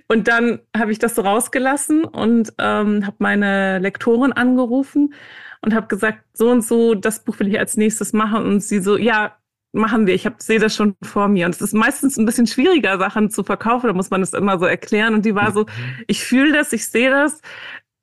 und 0.07 0.27
dann 0.27 0.59
habe 0.75 0.91
ich 0.91 0.99
das 0.99 1.15
so 1.15 1.21
rausgelassen 1.21 2.03
und 2.03 2.53
ähm, 2.57 3.05
habe 3.05 3.15
meine 3.19 3.79
Lektorin 3.79 4.33
angerufen 4.33 5.13
und 5.61 5.73
habe 5.73 5.87
gesagt, 5.87 6.19
so 6.33 6.49
und 6.49 6.63
so, 6.63 6.93
das 6.95 7.23
Buch 7.23 7.39
will 7.39 7.47
ich 7.47 7.59
als 7.59 7.75
nächstes 7.75 8.13
machen. 8.13 8.45
Und 8.45 8.61
sie 8.61 8.79
so, 8.79 8.97
ja, 8.97 9.35
machen 9.73 10.07
wir. 10.07 10.13
Ich 10.13 10.29
sehe 10.37 10.59
das 10.59 10.75
schon 10.75 10.95
vor 11.01 11.27
mir. 11.27 11.45
Und 11.45 11.55
es 11.55 11.61
ist 11.61 11.73
meistens 11.73 12.17
ein 12.17 12.25
bisschen 12.25 12.47
schwieriger, 12.47 12.97
Sachen 12.97 13.29
zu 13.29 13.43
verkaufen. 13.43 13.87
Da 13.87 13.93
muss 13.93 14.11
man 14.11 14.21
das 14.21 14.33
immer 14.33 14.59
so 14.59 14.65
erklären. 14.65 15.13
Und 15.15 15.25
die 15.25 15.35
war 15.35 15.51
so, 15.51 15.61
mhm. 15.61 16.03
ich 16.07 16.23
fühle 16.23 16.53
das, 16.53 16.71
ich 16.71 16.87
sehe 16.87 17.09
das. 17.09 17.41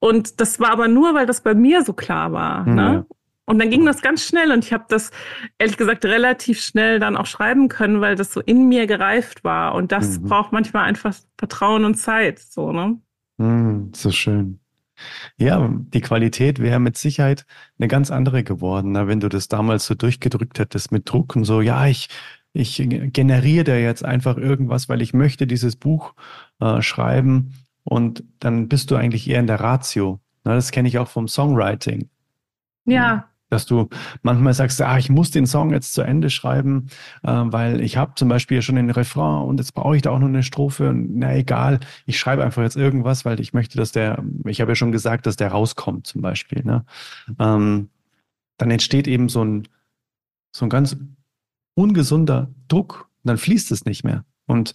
Und 0.00 0.40
das 0.40 0.58
war 0.58 0.70
aber 0.70 0.88
nur, 0.88 1.14
weil 1.14 1.26
das 1.26 1.40
bei 1.40 1.54
mir 1.54 1.82
so 1.82 1.92
klar 1.92 2.32
war. 2.32 2.66
Mhm. 2.66 2.74
Ne? 2.74 3.06
Und 3.44 3.58
dann 3.58 3.70
ging 3.70 3.84
das 3.84 4.02
ganz 4.02 4.24
schnell 4.24 4.52
und 4.52 4.64
ich 4.64 4.72
habe 4.72 4.84
das 4.88 5.10
ehrlich 5.58 5.76
gesagt 5.76 6.04
relativ 6.04 6.60
schnell 6.60 7.00
dann 7.00 7.16
auch 7.16 7.26
schreiben 7.26 7.68
können, 7.68 8.00
weil 8.00 8.14
das 8.14 8.32
so 8.32 8.40
in 8.40 8.68
mir 8.68 8.86
gereift 8.86 9.42
war. 9.42 9.74
Und 9.74 9.90
das 9.90 10.20
mhm. 10.20 10.28
braucht 10.28 10.52
manchmal 10.52 10.84
einfach 10.84 11.14
Vertrauen 11.36 11.84
und 11.84 11.96
Zeit. 11.96 12.38
So, 12.38 12.72
ne? 12.72 12.98
Mhm, 13.38 13.92
so 13.94 14.12
schön. 14.12 14.60
Ja, 15.36 15.68
die 15.72 16.00
Qualität 16.00 16.60
wäre 16.60 16.78
mit 16.78 16.96
Sicherheit 16.96 17.44
eine 17.78 17.88
ganz 17.88 18.12
andere 18.12 18.44
geworden, 18.44 18.92
ne? 18.92 19.08
wenn 19.08 19.18
du 19.18 19.28
das 19.28 19.48
damals 19.48 19.86
so 19.86 19.94
durchgedrückt 19.94 20.60
hättest 20.60 20.92
mit 20.92 21.10
Druck 21.10 21.34
und 21.34 21.44
so, 21.44 21.60
ja, 21.60 21.86
ich, 21.88 22.08
ich 22.52 22.76
generiere 22.76 23.64
da 23.64 23.74
jetzt 23.74 24.04
einfach 24.04 24.36
irgendwas, 24.36 24.88
weil 24.88 25.02
ich 25.02 25.12
möchte 25.12 25.48
dieses 25.48 25.74
Buch 25.74 26.14
äh, 26.60 26.82
schreiben 26.82 27.54
und 27.82 28.22
dann 28.38 28.68
bist 28.68 28.92
du 28.92 28.96
eigentlich 28.96 29.28
eher 29.28 29.40
in 29.40 29.48
der 29.48 29.58
Ratio. 29.58 30.20
Ne? 30.44 30.54
Das 30.54 30.70
kenne 30.70 30.86
ich 30.86 30.98
auch 30.98 31.08
vom 31.08 31.26
Songwriting. 31.26 32.08
Ja. 32.84 33.28
Dass 33.52 33.66
du 33.66 33.90
manchmal 34.22 34.54
sagst, 34.54 34.80
ah, 34.80 34.96
ich 34.96 35.10
muss 35.10 35.30
den 35.30 35.44
Song 35.44 35.72
jetzt 35.72 35.92
zu 35.92 36.00
Ende 36.00 36.30
schreiben, 36.30 36.86
äh, 37.22 37.30
weil 37.30 37.82
ich 37.82 37.98
habe 37.98 38.14
zum 38.14 38.30
Beispiel 38.30 38.62
schon 38.62 38.76
den 38.76 38.88
Refrain 38.88 39.42
und 39.42 39.58
jetzt 39.60 39.74
brauche 39.74 39.94
ich 39.94 40.00
da 40.00 40.10
auch 40.10 40.18
noch 40.18 40.28
eine 40.28 40.42
Strophe. 40.42 40.88
Und, 40.88 41.18
na 41.18 41.36
egal, 41.36 41.80
ich 42.06 42.18
schreibe 42.18 42.42
einfach 42.42 42.62
jetzt 42.62 42.76
irgendwas, 42.76 43.26
weil 43.26 43.40
ich 43.40 43.52
möchte, 43.52 43.76
dass 43.76 43.92
der, 43.92 44.24
ich 44.46 44.62
habe 44.62 44.70
ja 44.70 44.74
schon 44.74 44.90
gesagt, 44.90 45.26
dass 45.26 45.36
der 45.36 45.48
rauskommt 45.48 46.06
zum 46.06 46.22
Beispiel. 46.22 46.62
Ne? 46.64 46.86
Ähm, 47.38 47.90
dann 48.56 48.70
entsteht 48.70 49.06
eben 49.06 49.28
so 49.28 49.44
ein, 49.44 49.68
so 50.50 50.64
ein 50.64 50.70
ganz 50.70 50.96
ungesunder 51.74 52.48
Druck. 52.68 53.10
Dann 53.22 53.36
fließt 53.36 53.70
es 53.70 53.84
nicht 53.84 54.02
mehr. 54.02 54.24
Und 54.46 54.72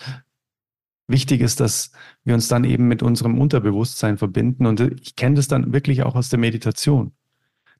wichtig 1.07 1.41
ist, 1.41 1.59
dass 1.61 1.93
wir 2.23 2.35
uns 2.35 2.47
dann 2.47 2.63
eben 2.63 2.87
mit 2.87 3.01
unserem 3.01 3.41
Unterbewusstsein 3.41 4.19
verbinden. 4.19 4.67
Und 4.67 4.81
ich 4.81 5.15
kenne 5.15 5.33
das 5.33 5.47
dann 5.47 5.73
wirklich 5.73 6.03
auch 6.03 6.13
aus 6.13 6.29
der 6.29 6.37
Meditation 6.37 7.13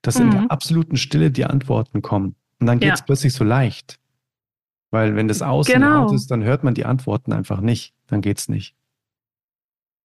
dass 0.02 0.18
mhm. 0.18 0.24
in 0.24 0.30
der 0.30 0.50
absoluten 0.50 0.96
Stille 0.96 1.30
die 1.30 1.44
Antworten 1.44 2.02
kommen. 2.02 2.34
Und 2.60 2.66
dann 2.66 2.80
geht 2.80 2.92
es 2.92 3.00
ja. 3.00 3.04
plötzlich 3.04 3.32
so 3.32 3.44
leicht. 3.44 3.98
Weil 4.90 5.16
wenn 5.16 5.28
das 5.28 5.42
Außen 5.42 5.72
genau. 5.72 6.04
laut 6.04 6.12
ist, 6.12 6.30
dann 6.30 6.42
hört 6.42 6.64
man 6.64 6.74
die 6.74 6.86
Antworten 6.86 7.32
einfach 7.32 7.60
nicht. 7.60 7.94
Dann 8.06 8.20
geht's 8.20 8.48
nicht. 8.48 8.74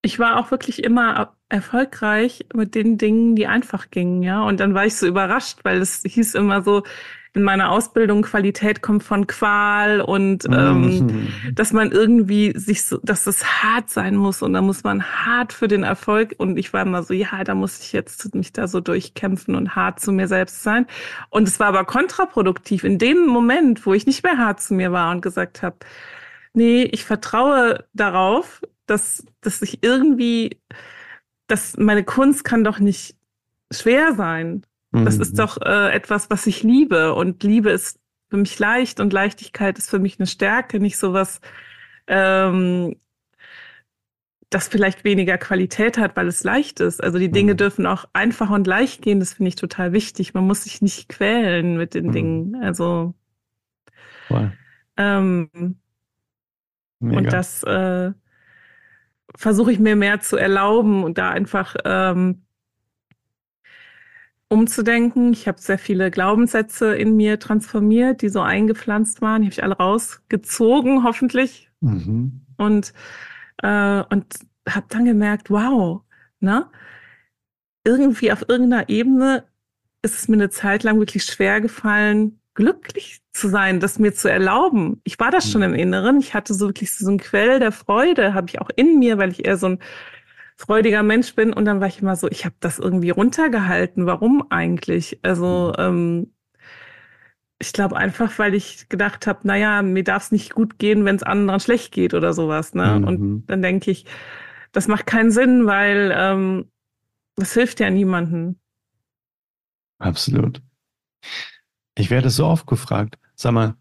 Ich 0.01 0.19
war 0.19 0.37
auch 0.37 0.51
wirklich 0.51 0.83
immer 0.83 1.33
erfolgreich 1.47 2.45
mit 2.53 2.75
den 2.75 2.97
Dingen, 2.97 3.35
die 3.35 3.47
einfach 3.47 3.89
gingen, 3.89 4.21
ja. 4.21 4.43
Und 4.43 4.59
dann 4.59 4.73
war 4.73 4.85
ich 4.85 4.95
so 4.97 5.07
überrascht, 5.07 5.59
weil 5.63 5.77
es 5.77 6.03
hieß 6.05 6.35
immer 6.35 6.61
so, 6.61 6.83
in 7.35 7.41
meiner 7.41 7.71
Ausbildung, 7.71 8.21
Qualität 8.21 8.83
kommt 8.83 9.03
von 9.03 9.25
Qual 9.25 10.01
und 10.01 10.45
ähm, 10.45 10.81
mhm. 10.81 11.27
dass 11.53 11.73
man 11.73 11.91
irgendwie 11.91 12.53
sich 12.55 12.85
so, 12.85 12.99
dass 13.01 13.25
es 13.25 13.63
hart 13.63 13.89
sein 13.89 14.15
muss 14.15 14.43
und 14.43 14.53
da 14.53 14.61
muss 14.61 14.83
man 14.83 15.03
hart 15.03 15.51
für 15.51 15.67
den 15.67 15.83
Erfolg 15.83 16.35
und 16.37 16.57
ich 16.57 16.73
war 16.73 16.83
immer 16.83 17.01
so, 17.01 17.13
ja, 17.13 17.43
da 17.43 17.55
muss 17.55 17.81
ich 17.81 17.91
jetzt 17.91 18.35
mich 18.35 18.53
da 18.53 18.67
so 18.67 18.81
durchkämpfen 18.81 19.55
und 19.55 19.75
hart 19.75 19.99
zu 19.99 20.11
mir 20.11 20.27
selbst 20.27 20.61
sein. 20.61 20.85
Und 21.29 21.47
es 21.47 21.59
war 21.59 21.67
aber 21.67 21.85
kontraproduktiv 21.85 22.83
in 22.83 22.99
dem 22.99 23.25
Moment, 23.25 23.83
wo 23.85 23.93
ich 23.93 24.05
nicht 24.05 24.23
mehr 24.23 24.37
hart 24.37 24.61
zu 24.61 24.75
mir 24.75 24.91
war 24.91 25.09
und 25.09 25.21
gesagt 25.21 25.63
habe, 25.63 25.77
nee, 26.53 26.83
ich 26.83 27.03
vertraue 27.03 27.85
darauf, 27.93 28.61
dass, 28.85 29.25
dass 29.41 29.63
ich 29.63 29.83
irgendwie, 29.83 30.61
dass 31.47 31.77
meine 31.77 32.03
Kunst 32.03 32.43
kann 32.43 32.63
doch 32.63 32.77
nicht 32.77 33.15
schwer 33.71 34.13
sein. 34.13 34.63
Das 34.93 35.17
ist 35.17 35.33
mhm. 35.33 35.37
doch 35.37 35.57
äh, 35.61 35.91
etwas, 35.91 36.29
was 36.29 36.45
ich 36.45 36.61
liebe. 36.63 37.13
Und 37.13 37.43
Liebe 37.43 37.71
ist 37.71 37.99
für 38.29 38.37
mich 38.37 38.57
leicht 38.59 38.99
und 38.99 39.11
Leichtigkeit 39.11 39.77
ist 39.77 39.89
für 39.89 39.99
mich 39.99 40.19
eine 40.19 40.27
Stärke, 40.27 40.79
nicht 40.79 40.97
sowas, 40.97 41.41
ähm, 42.07 42.95
das 44.51 44.67
vielleicht 44.67 45.03
weniger 45.03 45.39
Qualität 45.39 45.97
hat, 45.97 46.15
weil 46.15 46.27
es 46.27 46.43
leicht 46.43 46.79
ist. 46.79 47.03
Also 47.03 47.17
die 47.17 47.31
Dinge 47.31 47.53
mhm. 47.53 47.57
dürfen 47.57 47.85
auch 47.87 48.05
einfach 48.13 48.51
und 48.51 48.67
leicht 48.67 49.01
gehen. 49.01 49.19
Das 49.19 49.33
finde 49.33 49.49
ich 49.49 49.55
total 49.55 49.93
wichtig. 49.93 50.35
Man 50.35 50.45
muss 50.45 50.63
sich 50.63 50.81
nicht 50.81 51.09
quälen 51.09 51.75
mit 51.77 51.95
den 51.95 52.07
mhm. 52.07 52.11
Dingen. 52.11 52.55
Also 52.61 53.15
ähm, 54.97 55.49
und 56.99 57.33
das 57.33 57.63
äh, 57.63 58.11
versuche 59.35 59.71
ich 59.71 59.79
mir 59.79 59.95
mehr 59.95 60.19
zu 60.19 60.37
erlauben 60.37 61.03
und 61.03 61.17
da 61.17 61.31
einfach 61.31 61.75
ähm, 61.83 62.42
umzudenken. 64.53 65.33
Ich 65.33 65.47
habe 65.47 65.59
sehr 65.59 65.79
viele 65.79 66.11
Glaubenssätze 66.11 66.95
in 66.95 67.15
mir 67.15 67.39
transformiert, 67.39 68.21
die 68.21 68.29
so 68.29 68.41
eingepflanzt 68.41 69.21
waren. 69.21 69.41
Die 69.41 69.47
habe 69.47 69.53
ich 69.53 69.63
alle 69.63 69.77
rausgezogen, 69.77 71.03
hoffentlich. 71.03 71.69
Mhm. 71.81 72.41
Und, 72.57 72.93
äh, 73.63 74.03
und 74.09 74.25
habe 74.69 74.85
dann 74.89 75.05
gemerkt, 75.05 75.49
wow, 75.49 76.01
ne? 76.39 76.67
Irgendwie 77.85 78.31
auf 78.31 78.45
irgendeiner 78.47 78.87
Ebene 78.87 79.43
ist 80.03 80.15
es 80.15 80.27
mir 80.27 80.35
eine 80.35 80.49
Zeit 80.49 80.83
lang 80.83 80.99
wirklich 80.99 81.25
schwer 81.25 81.59
gefallen, 81.59 82.39
glücklich 82.53 83.21
zu 83.33 83.49
sein, 83.49 83.79
das 83.79 83.99
mir 83.99 84.13
zu 84.13 84.29
erlauben. 84.29 85.01
Ich 85.03 85.19
war 85.19 85.31
das 85.31 85.51
schon 85.51 85.63
im 85.63 85.71
mhm. 85.71 85.79
Inneren. 85.79 86.19
Ich 86.19 86.33
hatte 86.33 86.53
so 86.53 86.67
wirklich 86.67 86.95
so 86.95 87.09
einen 87.09 87.17
Quell 87.17 87.59
der 87.59 87.71
Freude, 87.71 88.33
habe 88.33 88.47
ich 88.47 88.61
auch 88.61 88.69
in 88.75 88.99
mir, 88.99 89.17
weil 89.17 89.31
ich 89.31 89.45
eher 89.45 89.57
so 89.57 89.67
ein 89.67 89.79
freudiger 90.65 91.03
Mensch 91.03 91.35
bin. 91.35 91.53
Und 91.53 91.65
dann 91.65 91.79
war 91.81 91.87
ich 91.87 92.01
immer 92.01 92.15
so, 92.15 92.29
ich 92.29 92.45
habe 92.45 92.55
das 92.59 92.79
irgendwie 92.79 93.09
runtergehalten. 93.09 94.05
Warum 94.05 94.49
eigentlich? 94.49 95.19
Also 95.23 95.73
mhm. 95.77 95.83
ähm, 95.83 96.33
ich 97.59 97.73
glaube 97.73 97.95
einfach, 97.95 98.37
weil 98.39 98.55
ich 98.55 98.89
gedacht 98.89 99.27
habe, 99.27 99.47
naja, 99.47 99.81
mir 99.81 100.03
darf 100.03 100.23
es 100.23 100.31
nicht 100.31 100.53
gut 100.53 100.79
gehen, 100.79 101.05
wenn 101.05 101.15
es 101.15 101.23
anderen 101.23 101.59
schlecht 101.59 101.93
geht 101.93 102.13
oder 102.13 102.33
sowas. 102.33 102.73
Ne? 102.73 102.99
Mhm. 102.99 103.07
Und 103.07 103.45
dann 103.47 103.61
denke 103.61 103.91
ich, 103.91 104.05
das 104.71 104.87
macht 104.87 105.05
keinen 105.05 105.31
Sinn, 105.31 105.65
weil 105.65 106.13
ähm, 106.15 106.71
das 107.35 107.53
hilft 107.53 107.79
ja 107.79 107.89
niemandem. 107.89 108.57
Absolut. 109.99 110.61
Ich 111.95 112.09
werde 112.09 112.29
so 112.29 112.45
oft 112.45 112.67
gefragt, 112.67 113.17
sag 113.35 113.53
mal, 113.53 113.75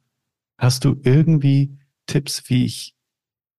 hast 0.58 0.84
du 0.84 1.00
irgendwie 1.02 1.76
Tipps, 2.06 2.48
wie 2.48 2.66
ich 2.66 2.94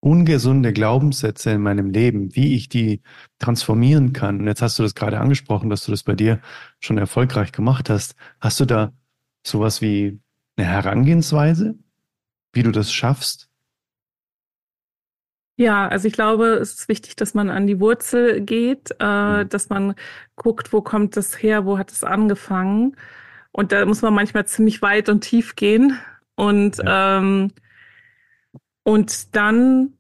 ungesunde 0.04 0.74
Glaubenssätze 0.74 1.52
in 1.52 1.62
meinem 1.62 1.90
Leben, 1.90 2.36
wie 2.36 2.56
ich 2.56 2.68
die 2.68 3.02
transformieren 3.40 4.12
kann. 4.12 4.42
Und 4.42 4.48
jetzt 4.48 4.62
hast 4.62 4.78
du 4.78 4.84
das 4.84 4.96
gerade 4.96 5.20
angesprochen, 5.20 5.70
dass 5.70 5.86
du 5.86 5.92
das 5.92 6.04
bei 6.04 6.14
dir 6.14 6.42
schon 6.80 6.98
erfolgreich 6.98 7.54
gemacht 7.54 7.90
hast. 7.90 8.16
Hast 8.42 8.60
du 8.60 8.66
da 8.66 8.92
sowas 9.46 9.82
wie 9.82 10.20
eine 10.58 10.68
Herangehensweise, 10.68 11.76
wie 12.52 12.64
du 12.64 12.72
das 12.72 12.92
schaffst? 12.92 13.50
Ja, 15.56 15.88
also 15.88 16.08
ich 16.08 16.14
glaube, 16.14 16.48
es 16.56 16.74
ist 16.74 16.90
wichtig, 16.90 17.16
dass 17.16 17.34
man 17.34 17.50
an 17.50 17.68
die 17.68 17.80
Wurzel 17.80 18.42
geht, 18.42 18.90
äh, 19.00 19.44
mhm. 19.44 19.50
dass 19.50 19.70
man 19.70 19.96
guckt, 20.36 20.74
wo 20.74 20.82
kommt 20.82 21.16
das 21.16 21.42
her, 21.42 21.66
wo 21.66 21.78
hat 21.78 21.92
es 21.92 22.04
angefangen. 22.04 22.98
Und 23.52 23.72
da 23.72 23.86
muss 23.86 24.02
man 24.02 24.14
manchmal 24.14 24.46
ziemlich 24.48 24.82
weit 24.82 25.08
und 25.08 25.22
tief 25.22 25.56
gehen. 25.56 25.98
Und 26.36 26.80
ja. 26.80 27.20
ähm, 27.20 27.52
und 28.84 29.36
dann 29.36 29.94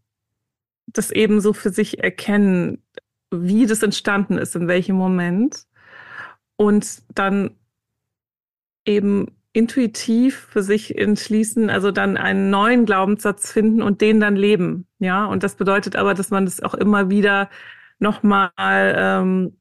das 0.88 1.11
eben 1.11 1.41
so 1.41 1.53
für 1.53 1.69
sich 1.69 2.03
erkennen, 2.03 2.84
wie 3.31 3.65
das 3.65 3.81
entstanden 3.81 4.38
ist, 4.38 4.55
in 4.55 4.67
welchem 4.67 4.95
Moment. 4.95 5.65
Und 6.55 7.01
dann 7.15 7.55
eben 8.86 9.27
intuitiv 9.53 10.47
für 10.51 10.63
sich 10.63 10.97
entschließen, 10.97 11.69
also 11.69 11.91
dann 11.91 12.17
einen 12.17 12.49
neuen 12.49 12.86
Glaubenssatz 12.86 13.51
finden 13.51 13.81
und 13.81 14.01
den 14.01 14.19
dann 14.19 14.36
leben. 14.36 14.88
Ja, 14.99 15.25
und 15.25 15.43
das 15.43 15.55
bedeutet 15.55 15.95
aber, 15.95 16.13
dass 16.13 16.31
man 16.31 16.45
das 16.45 16.61
auch 16.61 16.73
immer 16.73 17.09
wieder 17.09 17.49
nochmal 17.99 18.51
ähm, 18.57 19.57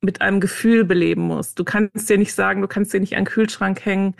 mit 0.00 0.20
einem 0.20 0.40
Gefühl 0.40 0.84
beleben 0.84 1.22
muss. 1.22 1.54
Du 1.54 1.64
kannst 1.64 2.10
dir 2.10 2.18
nicht 2.18 2.34
sagen, 2.34 2.60
du 2.60 2.68
kannst 2.68 2.92
dir 2.92 3.00
nicht 3.00 3.16
an 3.16 3.24
den 3.24 3.30
Kühlschrank 3.30 3.84
hängen, 3.84 4.14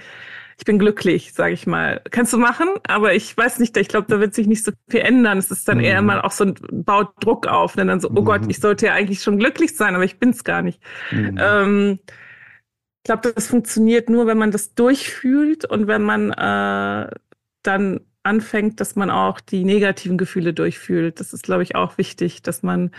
ich 0.59 0.65
bin 0.65 0.79
glücklich, 0.79 1.35
sage 1.35 1.53
ich 1.53 1.67
mal. 1.67 2.01
Kannst 2.11 2.33
du 2.33 2.39
machen, 2.39 2.69
aber 2.87 3.15
ich 3.15 3.37
weiß 3.37 3.59
nicht, 3.59 3.77
ich 3.77 3.89
glaube, 3.89 4.07
da 4.09 4.21
wird 4.21 4.35
sich 4.35 4.47
nicht 4.47 4.65
so 4.65 4.73
viel 4.89 5.01
ändern. 5.01 5.39
Es 5.39 5.51
ist 5.51 5.69
dann 5.69 5.79
mhm. 5.79 5.85
eher 5.85 6.03
mal 6.03 6.21
auch 6.23 6.31
so 6.31 6.45
ein 6.45 6.55
baut 6.71 7.13
Druck 7.21 7.47
auf, 7.47 7.75
denn 7.75 7.89
dann 7.89 8.01
so, 8.01 8.09
oh 8.09 8.21
mhm. 8.21 8.25
Gott, 8.25 8.41
ich 8.49 8.59
sollte 8.61 8.87
ja 8.87 8.95
eigentlich 8.95 9.23
schon 9.23 9.39
glücklich 9.39 9.77
sein, 9.77 9.95
aber 9.95 10.05
ich 10.05 10.19
bin's 10.19 10.45
gar 10.45 10.63
nicht. 10.63 10.81
Mhm. 11.11 11.39
Ähm, 11.39 11.99
ich 12.09 13.05
glaube, 13.05 13.33
das 13.33 13.47
funktioniert 13.47 14.09
nur, 14.09 14.27
wenn 14.27 14.39
man 14.39 14.51
das 14.51 14.75
durchfühlt 14.75 15.65
und 15.67 15.87
wenn 15.87 16.03
man 16.03 16.33
äh, 16.33 17.11
dann 17.63 18.01
anfängt, 18.23 18.81
dass 18.81 18.97
man 18.97 19.11
auch 19.11 19.41
die 19.41 19.65
negativen 19.65 20.19
Gefühle 20.19 20.53
durchfühlt. 20.53 21.21
Das 21.21 21.33
ist, 21.33 21.45
glaube 21.45 21.63
ich, 21.63 21.77
auch 21.77 21.99
wichtig, 21.99 22.43
dass 22.43 22.63
man 22.63 22.91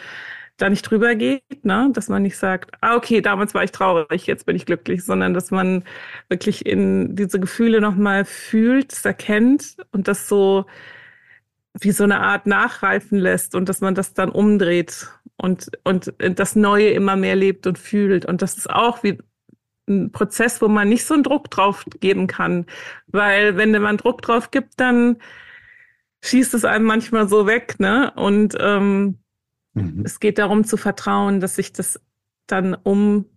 da 0.58 0.70
nicht 0.70 0.84
drüber 0.84 1.16
geht, 1.16 1.64
ne? 1.64 1.90
dass 1.94 2.10
man 2.10 2.24
nicht 2.24 2.38
sagt, 2.38 2.72
ah, 2.82 2.96
okay, 2.96 3.22
damals 3.22 3.54
war 3.54 3.64
ich 3.64 3.72
traurig, 3.72 4.26
jetzt 4.26 4.46
bin 4.46 4.56
ich 4.56 4.66
glücklich, 4.66 5.04
sondern 5.06 5.34
dass 5.34 5.52
man 5.52 5.84
wirklich 6.30 6.66
in 6.66 7.16
diese 7.16 7.40
Gefühle 7.40 7.80
nochmal 7.80 8.26
fühlt, 8.26 8.92
es 8.92 9.06
erkennt 9.06 9.78
und 9.92 10.08
das 10.08 10.28
so 10.28 10.66
wie 11.80 11.92
so 11.92 12.04
eine 12.04 12.20
Art 12.22 12.48
nachreifen 12.48 13.20
lässt 13.20 13.56
und 13.56 13.70
dass 13.70 13.82
man 13.82 13.96
das 13.96 14.14
dann 14.14 14.30
umdreht 14.30 15.10
und, 15.38 15.72
und 15.84 16.14
das 16.18 16.56
Neue 16.56 16.90
immer 16.90 17.16
mehr 17.16 17.36
lebt 17.36 17.68
und 17.68 17.78
fühlt. 17.78 18.26
Und 18.26 18.42
das 18.42 18.58
ist 18.58 18.70
auch 18.70 19.04
wie 19.04 19.20
ein 19.88 20.12
Prozess, 20.12 20.62
wo 20.62 20.68
man 20.68 20.90
nicht 20.90 21.06
so 21.06 21.14
einen 21.14 21.24
Druck 21.24 21.52
drauf 21.52 21.86
geben 22.00 22.28
kann. 22.28 22.66
Weil 23.08 23.58
wenn 23.58 23.72
man 23.80 23.98
Druck 23.98 24.22
drauf 24.22 24.52
gibt, 24.52 24.80
dann 24.80 25.18
schießt 26.24 26.54
es 26.56 26.66
einem 26.66 26.86
manchmal 26.86 27.30
so 27.30 27.46
weg, 27.46 27.80
ne? 27.80 28.12
Und 28.16 28.58
ähm, 28.60 29.20
Mhm. 29.78 30.04
Es 30.06 30.20
geht 30.20 30.38
darum 30.38 30.64
zu 30.64 30.78
vertrauen, 30.78 31.40
dass 31.40 31.56
sich 31.56 31.74
das 31.74 32.00
dann 32.48 32.76
umstellt, 32.76 33.32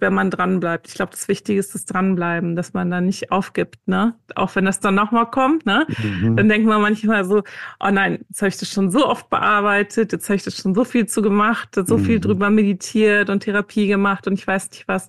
wenn 0.00 0.14
man 0.14 0.30
dranbleibt. 0.30 0.88
Ich 0.88 0.94
glaube, 0.94 1.12
das 1.12 1.28
Wichtige 1.28 1.58
ist 1.58 1.74
das 1.74 1.86
Dranbleiben, 1.86 2.56
dass 2.56 2.74
man 2.74 2.90
da 2.90 3.00
nicht 3.00 3.32
aufgibt, 3.32 3.88
ne? 3.88 4.14
Auch 4.34 4.54
wenn 4.56 4.64
das 4.64 4.80
dann 4.80 4.94
nochmal 4.94 5.30
kommt, 5.30 5.66
ne? 5.66 5.86
Mhm. 5.98 6.36
Dann 6.36 6.48
denkt 6.48 6.68
man 6.68 6.82
manchmal 6.82 7.24
so, 7.24 7.42
oh 7.80 7.90
nein, 7.90 8.24
jetzt 8.28 8.42
habe 8.42 8.48
ich 8.48 8.58
das 8.58 8.70
schon 8.70 8.90
so 8.90 9.06
oft 9.06 9.30
bearbeitet, 9.30 10.12
jetzt 10.12 10.28
habe 10.28 10.36
ich 10.36 10.44
das 10.44 10.56
schon 10.56 10.74
so 10.74 10.84
viel 10.84 11.06
zu 11.06 11.22
gemacht, 11.22 11.70
so 11.74 11.98
mhm. 11.98 12.04
viel 12.04 12.20
drüber 12.20 12.50
meditiert 12.50 13.30
und 13.30 13.40
Therapie 13.40 13.86
gemacht 13.86 14.26
und 14.26 14.34
ich 14.34 14.46
weiß 14.46 14.70
nicht 14.70 14.88
was. 14.88 15.08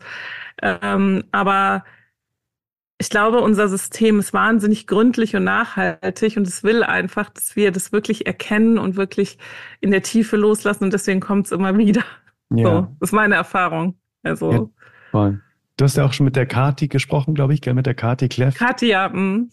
Ähm, 0.61 1.23
aber 1.31 1.83
ich 2.99 3.09
glaube, 3.09 3.41
unser 3.41 3.67
System 3.67 4.19
ist 4.19 4.33
wahnsinnig 4.33 4.87
gründlich 4.87 5.35
und 5.35 5.43
nachhaltig 5.43 6.35
und 6.35 6.47
es 6.47 6.63
will 6.63 6.83
einfach, 6.83 7.29
dass 7.29 7.55
wir 7.55 7.71
das 7.71 7.91
wirklich 7.91 8.25
erkennen 8.25 8.77
und 8.79 8.95
wirklich 8.95 9.37
in 9.81 9.91
der 9.91 10.01
Tiefe 10.01 10.35
loslassen 10.35 10.85
und 10.85 10.93
deswegen 10.93 11.19
kommt 11.19 11.45
es 11.45 11.51
immer 11.51 11.77
wieder. 11.77 12.03
Ja. 12.49 12.63
So, 12.63 12.95
das 12.99 13.09
ist 13.09 13.13
meine 13.13 13.35
Erfahrung. 13.35 13.97
Also. 14.23 14.51
Ja, 14.51 14.67
voll. 15.11 15.41
Du 15.77 15.85
hast 15.85 15.95
ja 15.95 16.05
auch 16.05 16.13
schon 16.13 16.25
mit 16.25 16.35
der 16.35 16.47
Kati 16.47 16.87
gesprochen, 16.87 17.35
glaube 17.35 17.53
ich, 17.53 17.61
gell, 17.61 17.75
mit 17.75 17.85
der 17.85 17.93
Kati 17.93 18.29
Kleff. 18.29 18.55
Kati, 18.55 18.87
ja. 18.87 19.09
Mh. 19.09 19.45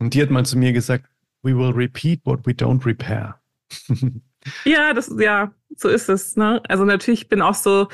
Und 0.00 0.14
die 0.14 0.20
hat 0.20 0.30
mal 0.30 0.44
zu 0.44 0.58
mir 0.58 0.72
gesagt, 0.72 1.06
we 1.42 1.56
will 1.56 1.70
repeat 1.70 2.20
what 2.24 2.40
we 2.44 2.50
don't 2.50 2.84
repair. 2.84 3.40
ja, 4.64 4.92
das, 4.92 5.14
ja, 5.18 5.52
so 5.76 5.88
ist 5.88 6.08
es. 6.08 6.36
Ne? 6.36 6.60
Also 6.68 6.84
natürlich 6.84 7.28
bin 7.28 7.42
auch 7.42 7.54
so 7.54 7.86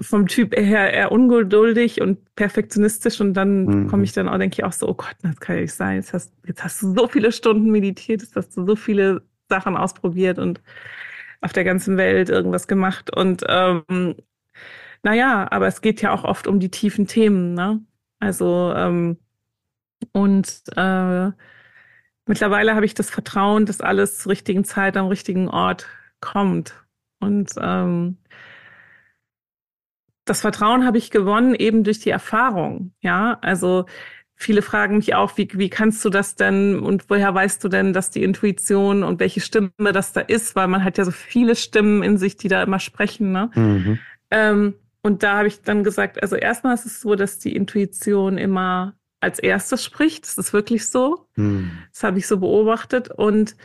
vom 0.00 0.26
Typ 0.26 0.56
her 0.56 0.92
eher 0.92 1.12
ungeduldig 1.12 2.00
und 2.00 2.34
perfektionistisch 2.34 3.20
und 3.20 3.34
dann 3.34 3.64
mhm. 3.64 3.86
komme 3.88 4.04
ich 4.04 4.12
dann 4.12 4.28
auch, 4.28 4.38
denke 4.38 4.54
ich 4.54 4.64
auch 4.64 4.72
so, 4.72 4.88
oh 4.88 4.94
Gott, 4.94 5.14
das 5.22 5.36
kann 5.38 5.56
ja 5.56 5.62
nicht 5.62 5.74
sein. 5.74 5.96
Jetzt 5.96 6.12
hast, 6.12 6.32
jetzt 6.46 6.64
hast 6.64 6.82
du 6.82 6.94
so 6.94 7.08
viele 7.08 7.30
Stunden 7.32 7.70
meditiert, 7.70 8.22
jetzt 8.22 8.34
hast 8.34 8.56
du 8.56 8.66
so 8.66 8.76
viele 8.76 9.22
Sachen 9.48 9.76
ausprobiert 9.76 10.38
und 10.38 10.60
auf 11.40 11.52
der 11.52 11.64
ganzen 11.64 11.96
Welt 11.96 12.28
irgendwas 12.28 12.66
gemacht. 12.66 13.14
Und 13.14 13.44
ähm, 13.48 14.16
naja, 15.02 15.46
aber 15.50 15.68
es 15.68 15.80
geht 15.80 16.02
ja 16.02 16.12
auch 16.12 16.24
oft 16.24 16.48
um 16.48 16.58
die 16.58 16.70
tiefen 16.70 17.06
Themen, 17.06 17.54
ne? 17.54 17.80
Also 18.18 18.72
ähm, 18.74 19.18
und 20.12 20.62
äh, 20.76 21.30
mittlerweile 22.26 22.74
habe 22.74 22.86
ich 22.86 22.94
das 22.94 23.10
Vertrauen, 23.10 23.66
dass 23.66 23.80
alles 23.80 24.18
zur 24.18 24.32
richtigen 24.32 24.64
Zeit 24.64 24.96
am 24.96 25.06
richtigen 25.06 25.48
Ort 25.48 25.86
kommt. 26.20 26.74
Und 27.20 27.52
ähm, 27.60 28.18
das 30.26 30.42
Vertrauen 30.42 30.84
habe 30.84 30.98
ich 30.98 31.10
gewonnen 31.10 31.54
eben 31.54 31.84
durch 31.84 32.00
die 32.00 32.10
Erfahrung. 32.10 32.92
Ja, 33.00 33.38
also 33.40 33.86
viele 34.34 34.60
fragen 34.60 34.98
mich 34.98 35.14
auch, 35.14 35.38
wie, 35.38 35.48
wie 35.54 35.70
kannst 35.70 36.04
du 36.04 36.10
das 36.10 36.34
denn 36.34 36.78
und 36.78 37.08
woher 37.08 37.34
weißt 37.34 37.64
du 37.64 37.68
denn, 37.68 37.92
dass 37.92 38.10
die 38.10 38.22
Intuition 38.22 39.02
und 39.02 39.18
welche 39.18 39.40
Stimme 39.40 39.70
das 39.78 40.12
da 40.12 40.20
ist? 40.20 40.54
Weil 40.54 40.68
man 40.68 40.84
hat 40.84 40.98
ja 40.98 41.04
so 41.04 41.10
viele 41.10 41.56
Stimmen 41.56 42.02
in 42.02 42.18
sich, 42.18 42.36
die 42.36 42.48
da 42.48 42.62
immer 42.62 42.80
sprechen. 42.80 43.32
Ne? 43.32 43.50
Mhm. 43.54 43.98
Ähm, 44.30 44.74
und 45.00 45.22
da 45.22 45.38
habe 45.38 45.48
ich 45.48 45.62
dann 45.62 45.84
gesagt, 45.84 46.20
also 46.20 46.36
erstmal 46.36 46.74
ist 46.74 46.86
es 46.86 47.00
so, 47.00 47.14
dass 47.14 47.38
die 47.38 47.54
Intuition 47.54 48.36
immer 48.36 48.96
als 49.20 49.38
erstes 49.38 49.84
spricht. 49.84 50.24
Das 50.24 50.36
ist 50.36 50.52
wirklich 50.52 50.88
so. 50.88 51.28
Mhm. 51.36 51.70
Das 51.92 52.02
habe 52.02 52.18
ich 52.18 52.26
so 52.26 52.38
beobachtet. 52.38 53.10
Und 53.10 53.56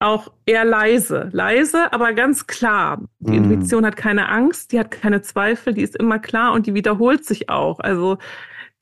auch 0.00 0.32
eher 0.46 0.64
leise. 0.64 1.28
Leise, 1.32 1.92
aber 1.92 2.12
ganz 2.14 2.46
klar. 2.46 3.02
Die 3.20 3.38
mm. 3.38 3.44
Intuition 3.44 3.86
hat 3.86 3.96
keine 3.96 4.28
Angst, 4.28 4.72
die 4.72 4.80
hat 4.80 4.90
keine 4.90 5.20
Zweifel, 5.20 5.74
die 5.74 5.82
ist 5.82 5.94
immer 5.94 6.18
klar 6.18 6.52
und 6.52 6.66
die 6.66 6.74
wiederholt 6.74 7.24
sich 7.24 7.48
auch. 7.48 7.78
Also 7.80 8.18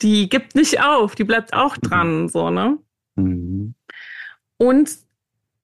die 0.01 0.29
gibt 0.29 0.55
nicht 0.55 0.81
auf, 0.81 1.17
die 1.17 1.25
bleibt 1.25 1.53
auch 1.53 1.77
mhm. 1.77 1.81
dran, 1.83 2.29
so, 2.29 2.51
ne? 2.51 2.79
Mm. 3.17 3.75
Und 4.59 4.97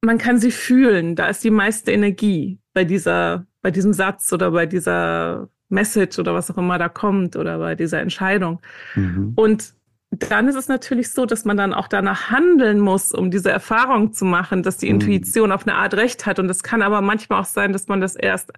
man 0.01 0.19
kann 0.19 0.39
sie 0.39 0.51
fühlen, 0.51 1.17
da 1.17 1.29
ist 1.29 1.45
die 1.45 1.51
meiste 1.51 1.93
Energie 1.93 2.59
bei 2.73 2.85
dieser, 2.85 3.47
bei 3.63 3.71
diesem 3.71 3.93
Satz 3.93 4.33
oder 4.33 4.51
bei 4.51 4.67
dieser 4.67 5.49
Message 5.69 6.19
oder 6.19 6.35
was 6.35 6.51
auch 6.51 6.59
immer 6.59 6.79
da 6.79 6.89
kommt 6.89 7.37
oder 7.37 7.59
bei 7.59 7.75
dieser 7.75 8.01
Entscheidung. 8.01 8.61
-hmm. 8.95 9.33
Und 9.35 9.75
dann 10.23 10.49
ist 10.49 10.57
es 10.57 10.69
natürlich 10.69 11.11
so, 11.11 11.27
dass 11.27 11.45
man 11.45 11.57
dann 11.57 11.73
auch 11.73 11.89
danach 11.89 12.31
handeln 12.31 12.79
muss, 12.79 13.13
um 13.13 13.31
diese 13.31 13.51
Erfahrung 13.51 14.13
zu 14.13 14.25
machen, 14.25 14.63
dass 14.63 14.77
die 14.77 14.87
mhm. 14.87 15.01
Intuition 15.01 15.53
auf 15.53 15.67
eine 15.67 15.77
Art 15.77 15.95
recht 15.95 16.27
hat. 16.27 16.39
Und 16.39 16.51
es 16.51 16.63
kann 16.63 16.83
aber 16.83 17.01
manchmal 17.01 17.41
auch 17.41 17.47
sein, 17.47 17.73
dass 17.73 17.89
man 17.89 18.01
das 18.01 18.15
erst 18.17 18.53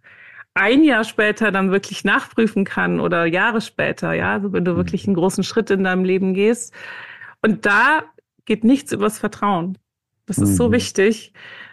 ein 0.54 0.82
Jahr 0.82 1.04
später 1.04 1.52
dann 1.52 1.70
wirklich 1.70 2.04
nachprüfen 2.04 2.64
kann 2.64 2.98
oder 2.98 3.26
Jahre 3.26 3.60
später, 3.60 4.14
ja, 4.14 4.32
also 4.32 4.52
wenn 4.52 4.64
du 4.64 4.72
mhm. 4.72 4.76
wirklich 4.76 5.06
einen 5.06 5.14
großen 5.14 5.44
Schritt 5.44 5.70
in 5.70 5.84
deinem 5.84 6.04
Leben 6.04 6.34
gehst. 6.34 6.74
Und 7.42 7.66
da 7.66 8.04
geht 8.46 8.64
nichts 8.64 8.92
übers 8.92 9.18
Vertrauen. 9.18 9.78
Das 10.24 10.38
ist 10.38 10.50
mhm. 10.50 10.56
so 10.56 10.72
wichtig. 10.72 11.32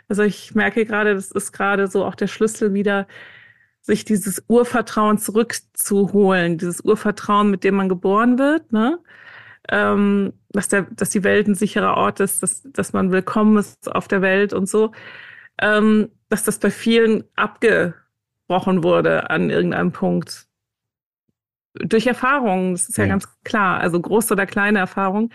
Also 0.10 0.24
ich 0.24 0.54
merke 0.54 0.86
gerade, 0.86 1.16
das 1.16 1.32
ist 1.32 1.54
gerade 1.54 1.88
so 1.88 2.06
auch 2.06 2.16
der 2.16 2.28
Schlüssel 2.28 2.74
wieder, 2.74 3.08
sich 3.82 4.06
dieses 4.06 4.44
Urvertrauen 4.48 5.18
zurückzuholen, 5.18 6.58
dieses 6.58 6.82
Urvertrauen, 6.82 7.52
mit 7.52 7.64
dem 7.64 7.76
man 7.76 7.90
geboren 7.90 8.40
wird, 8.40 8.72
ne? 8.72 9.00
Ähm, 9.70 10.34
dass, 10.50 10.68
der, 10.68 10.84
dass 10.84 11.10
die 11.10 11.24
Welt 11.24 11.48
ein 11.48 11.56
sicherer 11.56 11.96
Ort 11.96 12.20
ist, 12.20 12.44
dass, 12.44 12.64
dass 12.64 12.94
man 12.94 13.12
willkommen 13.12 13.58
ist 13.58 13.94
auf 13.94 14.08
der 14.08 14.22
Welt 14.22 14.54
und 14.54 14.68
so, 14.68 14.92
ähm, 15.62 16.10
dass 16.30 16.44
das 16.44 16.60
bei 16.60 16.72
vielen 16.72 17.24
abgebrochen 17.36 18.84
wurde 18.84 19.30
an 19.30 19.50
irgendeinem 19.50 19.92
Punkt. 19.92 20.48
Durch 21.76 22.06
Erfahrungen, 22.06 22.74
das 22.74 22.90
ist 22.90 22.98
ja, 22.98 23.06
ja 23.06 23.12
ganz 23.12 23.28
klar, 23.44 23.80
also 23.80 24.00
große 24.00 24.34
oder 24.34 24.46
kleine 24.46 24.80
Erfahrungen. 24.80 25.30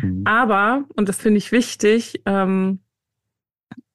Mhm. 0.00 0.22
Aber, 0.24 0.84
und 0.96 1.08
das 1.08 1.18
finde 1.18 1.38
ich 1.38 1.52
wichtig, 1.52 2.22
ähm, 2.24 2.80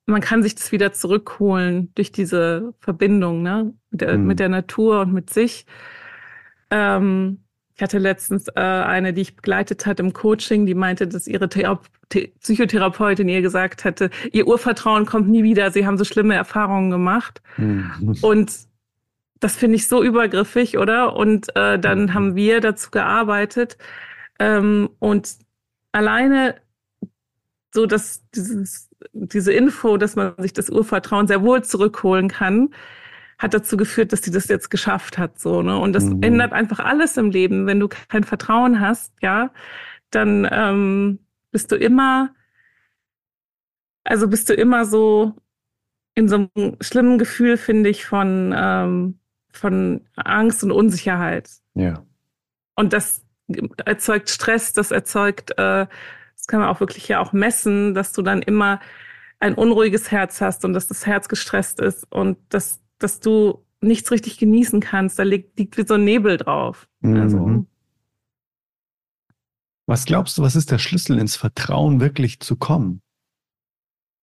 man 0.06 0.22
kann 0.22 0.42
sich 0.42 0.56
das 0.56 0.72
wieder 0.72 0.94
zurückholen 0.94 1.92
durch 1.96 2.12
diese 2.12 2.74
Verbindung 2.80 3.42
ne? 3.42 3.74
mit, 3.92 4.02
der, 4.02 4.18
mhm. 4.18 4.28
mit 4.28 4.40
der 4.40 4.50
Natur 4.50 5.02
und 5.02 5.14
mit 5.14 5.30
sich. 5.30 5.66
Ähm, 6.70 7.44
ich 7.78 7.84
hatte 7.84 8.00
letztens 8.00 8.48
äh, 8.48 8.60
eine, 8.60 9.14
die 9.14 9.22
ich 9.22 9.36
begleitet 9.36 9.86
hat 9.86 10.00
im 10.00 10.12
Coaching, 10.12 10.66
die 10.66 10.74
meinte, 10.74 11.08
dass 11.08 11.28
ihre 11.28 11.48
Thera 11.48 11.80
Psychotherapeutin 12.40 13.30
ihr 13.30 13.44
gesagt 13.44 13.86
hatte, 13.86 14.10
ihr 14.32 14.48
Urvertrauen 14.48 15.06
kommt 15.06 15.30
nie 15.30 15.44
wieder, 15.44 15.70
sie 15.70 15.86
haben 15.86 15.98
so 15.98 16.04
schlimme 16.04 16.34
Erfahrungen 16.34 16.90
gemacht. 16.90 17.42
Mhm. 17.58 18.18
Und 18.22 18.52
das 19.40 19.56
finde 19.56 19.76
ich 19.76 19.88
so 19.88 20.04
übergriffig, 20.04 20.80
oder? 20.80 21.16
Und 21.16 21.56
äh, 21.56 21.78
dann 21.78 22.04
mhm. 22.04 22.14
haben 22.16 22.36
wir 22.36 22.62
dazu 22.62 22.90
gearbeitet. 22.90 23.78
Ähm, 24.40 24.90
und 24.98 25.36
alleine 25.92 26.56
so, 27.76 27.86
dass 27.86 28.24
dieses, 28.32 28.90
diese 29.14 29.54
Info, 29.54 29.98
dass 29.98 30.16
man 30.16 30.34
sich 30.40 30.54
das 30.54 30.72
Urvertrauen 30.72 31.28
sehr 31.28 31.44
wohl 31.44 31.64
zurückholen 31.64 32.28
kann, 32.28 32.70
hat 33.38 33.54
dazu 33.54 33.78
geführt, 33.78 34.14
dass 34.14 34.24
sie 34.24 34.32
das 34.32 34.48
jetzt 34.48 34.70
geschafft 34.70 35.18
hat, 35.18 35.40
so, 35.40 35.62
ne? 35.62 35.78
Und 35.78 35.94
das 35.94 36.06
mhm. 36.06 36.24
ändert 36.24 36.54
einfach 36.54 36.80
alles 36.80 37.18
im 37.18 37.30
Leben. 37.30 37.68
Wenn 37.68 37.80
du 37.80 37.88
kein 37.88 38.24
Vertrauen 38.24 38.80
hast, 38.80 39.14
ja, 39.22 39.52
dann 40.10 40.48
ähm, 40.52 41.20
bist 41.52 41.72
du 41.72 41.76
immer, 41.76 42.34
also 44.04 44.28
bist 44.28 44.50
du 44.50 44.54
immer 44.54 44.86
so 44.86 45.36
in 46.16 46.28
so 46.28 46.50
einem 46.56 46.78
schlimmen 46.82 47.20
Gefühl, 47.20 47.58
finde 47.58 47.90
ich, 47.90 48.06
von, 48.06 48.54
ähm, 48.58 49.20
von 49.52 50.02
Angst 50.16 50.64
und 50.64 50.72
Unsicherheit. 50.72 51.50
Ja. 51.76 52.04
Und 52.76 52.94
das 52.94 53.24
erzeugt 53.86 54.30
Stress, 54.30 54.74
das 54.74 54.90
erzeugt, 54.90 55.52
äh, 55.52 55.86
das 56.36 56.48
kann 56.48 56.60
man 56.60 56.70
auch 56.70 56.80
wirklich 56.80 57.08
ja 57.08 57.20
auch 57.20 57.34
messen, 57.34 57.94
dass 57.94 58.14
du 58.14 58.24
dann 58.24 58.42
immer 58.42 58.80
ein 59.40 59.54
unruhiges 59.54 60.10
Herz 60.12 60.42
hast 60.42 60.66
und 60.66 60.74
dass 60.74 60.88
das 60.88 61.06
Herz 61.06 61.30
gestresst 61.30 61.80
ist 61.80 62.12
und 62.12 62.38
das 62.50 62.82
dass 63.00 63.20
du 63.20 63.66
nichts 63.82 64.12
richtig 64.12 64.38
genießen 64.38 64.80
kannst. 64.80 65.20
Da 65.20 65.24
liegt, 65.24 65.58
liegt 65.60 65.78
wie 65.78 65.86
so 65.86 65.96
ein 65.96 66.04
Nebel 66.04 66.38
drauf. 66.38 66.88
Mhm. 67.02 67.16
Also. 67.16 67.66
Was 69.86 70.06
glaubst 70.06 70.38
du, 70.38 70.42
was 70.42 70.56
ist 70.56 70.72
der 70.72 70.80
Schlüssel 70.80 71.18
ins 71.18 71.36
Vertrauen 71.36 72.02
wirklich 72.02 72.40
zu 72.40 72.58
kommen? 72.58 73.02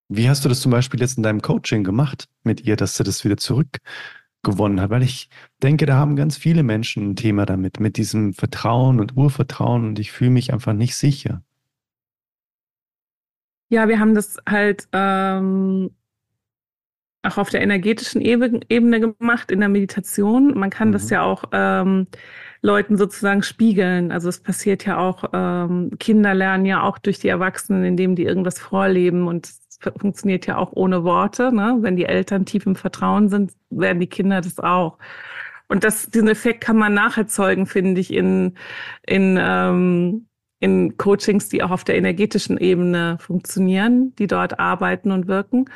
Wie 0.08 0.28
hast 0.28 0.44
du 0.44 0.48
das 0.48 0.60
zum 0.60 0.70
Beispiel 0.70 1.00
jetzt 1.00 1.16
in 1.16 1.22
deinem 1.22 1.40
Coaching 1.40 1.82
gemacht 1.82 2.28
mit 2.42 2.60
ihr, 2.66 2.76
dass 2.76 2.96
sie 2.96 3.04
das 3.04 3.24
wieder 3.24 3.38
zurückgewonnen 3.38 4.80
hat? 4.80 4.90
Weil 4.90 5.02
ich 5.02 5.30
denke, 5.62 5.86
da 5.86 5.94
haben 5.94 6.16
ganz 6.16 6.36
viele 6.36 6.62
Menschen 6.62 7.10
ein 7.10 7.16
Thema 7.16 7.46
damit, 7.46 7.80
mit 7.80 7.96
diesem 7.96 8.34
Vertrauen 8.34 9.00
und 9.00 9.16
Urvertrauen 9.16 9.86
und 9.86 9.98
ich 9.98 10.12
fühle 10.12 10.30
mich 10.30 10.52
einfach 10.52 10.74
nicht 10.74 10.96
sicher. 10.96 11.42
Ja, 13.70 13.88
wir 13.88 13.98
haben 13.98 14.14
das 14.14 14.36
halt 14.46 14.86
ähm, 14.92 15.90
auch 17.24 17.38
auf 17.38 17.50
der 17.50 17.62
energetischen 17.62 18.20
Ebene 18.20 19.00
gemacht, 19.00 19.50
in 19.50 19.60
der 19.60 19.68
Meditation. 19.68 20.58
Man 20.58 20.70
kann 20.70 20.88
mhm. 20.88 20.92
das 20.92 21.10
ja 21.10 21.22
auch 21.22 21.44
ähm, 21.52 22.06
Leuten 22.62 22.96
sozusagen 22.96 23.42
spiegeln. 23.42 24.10
Also 24.10 24.28
es 24.28 24.40
passiert 24.40 24.84
ja 24.86 24.98
auch, 24.98 25.24
ähm, 25.32 25.90
Kinder 25.98 26.34
lernen 26.34 26.64
ja 26.64 26.82
auch 26.82 26.98
durch 26.98 27.18
die 27.18 27.28
Erwachsenen, 27.28 27.84
indem 27.84 28.16
die 28.16 28.24
irgendwas 28.24 28.58
vorleben 28.58 29.28
und 29.28 29.46
es 29.46 29.78
funktioniert 30.00 30.46
ja 30.46 30.56
auch 30.56 30.72
ohne 30.72 31.04
Worte. 31.04 31.54
Ne? 31.54 31.76
Wenn 31.80 31.96
die 31.96 32.06
Eltern 32.06 32.46
tief 32.46 32.64
im 32.66 32.76
Vertrauen 32.76 33.28
sind, 33.28 33.52
werden 33.70 34.00
die 34.00 34.06
Kinder 34.06 34.40
das 34.40 34.58
auch. 34.58 34.98
Und 35.68 35.84
das, 35.84 36.10
diesen 36.10 36.28
Effekt 36.28 36.62
kann 36.62 36.76
man 36.76 36.94
nacherzeugen, 36.94 37.66
finde 37.66 38.00
ich, 38.00 38.12
in, 38.12 38.54
in, 39.06 39.38
ähm, 39.40 40.26
in 40.60 40.96
Coachings, 40.96 41.48
die 41.48 41.62
auch 41.62 41.70
auf 41.70 41.84
der 41.84 41.96
energetischen 41.96 42.58
Ebene 42.58 43.18
funktionieren, 43.20 44.14
die 44.16 44.26
dort 44.26 44.58
arbeiten 44.58 45.10
und 45.10 45.26
wirken 45.26 45.66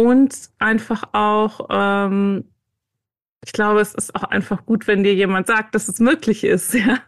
und 0.00 0.34
einfach 0.58 1.04
auch 1.12 1.66
ähm, 1.70 2.44
ich 3.44 3.52
glaube, 3.52 3.80
es 3.80 3.94
ist 3.94 4.14
auch 4.14 4.24
einfach 4.24 4.66
gut, 4.66 4.86
wenn 4.86 5.02
dir 5.02 5.14
jemand 5.14 5.46
sagt, 5.46 5.74
dass 5.74 5.88
es 5.88 5.98
möglich 5.98 6.44
ist, 6.44 6.74
ja. 6.74 6.98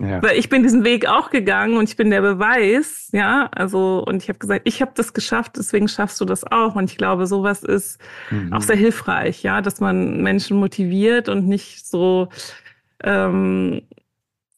Ja. 0.00 0.22
Weil 0.22 0.38
ich 0.38 0.48
bin 0.48 0.62
diesen 0.62 0.82
Weg 0.82 1.06
auch 1.06 1.30
gegangen 1.30 1.76
und 1.76 1.88
ich 1.88 1.96
bin 1.96 2.10
der 2.10 2.22
Beweis, 2.22 3.10
ja, 3.12 3.48
also 3.54 4.02
und 4.04 4.22
ich 4.22 4.28
habe 4.28 4.38
gesagt, 4.38 4.62
ich 4.64 4.80
habe 4.80 4.92
das 4.94 5.12
geschafft, 5.12 5.52
deswegen 5.56 5.88
schaffst 5.88 6.20
du 6.20 6.24
das 6.24 6.42
auch 6.42 6.74
und 6.74 6.90
ich 6.90 6.96
glaube, 6.96 7.26
sowas 7.26 7.62
ist 7.62 8.00
mhm. 8.30 8.52
auch 8.52 8.62
sehr 8.62 8.76
hilfreich, 8.76 9.42
ja, 9.42 9.60
dass 9.60 9.78
man 9.78 10.22
Menschen 10.22 10.56
motiviert 10.56 11.28
und 11.28 11.46
nicht 11.46 11.86
so, 11.86 12.28
ähm, 13.04 13.82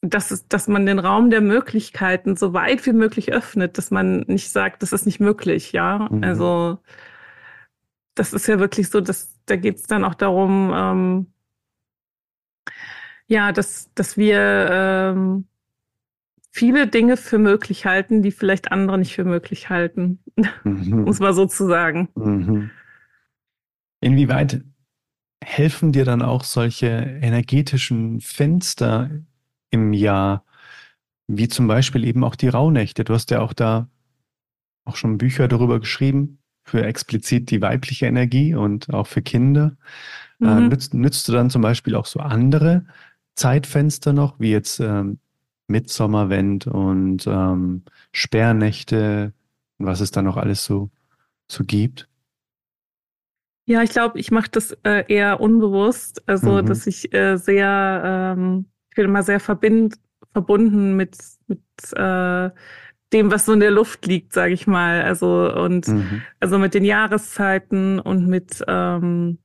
dass 0.01 0.31
es, 0.31 0.47
dass 0.49 0.69
man 0.69 0.87
den 0.87 1.01
Raum 1.01 1.29
der 1.29 1.43
Möglichkeiten 1.43 2.37
so 2.37 2.55
weit 2.55 2.87
wie 2.87 2.93
möglich 2.93 3.33
öffnet, 3.33 3.79
dass 3.79 3.91
man 3.91 4.21
nicht 4.21 4.51
sagt, 4.51 4.83
das 4.83 4.93
ist 4.93 5.07
nicht 5.07 5.21
möglich, 5.21 5.73
ja, 5.73 6.09
mhm. 6.09 6.23
also 6.23 6.79
das 8.21 8.35
ist 8.35 8.47
ja 8.49 8.59
wirklich 8.59 8.91
so, 8.91 9.01
dass 9.01 9.35
da 9.47 9.57
geht 9.57 9.77
es 9.77 9.85
dann 9.85 10.05
auch 10.05 10.13
darum. 10.13 10.71
Ähm, 10.75 11.33
ja, 13.27 13.51
dass, 13.51 13.91
dass 13.95 14.19
wir 14.19 14.69
ähm, 14.71 15.47
viele 16.51 16.87
Dinge 16.87 17.17
für 17.17 17.39
möglich 17.39 17.87
halten, 17.87 18.21
die 18.21 18.31
vielleicht 18.31 18.73
andere 18.73 18.99
nicht 18.99 19.15
für 19.15 19.25
möglich 19.25 19.71
halten, 19.71 20.23
mhm. 20.65 21.05
muss 21.07 21.19
man 21.19 21.33
so 21.33 21.47
zu 21.47 21.67
sagen. 21.67 22.11
Mhm. 22.15 22.71
Inwieweit 24.03 24.63
helfen 25.43 25.93
dir 25.93 26.05
dann 26.05 26.21
auch 26.21 26.45
solche 26.45 26.89
energetischen 26.89 28.21
Fenster 28.21 29.09
im 29.71 29.95
Jahr, 29.95 30.45
wie 31.27 31.49
zum 31.49 31.67
Beispiel 31.69 32.05
eben 32.05 32.23
auch 32.23 32.37
die 32.37 32.49
Rauhnächte? 32.49 33.05
Du 33.05 33.15
hast 33.15 33.31
ja 33.31 33.41
auch 33.41 33.55
da 33.55 33.89
auch 34.85 34.97
schon 34.97 35.17
Bücher 35.17 35.49
darüber 35.49 35.81
geschrieben, 35.81 36.41
für 36.65 36.85
explizit 36.85 37.51
die 37.51 37.61
weibliche 37.61 38.07
Energie 38.07 38.55
und 38.55 38.93
auch 38.93 39.07
für 39.07 39.23
Kinder. 39.23 39.77
Äh, 40.41 40.45
mhm. 40.45 40.51
Äh, 40.51 40.69
nützt, 40.69 40.95
nützt 40.95 41.29
du 41.29 41.33
dann 41.33 41.51
zum 41.51 41.63
Beispiel 41.63 41.95
auch 41.95 42.07
so 42.07 42.21
andere 42.21 42.85
Zeitfenster 43.35 44.13
noch, 44.13 44.39
wie 44.39 44.51
jetzt 44.51 44.81
ähm, 44.81 45.19
Mitsommerwend 45.69 46.67
und 46.67 47.27
ähm, 47.27 47.85
Sperrnächte 48.13 49.33
und 49.79 49.87
was 49.87 50.01
es 50.01 50.11
da 50.11 50.23
noch 50.23 50.37
alles 50.37 50.65
so, 50.65 50.91
so 51.49 51.65
gibt? 51.65 52.09
Ja, 53.67 53.83
ich 53.83 53.91
glaube, 53.91 54.19
ich 54.19 54.31
mache 54.31 54.51
das 54.51 54.73
äh, 54.83 55.05
eher 55.07 55.41
unbewusst. 55.41 56.29
Also, 56.29 56.61
mhm. 56.61 56.67
dass 56.67 56.87
ich 56.87 57.15
äh, 57.15 57.37
sehr, 57.37 58.35
ähm, 58.37 58.67
ich 58.91 58.97
bin 58.97 59.05
immer 59.05 59.23
sehr 59.23 59.39
verbind, 59.39 59.95
verbunden 60.33 60.97
mit, 60.97 61.17
mit 61.47 61.63
äh, 61.93 62.51
dem, 63.13 63.31
was 63.31 63.47
so 63.47 63.53
in 63.53 63.61
der 63.61 63.71
Luft 63.71 64.07
liegt, 64.07 64.33
sage 64.33 64.53
ich 64.53 64.67
mal. 64.67 65.03
Also 65.03 65.53
und 65.55 65.89
mhm. 65.89 66.23
also 66.39 66.59
mit 66.59 66.75
den 66.75 66.85
Jahreszeiten 66.85 67.99
und 67.99 68.27
mit 68.27 68.63
ähm, 68.69 69.39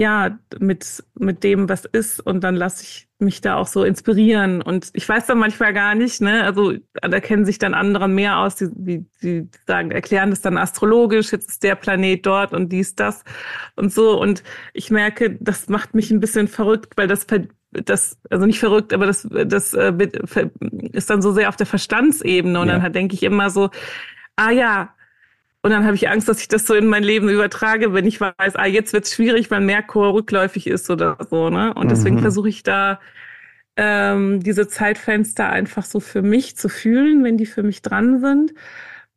ja, 0.00 0.38
mit, 0.58 1.04
mit 1.14 1.44
dem, 1.44 1.68
was 1.68 1.84
ist. 1.84 2.20
Und 2.20 2.42
dann 2.42 2.56
lasse 2.56 2.84
ich 2.84 3.09
mich 3.20 3.40
da 3.40 3.56
auch 3.56 3.66
so 3.66 3.84
inspirieren. 3.84 4.62
Und 4.62 4.90
ich 4.94 5.08
weiß 5.08 5.26
dann 5.26 5.38
manchmal 5.38 5.72
gar 5.72 5.94
nicht, 5.94 6.20
ne, 6.20 6.44
also 6.44 6.74
da 6.94 7.20
kennen 7.20 7.44
sich 7.44 7.58
dann 7.58 7.74
andere 7.74 8.08
mehr 8.08 8.38
aus, 8.38 8.56
die, 8.56 8.68
die, 8.72 9.06
die 9.22 9.48
sagen, 9.66 9.90
erklären 9.90 10.30
das 10.30 10.40
dann 10.40 10.58
astrologisch, 10.58 11.32
jetzt 11.32 11.50
ist 11.50 11.62
der 11.62 11.74
Planet 11.74 12.24
dort 12.24 12.52
und 12.52 12.70
dies, 12.70 12.94
das 12.94 13.24
und 13.76 13.92
so. 13.92 14.20
Und 14.20 14.42
ich 14.72 14.90
merke, 14.90 15.36
das 15.40 15.68
macht 15.68 15.94
mich 15.94 16.10
ein 16.10 16.20
bisschen 16.20 16.48
verrückt, 16.48 16.94
weil 16.96 17.08
das 17.08 17.26
das, 17.72 18.18
also 18.30 18.46
nicht 18.46 18.58
verrückt, 18.58 18.92
aber 18.92 19.06
das, 19.06 19.28
das 19.30 19.74
äh, 19.74 19.92
ist 20.92 21.08
dann 21.08 21.22
so 21.22 21.32
sehr 21.32 21.48
auf 21.48 21.56
der 21.56 21.66
Verstandsebene. 21.66 22.60
Und 22.60 22.68
ja. 22.68 22.78
dann 22.78 22.92
denke 22.92 23.14
ich 23.14 23.22
immer 23.22 23.50
so, 23.50 23.70
ah 24.36 24.50
ja, 24.50 24.94
und 25.62 25.70
dann 25.70 25.84
habe 25.84 25.94
ich 25.94 26.08
Angst, 26.08 26.28
dass 26.28 26.40
ich 26.40 26.48
das 26.48 26.66
so 26.66 26.74
in 26.74 26.86
mein 26.86 27.02
Leben 27.02 27.28
übertrage, 27.28 27.92
wenn 27.92 28.06
ich 28.06 28.20
weiß, 28.20 28.56
ah, 28.56 28.66
jetzt 28.66 28.94
wird 28.94 29.04
es 29.04 29.14
schwierig, 29.14 29.50
weil 29.50 29.60
Merkur 29.60 30.14
rückläufig 30.14 30.66
ist 30.66 30.88
oder 30.88 31.18
so. 31.28 31.50
Ne? 31.50 31.74
Und 31.74 31.90
deswegen 31.90 32.16
mhm. 32.16 32.20
versuche 32.20 32.48
ich 32.48 32.62
da 32.62 32.98
ähm, 33.76 34.40
diese 34.42 34.68
Zeitfenster 34.68 35.50
einfach 35.50 35.84
so 35.84 36.00
für 36.00 36.22
mich 36.22 36.56
zu 36.56 36.70
fühlen, 36.70 37.22
wenn 37.24 37.36
die 37.36 37.46
für 37.46 37.62
mich 37.62 37.82
dran 37.82 38.20
sind. 38.20 38.54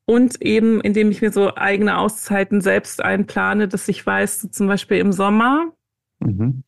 Und 0.06 0.42
eben, 0.42 0.82
indem 0.82 1.12
ich 1.12 1.22
mir 1.22 1.32
so 1.32 1.56
eigene 1.56 1.98
Auszeiten 1.98 2.60
selbst 2.60 3.02
einplane, 3.02 3.70
dass 3.70 3.88
ich 3.88 4.06
weiß, 4.06 4.42
so 4.42 4.48
zum 4.50 4.68
Beispiel 4.68 4.98
im 4.98 5.14
Sommer, 5.14 5.72
mhm. 6.20 6.64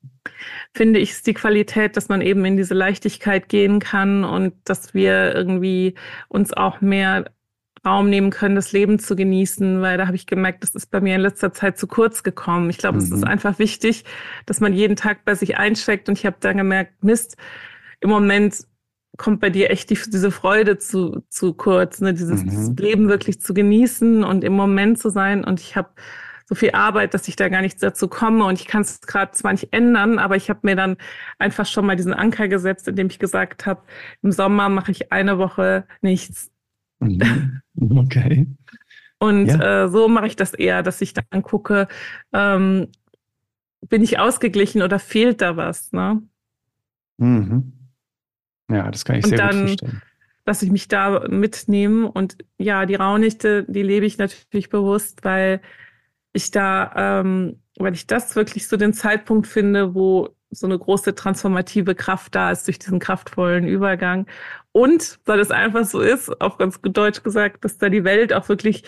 finde 0.73 0.99
ich, 0.99 1.11
ist 1.11 1.27
die 1.27 1.33
Qualität, 1.33 1.97
dass 1.97 2.07
man 2.07 2.21
eben 2.21 2.45
in 2.45 2.55
diese 2.55 2.73
Leichtigkeit 2.73 3.49
gehen 3.49 3.79
kann 3.79 4.23
und 4.23 4.53
dass 4.63 4.93
wir 4.93 5.35
irgendwie 5.35 5.95
uns 6.29 6.53
auch 6.53 6.79
mehr 6.79 7.25
Raum 7.85 8.09
nehmen 8.09 8.29
können, 8.29 8.55
das 8.55 8.71
Leben 8.71 8.99
zu 8.99 9.15
genießen, 9.15 9.81
weil 9.81 9.97
da 9.97 10.07
habe 10.07 10.15
ich 10.15 10.25
gemerkt, 10.25 10.63
das 10.63 10.75
ist 10.75 10.91
bei 10.91 11.01
mir 11.01 11.15
in 11.15 11.21
letzter 11.21 11.53
Zeit 11.53 11.77
zu 11.77 11.87
kurz 11.87 12.23
gekommen. 12.23 12.69
Ich 12.69 12.77
glaube, 12.77 12.97
mhm. 12.97 13.03
es 13.03 13.11
ist 13.11 13.21
mhm. 13.21 13.27
einfach 13.27 13.59
wichtig, 13.59 14.05
dass 14.45 14.59
man 14.59 14.73
jeden 14.73 14.95
Tag 14.95 15.25
bei 15.25 15.35
sich 15.35 15.57
einsteckt 15.57 16.09
und 16.09 16.17
ich 16.17 16.25
habe 16.25 16.37
dann 16.39 16.57
gemerkt, 16.57 17.03
Mist, 17.03 17.37
im 18.01 18.09
Moment 18.09 18.65
kommt 19.17 19.39
bei 19.39 19.49
dir 19.49 19.69
echt 19.69 19.89
die, 19.89 19.99
diese 20.07 20.31
Freude 20.31 20.77
zu, 20.77 21.23
zu 21.29 21.53
kurz, 21.53 22.01
ne? 22.01 22.13
dieses 22.13 22.43
mhm. 22.43 22.75
Leben 22.77 23.09
wirklich 23.09 23.41
zu 23.41 23.53
genießen 23.53 24.23
und 24.23 24.43
im 24.43 24.53
Moment 24.53 24.99
zu 24.99 25.09
sein. 25.09 25.43
Und 25.43 25.59
ich 25.59 25.75
habe 25.75 25.89
so 26.45 26.55
viel 26.55 26.71
Arbeit, 26.71 27.13
dass 27.13 27.27
ich 27.27 27.35
da 27.35 27.49
gar 27.49 27.61
nicht 27.61 27.81
dazu 27.81 28.07
komme. 28.07 28.45
Und 28.45 28.59
ich 28.59 28.67
kann 28.67 28.81
es 28.81 29.01
gerade 29.01 29.31
zwar 29.31 29.51
nicht 29.51 29.73
ändern, 29.73 30.19
aber 30.19 30.35
ich 30.35 30.49
habe 30.49 30.59
mir 30.63 30.75
dann 30.75 30.97
einfach 31.39 31.65
schon 31.65 31.85
mal 31.85 31.95
diesen 31.95 32.13
Anker 32.13 32.47
gesetzt, 32.47 32.87
indem 32.87 33.07
ich 33.07 33.19
gesagt 33.19 33.65
habe, 33.65 33.81
im 34.21 34.31
Sommer 34.31 34.69
mache 34.69 34.91
ich 34.91 35.11
eine 35.11 35.37
Woche 35.39 35.87
nichts. 36.01 36.51
Mhm. 36.99 37.61
Okay. 37.77 38.47
Und 39.19 39.47
ja. 39.47 39.83
äh, 39.83 39.89
so 39.89 40.07
mache 40.07 40.27
ich 40.27 40.37
das 40.37 40.53
eher, 40.53 40.81
dass 40.81 41.01
ich 41.01 41.13
dann 41.13 41.41
gucke, 41.41 41.89
ähm, 42.31 42.87
bin 43.81 44.01
ich 44.01 44.17
ausgeglichen 44.17 44.81
oder 44.81 44.99
fehlt 44.99 45.41
da 45.41 45.57
was? 45.57 45.91
Ne? 45.91 46.21
Mhm. 47.17 47.73
Ja, 48.69 48.89
das 48.89 49.03
kann 49.03 49.17
ich 49.17 49.25
und 49.25 49.29
sehr 49.29 49.37
dann, 49.37 49.67
gut 49.67 49.79
verstehen. 49.79 50.01
Dass 50.45 50.61
ich 50.61 50.71
mich 50.71 50.87
da 50.87 51.27
mitnehme 51.27 52.09
und 52.09 52.37
ja, 52.57 52.85
die 52.85 52.95
Raunichte, 52.95 53.65
die 53.67 53.81
lebe 53.81 54.05
ich 54.05 54.17
natürlich 54.17 54.69
bewusst, 54.69 55.23
weil 55.23 55.59
ich 56.33 56.51
da, 56.51 57.19
ähm, 57.21 57.59
weil 57.77 57.93
ich 57.93 58.05
das 58.05 58.35
wirklich 58.35 58.67
so 58.67 58.77
den 58.77 58.93
Zeitpunkt 58.93 59.47
finde, 59.47 59.95
wo 59.95 60.35
so 60.55 60.67
eine 60.67 60.79
große 60.79 61.15
transformative 61.15 61.95
Kraft 61.95 62.35
da 62.35 62.51
ist 62.51 62.67
durch 62.67 62.79
diesen 62.79 62.99
kraftvollen 62.99 63.67
Übergang. 63.67 64.25
Und 64.71 65.19
weil 65.25 65.39
es 65.39 65.51
einfach 65.51 65.85
so 65.85 66.01
ist, 66.01 66.41
auf 66.41 66.57
ganz 66.57 66.81
gut 66.81 66.97
Deutsch 66.97 67.23
gesagt, 67.23 67.63
dass 67.63 67.77
da 67.77 67.89
die 67.89 68.03
Welt 68.03 68.33
auch 68.33 68.49
wirklich 68.49 68.83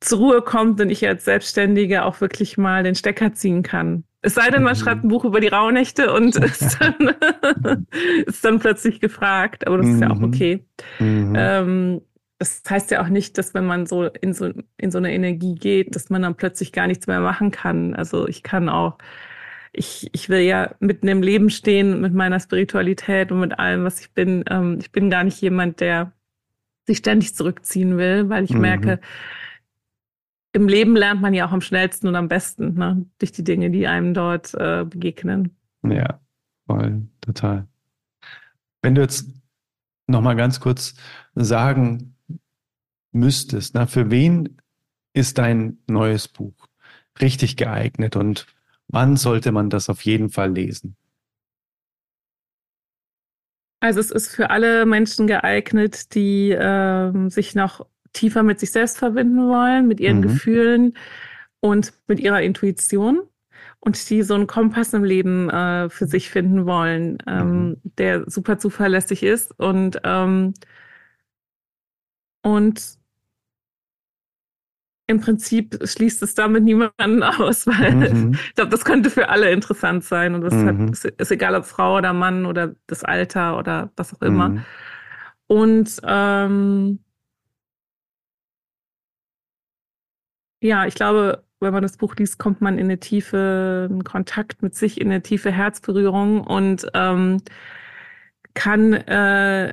zur 0.00 0.18
Ruhe 0.18 0.42
kommt 0.42 0.80
und 0.80 0.90
ich 0.90 1.06
als 1.06 1.24
Selbstständige 1.24 2.04
auch 2.04 2.20
wirklich 2.20 2.58
mal 2.58 2.82
den 2.82 2.94
Stecker 2.94 3.32
ziehen 3.32 3.62
kann. 3.62 4.04
Es 4.22 4.34
sei 4.34 4.50
denn, 4.50 4.62
man 4.62 4.74
mhm. 4.74 4.80
schreibt 4.80 5.04
ein 5.04 5.08
Buch 5.08 5.24
über 5.24 5.40
die 5.40 5.48
Rauhnächte 5.48 6.12
und 6.12 6.36
ist 6.44 6.78
dann, 6.80 7.86
ist 8.26 8.44
dann 8.44 8.58
plötzlich 8.58 9.00
gefragt, 9.00 9.66
aber 9.66 9.78
das 9.78 9.88
ist 9.88 10.00
ja 10.00 10.10
auch 10.10 10.18
mhm. 10.18 10.24
okay. 10.24 10.66
Mhm. 10.98 11.34
Ähm, 11.36 12.00
das 12.38 12.62
heißt 12.68 12.90
ja 12.90 13.02
auch 13.02 13.08
nicht, 13.08 13.36
dass 13.36 13.52
wenn 13.52 13.66
man 13.66 13.86
so 13.86 14.04
in 14.04 14.32
so 14.32 14.50
in 14.78 14.90
so 14.90 14.98
eine 14.98 15.12
Energie 15.12 15.54
geht, 15.54 15.94
dass 15.94 16.08
man 16.08 16.22
dann 16.22 16.36
plötzlich 16.36 16.72
gar 16.72 16.86
nichts 16.86 17.06
mehr 17.06 17.20
machen 17.20 17.50
kann. 17.50 17.94
Also 17.94 18.26
ich 18.26 18.42
kann 18.42 18.70
auch 18.70 18.96
ich, 19.72 20.08
ich 20.12 20.28
will 20.28 20.40
ja 20.40 20.74
mitten 20.80 21.08
im 21.08 21.22
Leben 21.22 21.50
stehen 21.50 22.00
mit 22.00 22.12
meiner 22.12 22.40
Spiritualität 22.40 23.30
und 23.30 23.40
mit 23.40 23.58
allem, 23.58 23.84
was 23.84 24.00
ich 24.00 24.12
bin. 24.12 24.44
Ähm, 24.48 24.78
ich 24.80 24.90
bin 24.92 25.10
gar 25.10 25.24
nicht 25.24 25.40
jemand, 25.40 25.80
der 25.80 26.12
sich 26.86 26.98
ständig 26.98 27.34
zurückziehen 27.34 27.96
will, 27.96 28.28
weil 28.28 28.44
ich 28.44 28.52
mhm. 28.52 28.60
merke, 28.60 29.00
im 30.52 30.66
Leben 30.66 30.96
lernt 30.96 31.20
man 31.20 31.34
ja 31.34 31.46
auch 31.46 31.52
am 31.52 31.60
schnellsten 31.60 32.08
und 32.08 32.16
am 32.16 32.28
besten, 32.28 32.74
ne? 32.74 33.06
durch 33.18 33.30
die 33.30 33.44
Dinge, 33.44 33.70
die 33.70 33.86
einem 33.86 34.14
dort 34.14 34.54
äh, 34.54 34.84
begegnen. 34.84 35.56
Ja, 35.82 36.20
voll, 36.66 37.02
total. 37.20 37.68
Wenn 38.82 38.96
du 38.96 39.02
jetzt 39.02 39.30
nochmal 40.08 40.34
ganz 40.34 40.58
kurz 40.58 40.94
sagen 41.34 42.16
müsstest, 43.12 43.74
na, 43.74 43.86
für 43.86 44.10
wen 44.10 44.56
ist 45.12 45.38
dein 45.38 45.78
neues 45.86 46.26
Buch 46.26 46.66
richtig 47.20 47.56
geeignet 47.56 48.16
und 48.16 48.46
Wann 48.92 49.16
sollte 49.16 49.52
man 49.52 49.70
das 49.70 49.88
auf 49.88 50.02
jeden 50.02 50.30
Fall 50.30 50.52
lesen? 50.52 50.96
Also 53.80 54.00
es 54.00 54.10
ist 54.10 54.34
für 54.34 54.50
alle 54.50 54.84
Menschen 54.84 55.26
geeignet, 55.26 56.14
die 56.14 56.54
ähm, 56.58 57.30
sich 57.30 57.54
noch 57.54 57.86
tiefer 58.12 58.42
mit 58.42 58.60
sich 58.60 58.72
selbst 58.72 58.98
verbinden 58.98 59.48
wollen, 59.48 59.86
mit 59.86 60.00
ihren 60.00 60.18
mhm. 60.18 60.22
Gefühlen 60.22 60.94
und 61.60 61.92
mit 62.08 62.20
ihrer 62.20 62.42
Intuition 62.42 63.20
und 63.78 64.10
die 64.10 64.22
so 64.22 64.34
einen 64.34 64.46
Kompass 64.46 64.92
im 64.92 65.04
Leben 65.04 65.48
äh, 65.48 65.88
für 65.88 66.06
sich 66.06 66.28
finden 66.28 66.66
wollen, 66.66 67.18
ähm, 67.26 67.68
mhm. 67.68 67.76
der 67.96 68.28
super 68.28 68.58
zuverlässig 68.58 69.22
ist 69.22 69.58
und 69.58 70.00
ähm, 70.04 70.52
und 72.42 72.99
im 75.10 75.20
Prinzip 75.20 75.78
schließt 75.84 76.22
es 76.22 76.34
damit 76.34 76.64
niemanden 76.64 77.22
aus, 77.40 77.66
weil 77.66 77.94
mhm. 77.94 78.32
ich 78.32 78.54
glaube, 78.54 78.70
das 78.70 78.84
könnte 78.84 79.10
für 79.10 79.28
alle 79.28 79.50
interessant 79.50 80.04
sein. 80.04 80.34
Und 80.34 80.42
das 80.42 80.54
mhm. 80.54 80.88
hat, 80.90 81.04
ist, 81.18 81.30
egal, 81.30 81.54
ob 81.54 81.64
Frau 81.64 81.98
oder 81.98 82.12
Mann 82.12 82.46
oder 82.46 82.74
das 82.86 83.04
Alter 83.04 83.58
oder 83.58 83.90
was 83.96 84.14
auch 84.14 84.22
immer. 84.22 84.50
Mhm. 84.50 84.64
Und 85.46 86.00
ähm, 86.04 87.00
Ja, 90.62 90.86
ich 90.86 90.94
glaube, 90.94 91.42
wenn 91.60 91.72
man 91.72 91.82
das 91.82 91.96
Buch 91.96 92.14
liest, 92.16 92.38
kommt 92.38 92.60
man 92.60 92.78
in 92.78 92.84
eine 92.84 93.00
tiefe 93.00 93.88
in 93.90 94.04
Kontakt 94.04 94.62
mit 94.62 94.74
sich, 94.74 95.00
in 95.00 95.08
eine 95.08 95.22
tiefe 95.22 95.50
Herzberührung 95.50 96.42
und 96.42 96.86
ähm, 96.94 97.38
kann 98.54 98.92
äh, 98.92 99.72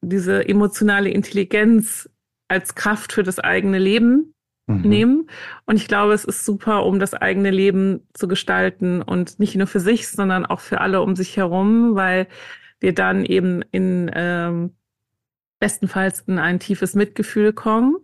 diese 0.00 0.48
emotionale 0.48 1.10
Intelligenz 1.10 2.08
als 2.48 2.74
Kraft 2.74 3.12
für 3.12 3.22
das 3.22 3.38
eigene 3.38 3.78
Leben 3.78 4.34
mhm. 4.78 4.88
nehmen. 4.88 5.30
Und 5.66 5.76
ich 5.76 5.88
glaube, 5.88 6.12
es 6.12 6.24
ist 6.24 6.44
super, 6.44 6.84
um 6.84 6.98
das 6.98 7.14
eigene 7.14 7.50
Leben 7.50 8.06
zu 8.14 8.28
gestalten 8.28 9.02
und 9.02 9.38
nicht 9.38 9.54
nur 9.56 9.66
für 9.66 9.80
sich, 9.80 10.08
sondern 10.08 10.46
auch 10.46 10.60
für 10.60 10.80
alle 10.80 11.02
um 11.02 11.16
sich 11.16 11.36
herum, 11.36 11.94
weil 11.94 12.26
wir 12.80 12.94
dann 12.94 13.24
eben 13.24 13.62
in 13.70 14.10
ähm, 14.14 14.72
bestenfalls 15.58 16.22
in 16.22 16.38
ein 16.38 16.58
tiefes 16.58 16.94
Mitgefühl 16.94 17.52
kommen 17.52 17.98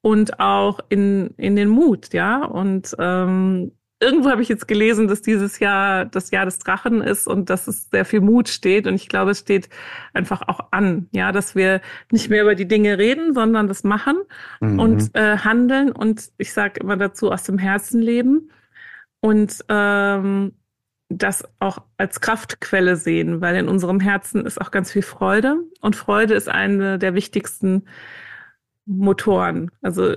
und 0.00 0.40
auch 0.40 0.80
in, 0.88 1.34
in 1.36 1.56
den 1.56 1.68
Mut, 1.68 2.14
ja. 2.14 2.44
Und 2.44 2.96
ähm, 2.98 3.72
irgendwo 4.00 4.30
habe 4.30 4.42
ich 4.42 4.48
jetzt 4.48 4.68
gelesen, 4.68 5.08
dass 5.08 5.22
dieses 5.22 5.58
Jahr 5.58 6.04
das 6.04 6.30
Jahr 6.30 6.44
des 6.44 6.58
Drachen 6.58 7.00
ist 7.00 7.26
und 7.26 7.48
dass 7.50 7.66
es 7.66 7.88
sehr 7.90 8.04
viel 8.04 8.20
Mut 8.20 8.48
steht. 8.48 8.86
Und 8.86 8.94
ich 8.94 9.08
glaube, 9.08 9.30
es 9.30 9.38
steht 9.38 9.68
einfach 10.12 10.42
auch 10.48 10.60
an, 10.70 11.08
ja, 11.12 11.32
dass 11.32 11.54
wir 11.54 11.80
nicht 12.10 12.28
mehr 12.28 12.42
über 12.42 12.54
die 12.54 12.68
Dinge 12.68 12.98
reden, 12.98 13.32
sondern 13.34 13.68
das 13.68 13.84
machen 13.84 14.16
mhm. 14.60 14.78
und 14.78 15.14
äh, 15.14 15.38
handeln. 15.38 15.92
Und 15.92 16.30
ich 16.38 16.52
sage 16.52 16.80
immer 16.80 16.96
dazu, 16.96 17.32
aus 17.32 17.44
dem 17.44 17.58
Herzen 17.58 18.02
leben. 18.02 18.50
Und 19.20 19.64
ähm, 19.68 20.52
das 21.08 21.44
auch 21.60 21.78
als 21.96 22.20
Kraftquelle 22.20 22.96
sehen, 22.96 23.40
weil 23.40 23.56
in 23.56 23.68
unserem 23.68 24.00
Herzen 24.00 24.44
ist 24.44 24.60
auch 24.60 24.70
ganz 24.70 24.92
viel 24.92 25.02
Freude. 25.02 25.62
Und 25.80 25.96
Freude 25.96 26.34
ist 26.34 26.48
eine 26.48 26.98
der 26.98 27.14
wichtigsten 27.14 27.84
Motoren. 28.84 29.70
Also 29.82 30.14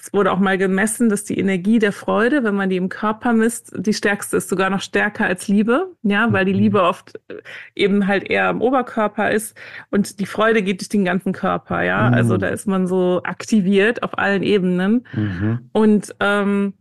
es 0.00 0.12
wurde 0.12 0.30
auch 0.30 0.38
mal 0.38 0.56
gemessen, 0.56 1.08
dass 1.08 1.24
die 1.24 1.38
Energie 1.38 1.80
der 1.80 1.92
Freude, 1.92 2.44
wenn 2.44 2.54
man 2.54 2.70
die 2.70 2.76
im 2.76 2.88
Körper 2.88 3.32
misst, 3.32 3.72
die 3.76 3.92
stärkste 3.92 4.36
ist, 4.36 4.48
sogar 4.48 4.70
noch 4.70 4.80
stärker 4.80 5.26
als 5.26 5.48
Liebe, 5.48 5.92
ja, 6.02 6.32
weil 6.32 6.44
die 6.44 6.52
mhm. 6.52 6.58
Liebe 6.60 6.82
oft 6.82 7.18
äh, 7.28 7.42
eben 7.74 8.06
halt 8.06 8.30
eher 8.30 8.48
im 8.50 8.62
Oberkörper 8.62 9.32
ist 9.32 9.56
und 9.90 10.20
die 10.20 10.26
Freude 10.26 10.62
geht 10.62 10.80
durch 10.80 10.88
den 10.88 11.04
ganzen 11.04 11.32
Körper, 11.32 11.82
ja. 11.82 12.08
Mhm. 12.08 12.14
Also 12.14 12.36
da 12.36 12.48
ist 12.48 12.68
man 12.68 12.86
so 12.86 13.22
aktiviert 13.24 14.04
auf 14.04 14.16
allen 14.16 14.44
Ebenen. 14.44 15.04
Mhm. 15.14 15.70
Und 15.72 16.14
ähm, 16.20 16.74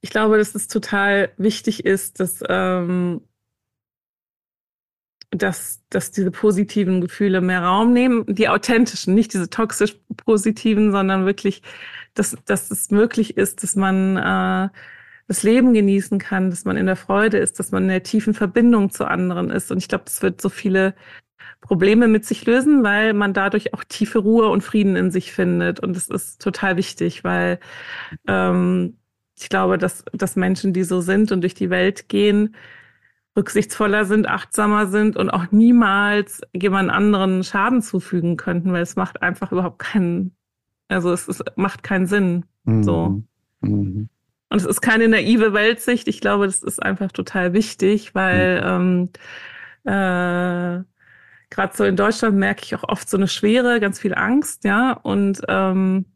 ich 0.00 0.10
glaube, 0.10 0.38
dass 0.38 0.56
es 0.56 0.66
total 0.66 1.30
wichtig 1.36 1.84
ist, 1.84 2.18
dass 2.18 2.42
ähm, 2.48 3.20
dass, 5.30 5.80
dass 5.90 6.10
diese 6.10 6.30
positiven 6.30 7.00
Gefühle 7.00 7.40
mehr 7.40 7.62
Raum 7.62 7.92
nehmen, 7.92 8.24
die 8.26 8.48
authentischen, 8.48 9.14
nicht 9.14 9.32
diese 9.32 9.48
toxisch 9.48 9.96
positiven, 10.16 10.90
sondern 10.90 11.24
wirklich, 11.24 11.62
dass, 12.14 12.36
dass 12.46 12.70
es 12.70 12.90
möglich 12.90 13.36
ist, 13.36 13.62
dass 13.62 13.76
man 13.76 14.16
äh, 14.16 14.68
das 15.28 15.44
Leben 15.44 15.72
genießen 15.72 16.18
kann, 16.18 16.50
dass 16.50 16.64
man 16.64 16.76
in 16.76 16.86
der 16.86 16.96
Freude 16.96 17.38
ist, 17.38 17.60
dass 17.60 17.70
man 17.70 17.84
in 17.84 17.88
der 17.90 18.02
tiefen 18.02 18.34
Verbindung 18.34 18.90
zu 18.90 19.04
anderen 19.06 19.50
ist. 19.50 19.70
Und 19.70 19.78
ich 19.78 19.86
glaube, 19.86 20.04
das 20.04 20.22
wird 20.22 20.40
so 20.40 20.48
viele 20.48 20.94
Probleme 21.60 22.08
mit 22.08 22.24
sich 22.24 22.44
lösen, 22.46 22.82
weil 22.82 23.12
man 23.12 23.32
dadurch 23.32 23.72
auch 23.72 23.84
tiefe 23.84 24.18
Ruhe 24.18 24.48
und 24.48 24.62
Frieden 24.62 24.96
in 24.96 25.12
sich 25.12 25.32
findet. 25.32 25.78
Und 25.78 25.94
das 25.94 26.08
ist 26.08 26.42
total 26.42 26.76
wichtig, 26.76 27.22
weil 27.22 27.60
ähm, 28.26 28.96
ich 29.38 29.48
glaube, 29.48 29.78
dass, 29.78 30.04
dass 30.12 30.34
Menschen, 30.34 30.72
die 30.72 30.82
so 30.82 31.00
sind 31.00 31.30
und 31.30 31.42
durch 31.42 31.54
die 31.54 31.70
Welt 31.70 32.08
gehen, 32.08 32.56
rücksichtsvoller 33.36 34.04
sind, 34.04 34.28
achtsamer 34.28 34.86
sind 34.86 35.16
und 35.16 35.30
auch 35.30 35.50
niemals 35.50 36.40
jemand 36.52 36.90
anderen 36.90 37.44
Schaden 37.44 37.82
zufügen 37.82 38.36
könnten, 38.36 38.72
weil 38.72 38.82
es 38.82 38.96
macht 38.96 39.22
einfach 39.22 39.52
überhaupt 39.52 39.78
keinen, 39.78 40.36
also 40.88 41.12
es 41.12 41.28
ist, 41.28 41.44
macht 41.56 41.82
keinen 41.82 42.06
Sinn. 42.06 42.44
Mhm. 42.64 42.82
So. 42.82 43.22
Mhm. 43.60 44.08
Und 44.48 44.56
es 44.56 44.64
ist 44.64 44.80
keine 44.80 45.08
naive 45.08 45.52
Weltsicht. 45.52 46.08
Ich 46.08 46.20
glaube, 46.20 46.46
das 46.46 46.62
ist 46.62 46.82
einfach 46.82 47.12
total 47.12 47.52
wichtig, 47.52 48.14
weil 48.16 48.60
mhm. 48.80 49.10
ähm, 49.84 49.92
äh, 49.92 50.84
gerade 51.50 51.76
so 51.76 51.84
in 51.84 51.96
Deutschland 51.96 52.36
merke 52.36 52.62
ich 52.64 52.74
auch 52.74 52.84
oft 52.84 53.08
so 53.08 53.16
eine 53.16 53.28
Schwere, 53.28 53.78
ganz 53.78 54.00
viel 54.00 54.14
Angst, 54.14 54.64
ja. 54.64 54.92
Und 54.92 55.40
ähm, 55.48 56.06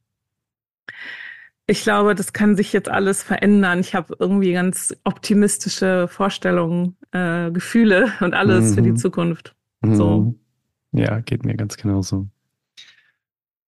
ich 1.66 1.82
glaube, 1.82 2.14
das 2.14 2.32
kann 2.32 2.56
sich 2.56 2.72
jetzt 2.72 2.90
alles 2.90 3.22
verändern. 3.22 3.80
Ich 3.80 3.94
habe 3.94 4.16
irgendwie 4.18 4.52
ganz 4.52 4.94
optimistische 5.04 6.08
Vorstellungen, 6.08 6.96
äh, 7.12 7.50
Gefühle 7.50 8.12
und 8.20 8.34
alles 8.34 8.70
mhm. 8.70 8.74
für 8.74 8.82
die 8.82 8.90
mhm. 8.90 8.96
Zukunft. 8.96 9.54
So. 9.82 10.20
Mhm. 10.20 11.00
Ja, 11.00 11.20
geht 11.20 11.44
mir 11.44 11.56
ganz 11.56 11.76
genauso. 11.76 12.28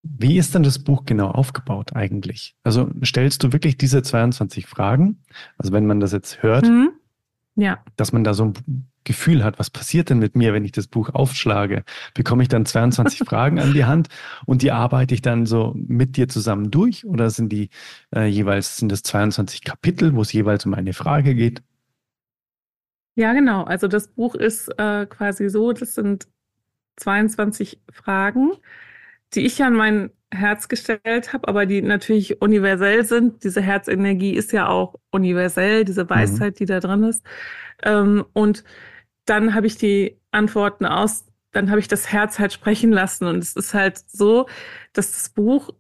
Wie 0.03 0.39
ist 0.39 0.55
denn 0.55 0.63
das 0.63 0.79
Buch 0.79 1.05
genau 1.05 1.31
aufgebaut 1.31 1.97
eigentlich? 1.97 2.55
Also 2.63 2.91
stellst 3.03 3.43
du 3.43 3.53
wirklich 3.53 3.77
diese 3.77 4.03
22 4.03 4.67
Fragen? 4.67 5.23
Also 5.59 5.73
wenn 5.73 5.87
man 5.87 5.99
das 5.99 6.13
jetzt 6.13 6.43
hört, 6.43 6.67
mhm. 6.67 6.91
Ja. 7.57 7.83
dass 7.97 8.13
man 8.13 8.23
da 8.23 8.35
so 8.35 8.45
ein 8.45 8.55
Gefühl 9.05 9.45
hat, 9.45 9.59
was 9.59 9.71
passiert 9.71 10.11
denn 10.11 10.19
mit 10.19 10.37
mir, 10.37 10.53
wenn 10.53 10.65
ich 10.65 10.73
das 10.73 10.87
Buch 10.87 11.11
aufschlage? 11.15 11.85
Bekomme 12.15 12.43
ich 12.43 12.49
dann 12.49 12.67
22 12.67 13.21
Fragen 13.27 13.59
an 13.59 13.73
die 13.73 13.85
Hand 13.85 14.09
und 14.45 14.63
die 14.63 14.73
arbeite 14.73 15.15
ich 15.15 15.23
dann 15.23 15.47
so 15.47 15.73
mit 15.77 16.17
dir 16.17 16.29
zusammen 16.29 16.71
durch? 16.71 17.07
Oder 17.07 17.31
sind 17.31 17.51
die 17.51 17.71
äh, 18.15 18.27
jeweils, 18.27 18.77
sind 18.77 18.93
das 18.93 19.03
22 19.03 19.65
Kapitel, 19.65 20.15
wo 20.15 20.23
es 20.23 20.33
jeweils 20.33 20.67
um 20.67 20.75
eine 20.75 20.93
Frage 20.93 21.35
geht? 21.35 21.63
Ja, 23.15 23.33
genau. 23.33 23.65
Also 23.65 23.89
das 23.89 24.09
Buch 24.09 24.35
ist 24.35 24.69
äh, 24.79 25.07
quasi 25.07 25.49
so, 25.49 25.73
das 25.73 25.95
sind 25.95 26.29
22 26.97 27.81
Fragen, 27.91 28.53
die 29.35 29.47
ich 29.47 29.63
an 29.63 29.75
mein 29.75 30.11
Herz 30.37 30.69
gestellt 30.69 31.33
habe, 31.33 31.49
aber 31.49 31.67
die 31.67 31.83
natürlich 31.83 32.41
universell 32.41 33.05
sind. 33.05 33.43
Diese 33.45 33.61
Herzenergie 33.61 34.35
ist 34.35 34.53
ja 34.53 34.69
auch 34.69 34.95
universell, 35.11 35.85
diese 35.85 36.05
mhm. 36.05 36.11
Weisheit, 36.11 36.55
mhm. 36.55 36.59
die 36.59 36.67
da 36.67 36.81
drin 36.81 37.03
ist. 37.05 37.25
Ähm, 37.83 38.25
und 38.33 38.65
dann 39.25 39.55
habe 39.55 39.67
ich 39.67 39.77
die 39.77 40.19
Antworten 40.31 40.87
aus, 40.87 41.27
dann 41.53 41.71
habe 41.71 41.81
ich 41.81 41.89
das 41.89 42.13
Herz 42.13 42.39
halt 42.39 42.53
sprechen 42.53 42.93
lassen. 42.93 43.27
Und 43.27 43.39
es 43.39 43.57
ist 43.57 43.75
halt 43.75 43.99
so, 44.07 44.47
dass 44.93 45.13
das 45.13 45.31
Buch, 45.31 45.71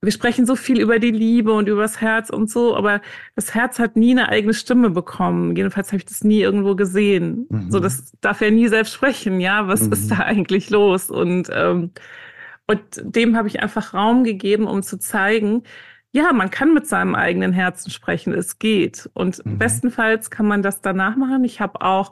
wir 0.00 0.12
sprechen 0.12 0.46
so 0.46 0.56
viel 0.56 0.80
über 0.80 0.98
die 0.98 1.10
Liebe 1.10 1.52
und 1.52 1.68
über 1.68 1.82
das 1.82 2.00
Herz 2.00 2.30
und 2.30 2.48
so, 2.50 2.76
aber 2.76 3.00
das 3.34 3.54
Herz 3.54 3.78
hat 3.78 3.96
nie 3.96 4.12
eine 4.12 4.28
eigene 4.28 4.54
Stimme 4.54 4.90
bekommen. 4.90 5.56
Jedenfalls 5.56 5.88
habe 5.88 5.98
ich 5.98 6.04
das 6.04 6.22
nie 6.22 6.40
irgendwo 6.40 6.76
gesehen. 6.76 7.46
Mhm. 7.50 7.70
So, 7.70 7.80
das 7.80 8.12
darf 8.20 8.40
ja 8.40 8.50
nie 8.50 8.68
selbst 8.68 8.94
sprechen, 8.94 9.40
ja. 9.40 9.66
Was 9.68 9.82
mhm. 9.82 9.92
ist 9.92 10.10
da 10.10 10.18
eigentlich 10.18 10.70
los? 10.70 11.10
Und, 11.10 11.48
ähm, 11.52 11.90
und 12.68 12.80
dem 13.02 13.36
habe 13.36 13.48
ich 13.48 13.60
einfach 13.60 13.94
Raum 13.94 14.24
gegeben, 14.24 14.66
um 14.66 14.82
zu 14.82 14.98
zeigen, 14.98 15.62
ja, 16.10 16.32
man 16.32 16.50
kann 16.50 16.72
mit 16.72 16.86
seinem 16.86 17.14
eigenen 17.14 17.52
Herzen 17.52 17.90
sprechen, 17.90 18.32
es 18.32 18.58
geht. 18.58 19.10
Und 19.12 19.44
mhm. 19.44 19.58
bestenfalls 19.58 20.30
kann 20.30 20.46
man 20.46 20.62
das 20.62 20.80
danach 20.80 21.16
machen. 21.16 21.44
Ich 21.44 21.60
habe 21.60 21.82
auch 21.82 22.10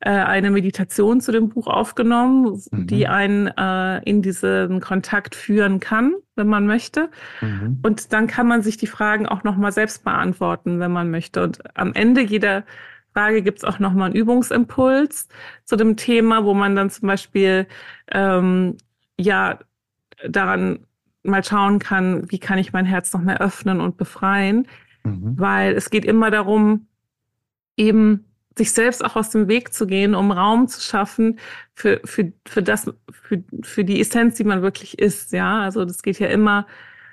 äh, 0.00 0.10
eine 0.10 0.50
Meditation 0.50 1.20
zu 1.20 1.32
dem 1.32 1.48
Buch 1.48 1.66
aufgenommen, 1.66 2.62
mhm. 2.70 2.86
die 2.86 3.08
einen 3.08 3.46
äh, 3.48 4.02
in 4.02 4.20
diesen 4.20 4.80
Kontakt 4.80 5.34
führen 5.34 5.80
kann, 5.80 6.14
wenn 6.36 6.46
man 6.46 6.66
möchte. 6.66 7.10
Mhm. 7.40 7.80
Und 7.82 8.12
dann 8.12 8.26
kann 8.26 8.46
man 8.46 8.60
sich 8.60 8.76
die 8.76 8.86
Fragen 8.86 9.26
auch 9.26 9.44
nochmal 9.44 9.72
selbst 9.72 10.04
beantworten, 10.04 10.78
wenn 10.78 10.92
man 10.92 11.10
möchte. 11.10 11.42
Und 11.42 11.60
am 11.74 11.94
Ende 11.94 12.20
jeder 12.20 12.64
Frage 13.14 13.42
gibt 13.42 13.58
es 13.58 13.64
auch 13.64 13.78
nochmal 13.78 14.06
einen 14.10 14.16
Übungsimpuls 14.16 15.28
zu 15.64 15.76
dem 15.76 15.96
Thema, 15.96 16.44
wo 16.44 16.52
man 16.52 16.76
dann 16.76 16.90
zum 16.90 17.08
Beispiel 17.08 17.66
ähm, 18.12 18.76
ja 19.18 19.58
daran 20.26 20.86
mal 21.22 21.44
schauen 21.44 21.78
kann, 21.78 22.30
wie 22.30 22.38
kann 22.38 22.58
ich 22.58 22.72
mein 22.72 22.86
Herz 22.86 23.12
noch 23.12 23.20
mehr 23.20 23.40
öffnen 23.40 23.80
und 23.80 23.96
befreien. 23.96 24.66
Mhm. 25.04 25.38
Weil 25.38 25.74
es 25.74 25.90
geht 25.90 26.04
immer 26.04 26.30
darum, 26.30 26.86
eben 27.76 28.24
sich 28.56 28.72
selbst 28.72 29.04
auch 29.04 29.16
aus 29.16 29.30
dem 29.30 29.48
Weg 29.48 29.72
zu 29.72 29.86
gehen, 29.86 30.14
um 30.14 30.32
Raum 30.32 30.66
zu 30.66 30.80
schaffen 30.80 31.38
für, 31.74 32.00
für, 32.04 32.32
für 32.46 32.62
das, 32.62 32.92
für, 33.10 33.44
für 33.62 33.84
die 33.84 34.00
Essenz, 34.00 34.34
die 34.34 34.44
man 34.44 34.62
wirklich 34.62 34.98
ist. 34.98 35.32
Ja, 35.32 35.62
also 35.62 35.84
das 35.84 36.02
geht 36.02 36.18
ja 36.18 36.26
immer 36.26 36.66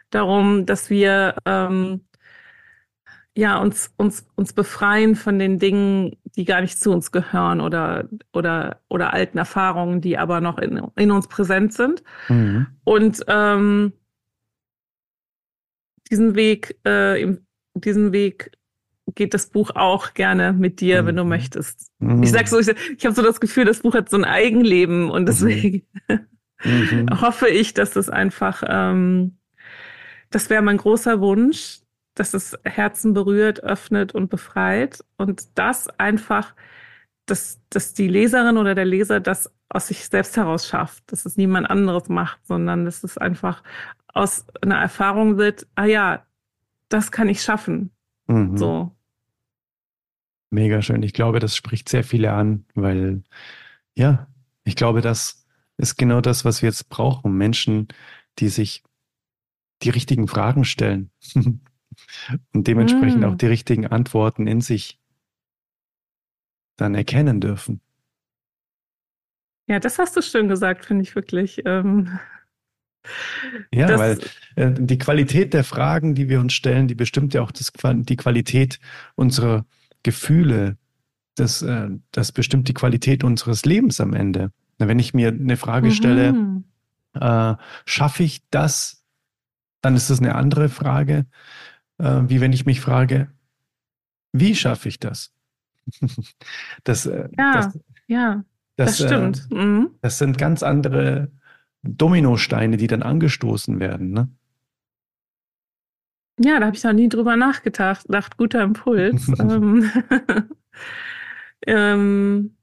darum, 0.09 0.65
dass 0.65 0.89
wir 0.89 1.35
ähm, 1.45 2.04
ja 3.35 3.57
uns, 3.57 3.93
uns, 3.97 4.25
uns 4.35 4.53
befreien 4.53 5.15
von 5.15 5.37
den 5.39 5.59
Dingen, 5.59 6.15
die 6.35 6.45
gar 6.45 6.61
nicht 6.61 6.79
zu 6.79 6.91
uns 6.91 7.11
gehören 7.11 7.61
oder, 7.61 8.07
oder, 8.33 8.81
oder 8.89 9.13
alten 9.13 9.37
Erfahrungen, 9.37 10.01
die 10.01 10.17
aber 10.17 10.41
noch 10.41 10.57
in, 10.57 10.81
in 10.95 11.11
uns 11.11 11.27
präsent 11.27 11.73
sind. 11.73 12.03
Mhm. 12.29 12.67
Und 12.83 13.23
ähm, 13.27 13.93
diesen 16.09 16.35
Weg, 16.35 16.77
äh, 16.85 17.35
diesen 17.73 18.13
Weg 18.13 18.51
geht 19.13 19.33
das 19.33 19.47
Buch 19.47 19.71
auch 19.75 20.13
gerne 20.13 20.53
mit 20.53 20.79
dir, 20.79 21.03
mhm. 21.03 21.07
wenn 21.07 21.15
du 21.17 21.23
mhm. 21.23 21.29
möchtest. 21.29 21.91
Mhm. 21.99 22.23
Ich 22.23 22.31
sag 22.31 22.47
so, 22.47 22.59
ich, 22.59 22.69
ich 22.69 23.05
habe 23.05 23.15
so 23.15 23.21
das 23.21 23.39
Gefühl, 23.39 23.65
das 23.65 23.81
Buch 23.81 23.93
hat 23.93 24.09
so 24.09 24.17
ein 24.17 24.25
Eigenleben 24.25 25.11
und 25.11 25.23
mhm. 25.23 25.25
deswegen 25.25 25.83
mhm. 26.63 27.07
hoffe 27.21 27.49
ich, 27.49 27.73
dass 27.73 27.91
das 27.91 28.09
einfach, 28.09 28.63
ähm, 28.67 29.37
das 30.31 30.49
wäre 30.49 30.61
mein 30.61 30.77
großer 30.77 31.19
Wunsch, 31.19 31.81
dass 32.15 32.33
es 32.33 32.57
Herzen 32.63 33.13
berührt, 33.13 33.61
öffnet 33.61 34.15
und 34.15 34.29
befreit 34.29 35.03
und 35.17 35.57
das 35.57 35.87
einfach, 35.99 36.55
dass, 37.25 37.59
dass 37.69 37.93
die 37.93 38.07
Leserin 38.07 38.57
oder 38.57 38.73
der 38.73 38.85
Leser 38.85 39.19
das 39.19 39.51
aus 39.69 39.87
sich 39.87 40.05
selbst 40.05 40.37
heraus 40.37 40.67
schafft, 40.67 41.11
dass 41.11 41.25
es 41.25 41.37
niemand 41.37 41.69
anderes 41.69 42.07
macht, 42.07 42.39
sondern 42.45 42.85
dass 42.85 43.03
es 43.03 43.17
einfach 43.17 43.63
aus 44.07 44.45
einer 44.61 44.77
Erfahrung 44.77 45.37
wird, 45.37 45.67
ah 45.75 45.85
ja, 45.85 46.25
das 46.87 47.11
kann 47.11 47.27
ich 47.27 47.41
schaffen. 47.41 47.91
Mhm. 48.27 48.57
So. 48.57 48.95
Mega 50.51 50.81
schön. 50.81 51.03
Ich 51.03 51.13
glaube, 51.13 51.39
das 51.39 51.55
spricht 51.55 51.89
sehr 51.89 52.03
viele 52.03 52.31
an, 52.31 52.65
weil, 52.75 53.23
ja, 53.95 54.27
ich 54.63 54.77
glaube, 54.77 55.01
das 55.01 55.45
ist 55.77 55.97
genau 55.97 56.21
das, 56.21 56.45
was 56.45 56.61
wir 56.61 56.69
jetzt 56.69 56.87
brauchen. 56.87 57.37
Menschen, 57.37 57.89
die 58.39 58.47
sich 58.47 58.83
die 59.83 59.89
richtigen 59.89 60.29
Fragen 60.29 60.63
stellen 60.63 61.11
und 62.53 62.67
dementsprechend 62.67 63.21
mm. 63.21 63.25
auch 63.25 63.35
die 63.35 63.47
richtigen 63.47 63.87
Antworten 63.87 64.47
in 64.47 64.61
sich 64.61 64.99
dann 66.77 66.95
erkennen 66.95 67.41
dürfen. 67.41 67.81
Ja, 69.67 69.79
das 69.79 69.97
hast 69.97 70.15
du 70.15 70.21
schön 70.21 70.47
gesagt, 70.47 70.85
finde 70.85 71.03
ich 71.03 71.15
wirklich. 71.15 71.63
Ähm, 71.65 72.19
ja, 73.71 73.87
das, 73.87 73.99
weil 73.99 74.19
äh, 74.55 74.71
die 74.77 74.97
Qualität 74.97 75.53
der 75.53 75.63
Fragen, 75.63 76.15
die 76.15 76.29
wir 76.29 76.39
uns 76.39 76.53
stellen, 76.53 76.87
die 76.87 76.95
bestimmt 76.95 77.33
ja 77.33 77.41
auch 77.41 77.51
das, 77.51 77.71
die 77.73 78.15
Qualität 78.15 78.79
unserer 79.15 79.65
Gefühle. 80.03 80.77
Das, 81.35 81.61
äh, 81.61 81.89
das 82.11 82.31
bestimmt 82.31 82.67
die 82.67 82.73
Qualität 82.73 83.23
unseres 83.23 83.65
Lebens 83.65 83.99
am 83.99 84.13
Ende. 84.13 84.51
Wenn 84.77 84.99
ich 84.99 85.13
mir 85.13 85.29
eine 85.29 85.57
Frage 85.57 85.91
stelle, 85.91 86.33
mhm. 86.33 86.63
äh, 87.13 87.55
schaffe 87.85 88.23
ich 88.23 88.43
das, 88.49 89.03
dann 89.81 89.95
ist 89.95 90.09
das 90.09 90.19
eine 90.19 90.35
andere 90.35 90.69
Frage, 90.69 91.25
äh, 91.97 92.21
wie 92.27 92.41
wenn 92.41 92.53
ich 92.53 92.65
mich 92.65 92.81
frage, 92.81 93.31
wie 94.31 94.55
schaffe 94.55 94.89
ich 94.89 94.99
das? 94.99 95.33
das, 96.83 97.05
äh, 97.05 97.29
ja, 97.37 97.53
das, 97.53 97.79
ja, 98.07 98.43
das, 98.75 98.97
das 98.97 99.01
äh, 99.01 99.07
stimmt. 99.07 99.47
Mhm. 99.51 99.91
Das 100.01 100.17
sind 100.17 100.37
ganz 100.37 100.63
andere 100.63 101.31
Dominosteine, 101.83 102.77
die 102.77 102.87
dann 102.87 103.03
angestoßen 103.03 103.79
werden. 103.79 104.11
Ne? 104.11 104.29
Ja, 106.39 106.59
da 106.59 106.65
habe 106.65 106.75
ich 106.75 106.83
noch 106.83 106.93
nie 106.93 107.09
drüber 107.09 107.37
nachgedacht. 107.37 108.05
Dacht, 108.09 108.37
guter 108.37 108.61
Impuls. 108.61 109.31
ähm, 109.39 109.89
ähm, 111.67 112.57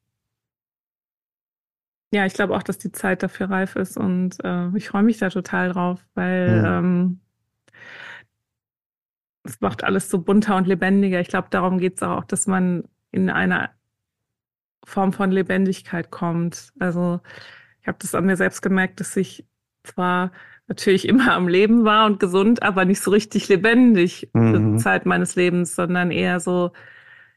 ja, 2.13 2.27
ich 2.27 2.35
glaube 2.35 2.55
auch, 2.55 2.63
dass 2.63 2.77
die 2.77 2.93
Zeit 2.93 3.23
dafür 3.23 3.49
reif 3.49 3.77
ist 3.77 3.97
und 3.97 4.37
äh, 4.45 4.69
ich 4.77 4.91
freue 4.91 5.03
mich 5.03 5.17
da 5.17 5.31
total 5.31 5.73
drauf, 5.73 6.07
weil 6.15 6.61
ja. 6.63 6.79
ähm, 6.79 7.22
es 9.45 9.61
macht 9.61 9.85
alles 9.85 10.11
so 10.11 10.21
bunter 10.21 10.57
und 10.57 10.67
lebendiger. 10.67 11.21
Ich 11.21 11.29
glaube, 11.29 11.49
darum 11.51 11.79
geht 11.79 11.97
es 11.97 12.03
auch, 12.03 12.25
dass 12.25 12.47
man 12.47 12.85
in 13.11 13.31
eine 13.31 13.71
Form 14.85 15.13
von 15.13 15.31
Lebendigkeit 15.31 16.11
kommt. 16.11 16.73
Also 16.79 17.21
ich 17.81 17.89
habe 17.89 17.99
das 18.01 18.15
an 18.15 18.27
mir 18.27 18.37
selbst 18.37 18.63
gemerkt, 18.63 19.01
dass 19.01 19.17
ich 19.17 19.45
zwar 19.83 20.33
natürlich 20.69 21.07
immer 21.09 21.33
am 21.33 21.49
Leben 21.49 21.85
war 21.85 22.07
und 22.07 22.21
gesund, 22.21 22.63
aber 22.63 22.85
nicht 22.85 23.01
so 23.01 23.11
richtig 23.11 23.49
lebendig 23.49 24.31
mhm. 24.33 24.53
zur 24.55 24.77
Zeit 24.79 25.07
meines 25.07 25.35
Lebens, 25.35 25.75
sondern 25.75 26.11
eher 26.11 26.41
so, 26.41 26.73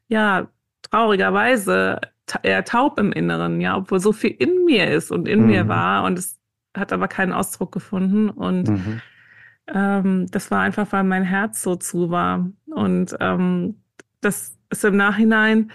ja, 0.08 0.48
traurigerweise 0.84 2.00
eher 2.44 2.64
taub 2.66 3.00
im 3.00 3.12
Inneren, 3.12 3.62
ja, 3.62 3.78
obwohl 3.78 4.00
so 4.00 4.12
viel 4.12 4.32
in 4.32 4.66
mir 4.66 4.90
ist 4.92 5.12
und 5.12 5.28
in 5.28 5.42
mhm. 5.42 5.48
mir 5.48 5.68
war 5.68 6.04
und 6.04 6.18
es 6.18 6.40
hat 6.76 6.92
aber 6.92 7.08
keinen 7.08 7.34
Ausdruck 7.34 7.72
gefunden 7.72 8.30
und 8.30 8.70
mhm. 8.70 9.02
Ähm, 9.68 10.28
das 10.32 10.52
war 10.52 10.62
einfach, 10.62 10.92
weil 10.92 11.04
mein 11.04 11.24
Herz 11.24 11.62
so 11.62 11.76
zu 11.76 12.10
war 12.10 12.50
und 12.68 13.16
ähm, 13.20 13.82
das 14.22 14.58
ist 14.70 14.86
im 14.86 14.98
Nachhinein 14.98 15.72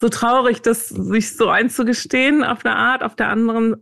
so 0.00 0.08
traurig, 0.08 0.62
das 0.62 0.88
sich 0.88 1.36
so 1.36 1.48
einzugestehen 1.48 2.42
auf 2.42 2.64
eine 2.64 2.76
Art, 2.76 3.02
auf 3.02 3.14
der 3.16 3.28
anderen 3.28 3.76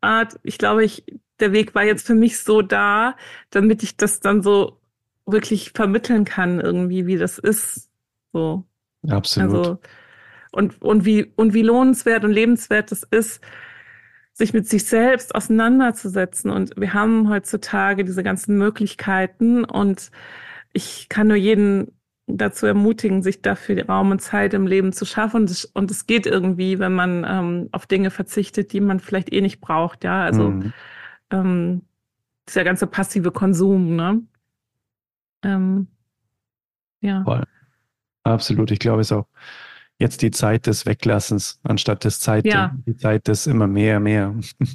Art. 0.00 0.38
Ich 0.42 0.58
glaube, 0.58 0.84
ich 0.84 1.04
der 1.40 1.52
Weg 1.52 1.74
war 1.74 1.84
jetzt 1.84 2.06
für 2.06 2.14
mich 2.14 2.38
so 2.38 2.62
da, 2.62 3.16
damit 3.50 3.82
ich 3.82 3.96
das 3.96 4.20
dann 4.20 4.42
so 4.42 4.80
wirklich 5.26 5.72
vermitteln 5.74 6.24
kann, 6.24 6.60
irgendwie, 6.60 7.06
wie 7.06 7.16
das 7.16 7.38
ist. 7.38 7.88
So. 8.32 8.64
Absolut. 9.08 9.56
Also, 9.56 9.78
und, 10.52 10.82
und 10.82 11.04
wie, 11.04 11.32
und 11.36 11.54
wie 11.54 11.62
lohnenswert 11.62 12.24
und 12.24 12.32
lebenswert 12.32 12.92
es 12.92 13.04
ist, 13.04 13.40
sich 14.40 14.52
mit 14.52 14.68
sich 14.68 14.84
selbst 14.84 15.34
auseinanderzusetzen. 15.34 16.50
Und 16.50 16.72
wir 16.76 16.92
haben 16.92 17.28
heutzutage 17.28 18.04
diese 18.04 18.22
ganzen 18.22 18.58
Möglichkeiten 18.58 19.64
und 19.64 20.10
ich 20.72 21.08
kann 21.08 21.28
nur 21.28 21.36
jeden 21.36 21.92
dazu 22.26 22.66
ermutigen, 22.66 23.22
sich 23.22 23.42
dafür 23.42 23.86
Raum 23.86 24.12
und 24.12 24.20
Zeit 24.20 24.54
im 24.54 24.66
Leben 24.66 24.92
zu 24.92 25.04
schaffen. 25.04 25.42
Und 25.42 25.50
es, 25.50 25.64
und 25.64 25.90
es 25.90 26.06
geht 26.06 26.26
irgendwie, 26.26 26.78
wenn 26.78 26.94
man 26.94 27.26
ähm, 27.28 27.68
auf 27.72 27.86
Dinge 27.86 28.10
verzichtet, 28.10 28.72
die 28.72 28.80
man 28.80 29.00
vielleicht 29.00 29.32
eh 29.32 29.40
nicht 29.40 29.60
braucht. 29.60 30.04
Ja, 30.04 30.22
also 30.22 30.50
mhm 30.50 30.72
ähm, 31.30 31.82
dieser 32.48 32.64
ganze 32.64 32.86
passive 32.86 33.30
Konsum, 33.30 33.96
ne? 33.96 34.22
Ähm, 35.42 35.88
ja. 37.00 37.22
Voll. 37.24 37.44
Absolut. 38.24 38.70
Ich 38.70 38.78
glaube, 38.78 39.00
es 39.00 39.12
auch 39.12 39.26
jetzt 40.00 40.22
die 40.22 40.30
Zeit 40.30 40.66
des 40.66 40.86
Weglassens, 40.86 41.60
anstatt 41.62 42.04
des 42.04 42.18
Zeit, 42.18 42.46
ja. 42.46 42.74
die 42.86 42.96
Zeit 42.96 43.28
des 43.28 43.46
immer 43.46 43.66
mehr, 43.66 44.00
mehr. 44.00 44.34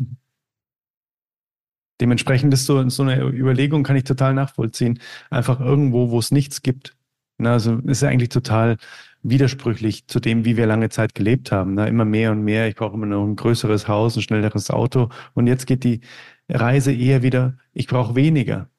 Dementsprechend 2.01 2.53
ist 2.53 2.65
so, 2.65 2.87
so 2.89 3.03
eine 3.03 3.21
Überlegung, 3.21 3.83
kann 3.83 3.95
ich 3.95 4.03
total 4.03 4.33
nachvollziehen. 4.33 4.99
Einfach 5.29 5.59
irgendwo, 5.59 6.11
wo 6.11 6.19
es 6.19 6.31
nichts 6.31 6.61
gibt. 6.61 6.95
Na, 7.37 7.53
also 7.53 7.79
ist 7.79 8.01
ja 8.01 8.09
eigentlich 8.09 8.29
total 8.29 8.77
widersprüchlich 9.23 10.07
zu 10.07 10.19
dem, 10.19 10.45
wie 10.45 10.55
wir 10.57 10.67
lange 10.67 10.89
Zeit 10.89 11.15
gelebt 11.15 11.51
haben. 11.51 11.73
Na, 11.73 11.87
immer 11.87 12.05
mehr 12.05 12.31
und 12.31 12.43
mehr. 12.43 12.67
Ich 12.67 12.75
brauche 12.75 12.93
immer 12.93 13.05
noch 13.05 13.25
ein 13.25 13.35
größeres 13.35 13.87
Haus, 13.87 14.15
ein 14.15 14.21
schnelleres 14.21 14.69
Auto. 14.69 15.09
Und 15.33 15.47
jetzt 15.47 15.65
geht 15.67 15.83
die, 15.83 16.01
Reise 16.49 16.93
eher 16.93 17.23
wieder, 17.23 17.57
ich 17.73 17.87
brauche 17.87 18.15
weniger. 18.15 18.69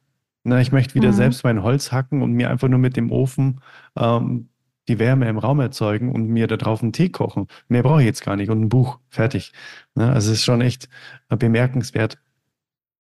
Na, 0.45 0.61
ich 0.61 0.71
möchte 0.71 0.95
wieder 0.95 1.09
mhm. 1.09 1.15
selbst 1.15 1.45
mein 1.45 1.63
Holz 1.63 1.91
hacken 1.91 2.23
und 2.23 2.33
mir 2.33 2.51
einfach 2.51 2.69
nur 2.69 2.79
mit 2.79 2.97
dem 2.97 3.11
Ofen 3.11 3.61
ähm, 3.97 4.49
die 4.89 4.99
Wärme 4.99 5.29
im 5.29 5.39
Raum 5.39 5.61
erzeugen 5.61 6.13
und 6.13 6.29
mir 6.29 6.47
da 6.47 6.57
drauf 6.57 6.83
einen 6.83 6.93
Tee 6.93 7.09
kochen. 7.09 7.49
Mehr 7.69 7.83
brauche 7.83 8.01
ich 8.01 8.07
jetzt 8.07 8.25
gar 8.25 8.37
nicht 8.37 8.51
und 8.51 8.61
ein 8.61 8.69
Buch, 8.69 8.99
fertig. 9.09 9.53
Na, 9.95 10.13
also 10.13 10.31
es 10.31 10.39
ist 10.39 10.45
schon 10.45 10.61
echt 10.61 10.89
bemerkenswert, 11.29 12.19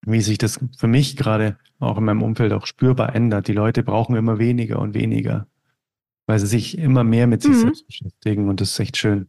wie 0.02 0.20
sich 0.20 0.38
das 0.38 0.60
für 0.76 0.86
mich 0.86 1.16
gerade 1.16 1.58
auch 1.78 1.98
in 1.98 2.04
meinem 2.04 2.22
Umfeld 2.22 2.52
auch 2.52 2.66
spürbar 2.66 3.14
ändert. 3.14 3.48
Die 3.48 3.52
Leute 3.52 3.82
brauchen 3.82 4.16
immer 4.16 4.38
weniger 4.38 4.78
und 4.80 4.94
weniger, 4.94 5.46
weil 6.26 6.38
sie 6.38 6.46
sich 6.46 6.78
immer 6.78 7.04
mehr 7.04 7.26
mit 7.26 7.42
sich 7.42 7.52
mhm. 7.52 7.60
selbst 7.60 7.86
beschäftigen 7.86 8.48
und 8.48 8.60
das 8.60 8.70
ist 8.70 8.80
echt 8.80 8.96
schön. 8.96 9.28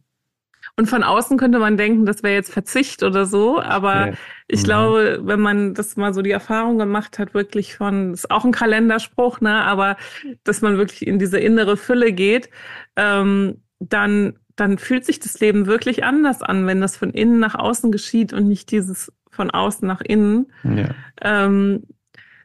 Und 0.78 0.86
von 0.86 1.02
außen 1.02 1.38
könnte 1.38 1.58
man 1.58 1.76
denken, 1.76 2.06
das 2.06 2.22
wäre 2.22 2.34
jetzt 2.34 2.52
Verzicht 2.52 3.02
oder 3.02 3.26
so, 3.26 3.60
aber 3.60 4.10
ja. 4.10 4.12
ich 4.46 4.60
mhm. 4.60 4.64
glaube, 4.64 5.20
wenn 5.24 5.40
man 5.40 5.74
das 5.74 5.96
mal 5.96 6.14
so 6.14 6.22
die 6.22 6.30
Erfahrung 6.30 6.78
gemacht 6.78 7.18
hat, 7.18 7.34
wirklich 7.34 7.74
von, 7.74 8.12
ist 8.12 8.30
auch 8.30 8.44
ein 8.44 8.52
Kalenderspruch, 8.52 9.40
ne, 9.40 9.64
aber 9.64 9.96
dass 10.44 10.60
man 10.60 10.78
wirklich 10.78 11.04
in 11.04 11.18
diese 11.18 11.40
innere 11.40 11.76
Fülle 11.76 12.12
geht, 12.12 12.48
ähm, 12.94 13.60
dann, 13.80 14.38
dann 14.54 14.78
fühlt 14.78 15.04
sich 15.04 15.18
das 15.18 15.40
Leben 15.40 15.66
wirklich 15.66 16.04
anders 16.04 16.42
an, 16.42 16.68
wenn 16.68 16.80
das 16.80 16.96
von 16.96 17.10
innen 17.10 17.40
nach 17.40 17.56
außen 17.56 17.90
geschieht 17.90 18.32
und 18.32 18.46
nicht 18.46 18.70
dieses 18.70 19.12
von 19.30 19.50
außen 19.50 19.86
nach 19.86 20.00
innen. 20.00 20.52
Ja. 20.62 20.90
Ähm, 21.20 21.82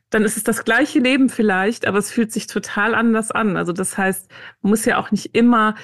dann 0.10 0.24
ist 0.24 0.38
es 0.38 0.44
das 0.44 0.66
gleiche 0.66 0.98
Leben 0.98 1.30
vielleicht, 1.30 1.86
aber 1.86 2.00
es 2.00 2.12
fühlt 2.12 2.32
sich 2.32 2.48
total 2.48 2.96
anders 2.96 3.30
an. 3.30 3.58
Also 3.58 3.74
das 3.74 3.96
heißt, 3.96 4.32
man 4.64 4.72
muss 4.72 4.86
ja 4.86 4.98
auch 4.98 5.12
nicht 5.12 5.36
immer 5.36 5.76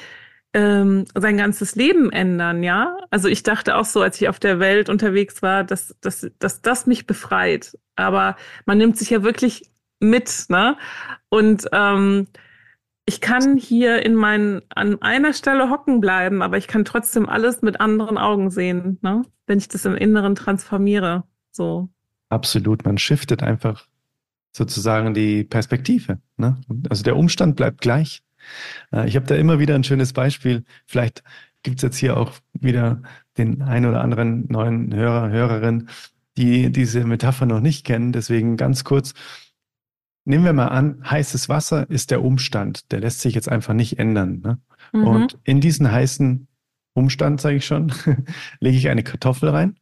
ähm, 0.53 1.05
sein 1.15 1.37
ganzes 1.37 1.75
Leben 1.75 2.11
ändern, 2.11 2.63
ja. 2.63 2.97
Also 3.09 3.27
ich 3.27 3.43
dachte 3.43 3.75
auch 3.75 3.85
so, 3.85 4.01
als 4.01 4.19
ich 4.19 4.29
auf 4.29 4.39
der 4.39 4.59
Welt 4.59 4.89
unterwegs 4.89 5.41
war, 5.41 5.63
dass, 5.63 5.95
dass, 6.01 6.29
dass 6.39 6.61
das 6.61 6.87
mich 6.87 7.05
befreit. 7.05 7.77
Aber 7.95 8.35
man 8.65 8.77
nimmt 8.77 8.97
sich 8.97 9.09
ja 9.09 9.23
wirklich 9.23 9.69
mit, 9.99 10.45
ne? 10.49 10.77
Und 11.29 11.67
ähm, 11.71 12.27
ich 13.05 13.21
kann 13.21 13.57
hier 13.57 14.03
in 14.05 14.15
meinen, 14.15 14.61
an 14.69 15.01
einer 15.01 15.33
Stelle 15.33 15.69
hocken 15.69 15.99
bleiben, 15.99 16.41
aber 16.41 16.57
ich 16.57 16.67
kann 16.67 16.85
trotzdem 16.85 17.27
alles 17.27 17.61
mit 17.61 17.79
anderen 17.79 18.17
Augen 18.17 18.49
sehen, 18.49 18.97
ne? 19.01 19.23
Wenn 19.45 19.59
ich 19.59 19.67
das 19.67 19.85
im 19.85 19.95
Inneren 19.95 20.35
transformiere. 20.35 21.23
So. 21.51 21.89
Absolut. 22.29 22.85
Man 22.85 22.97
shiftet 22.97 23.43
einfach 23.43 23.87
sozusagen 24.51 25.13
die 25.13 25.43
Perspektive. 25.43 26.19
Ne? 26.37 26.59
Also 26.89 27.03
der 27.03 27.17
Umstand 27.17 27.55
bleibt 27.55 27.81
gleich, 27.81 28.21
ich 29.05 29.15
habe 29.15 29.25
da 29.25 29.35
immer 29.35 29.59
wieder 29.59 29.75
ein 29.75 29.83
schönes 29.83 30.13
Beispiel. 30.13 30.63
Vielleicht 30.85 31.23
gibt 31.63 31.77
es 31.77 31.81
jetzt 31.83 31.97
hier 31.97 32.17
auch 32.17 32.33
wieder 32.53 33.01
den 33.37 33.61
ein 33.61 33.85
oder 33.85 34.01
anderen 34.01 34.47
neuen 34.49 34.93
Hörer, 34.93 35.29
Hörerin, 35.29 35.89
die 36.37 36.71
diese 36.71 37.03
Metapher 37.03 37.45
noch 37.45 37.59
nicht 37.59 37.85
kennen. 37.85 38.11
Deswegen 38.11 38.57
ganz 38.57 38.83
kurz. 38.83 39.13
Nehmen 40.25 40.45
wir 40.45 40.53
mal 40.53 40.67
an, 40.67 41.01
heißes 41.09 41.49
Wasser 41.49 41.89
ist 41.89 42.11
der 42.11 42.23
Umstand. 42.23 42.91
Der 42.91 42.99
lässt 42.99 43.21
sich 43.21 43.33
jetzt 43.33 43.49
einfach 43.49 43.73
nicht 43.73 43.97
ändern. 43.97 44.41
Ne? 44.41 44.59
Mhm. 44.93 45.07
Und 45.07 45.39
in 45.43 45.59
diesen 45.59 45.91
heißen 45.91 46.47
Umstand, 46.93 47.41
sage 47.41 47.57
ich 47.57 47.65
schon, 47.65 47.91
lege 48.59 48.77
ich 48.77 48.89
eine 48.89 49.03
Kartoffel 49.03 49.49
rein 49.49 49.75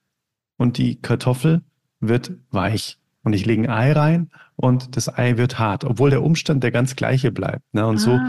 und 0.58 0.78
die 0.78 1.02
Kartoffel 1.02 1.62
wird 2.00 2.32
weich 2.52 3.00
und 3.24 3.34
ich 3.34 3.46
lege 3.46 3.64
ein 3.64 3.70
Ei 3.70 3.92
rein 3.92 4.30
und 4.56 4.96
das 4.96 5.16
Ei 5.16 5.38
wird 5.38 5.60
hart, 5.60 5.84
obwohl 5.84 6.10
der 6.10 6.24
Umstand 6.24 6.64
der 6.64 6.72
ganz 6.72 6.96
gleiche 6.96 7.32
bleibt. 7.32 7.64
Ne? 7.74 7.86
Und 7.86 7.98
ah, 7.98 8.00
so, 8.00 8.20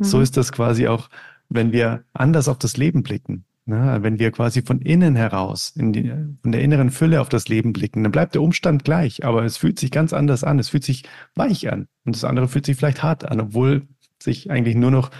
so 0.00 0.16
mhm. 0.18 0.22
ist 0.22 0.36
das 0.36 0.52
quasi 0.52 0.88
auch, 0.88 1.08
wenn 1.48 1.72
wir 1.72 2.04
anders 2.12 2.48
auf 2.48 2.58
das 2.58 2.76
Leben 2.76 3.02
blicken. 3.02 3.44
Na, 3.66 4.02
wenn 4.02 4.18
wir 4.18 4.30
quasi 4.30 4.60
von 4.60 4.82
innen 4.82 5.16
heraus, 5.16 5.72
in, 5.74 5.94
die, 5.94 6.08
in 6.08 6.52
der 6.52 6.60
inneren 6.60 6.90
Fülle 6.90 7.22
auf 7.22 7.30
das 7.30 7.48
Leben 7.48 7.72
blicken, 7.72 8.02
dann 8.02 8.12
bleibt 8.12 8.34
der 8.34 8.42
Umstand 8.42 8.84
gleich, 8.84 9.24
aber 9.24 9.42
es 9.42 9.56
fühlt 9.56 9.78
sich 9.78 9.90
ganz 9.90 10.12
anders 10.12 10.44
an. 10.44 10.58
Es 10.58 10.68
fühlt 10.68 10.84
sich 10.84 11.04
weich 11.34 11.72
an 11.72 11.88
und 12.04 12.14
das 12.14 12.24
andere 12.24 12.46
fühlt 12.46 12.66
sich 12.66 12.76
vielleicht 12.76 13.02
hart 13.02 13.24
an, 13.24 13.40
obwohl 13.40 13.88
sich 14.22 14.50
eigentlich 14.50 14.76
nur 14.76 14.90
noch 14.90 15.10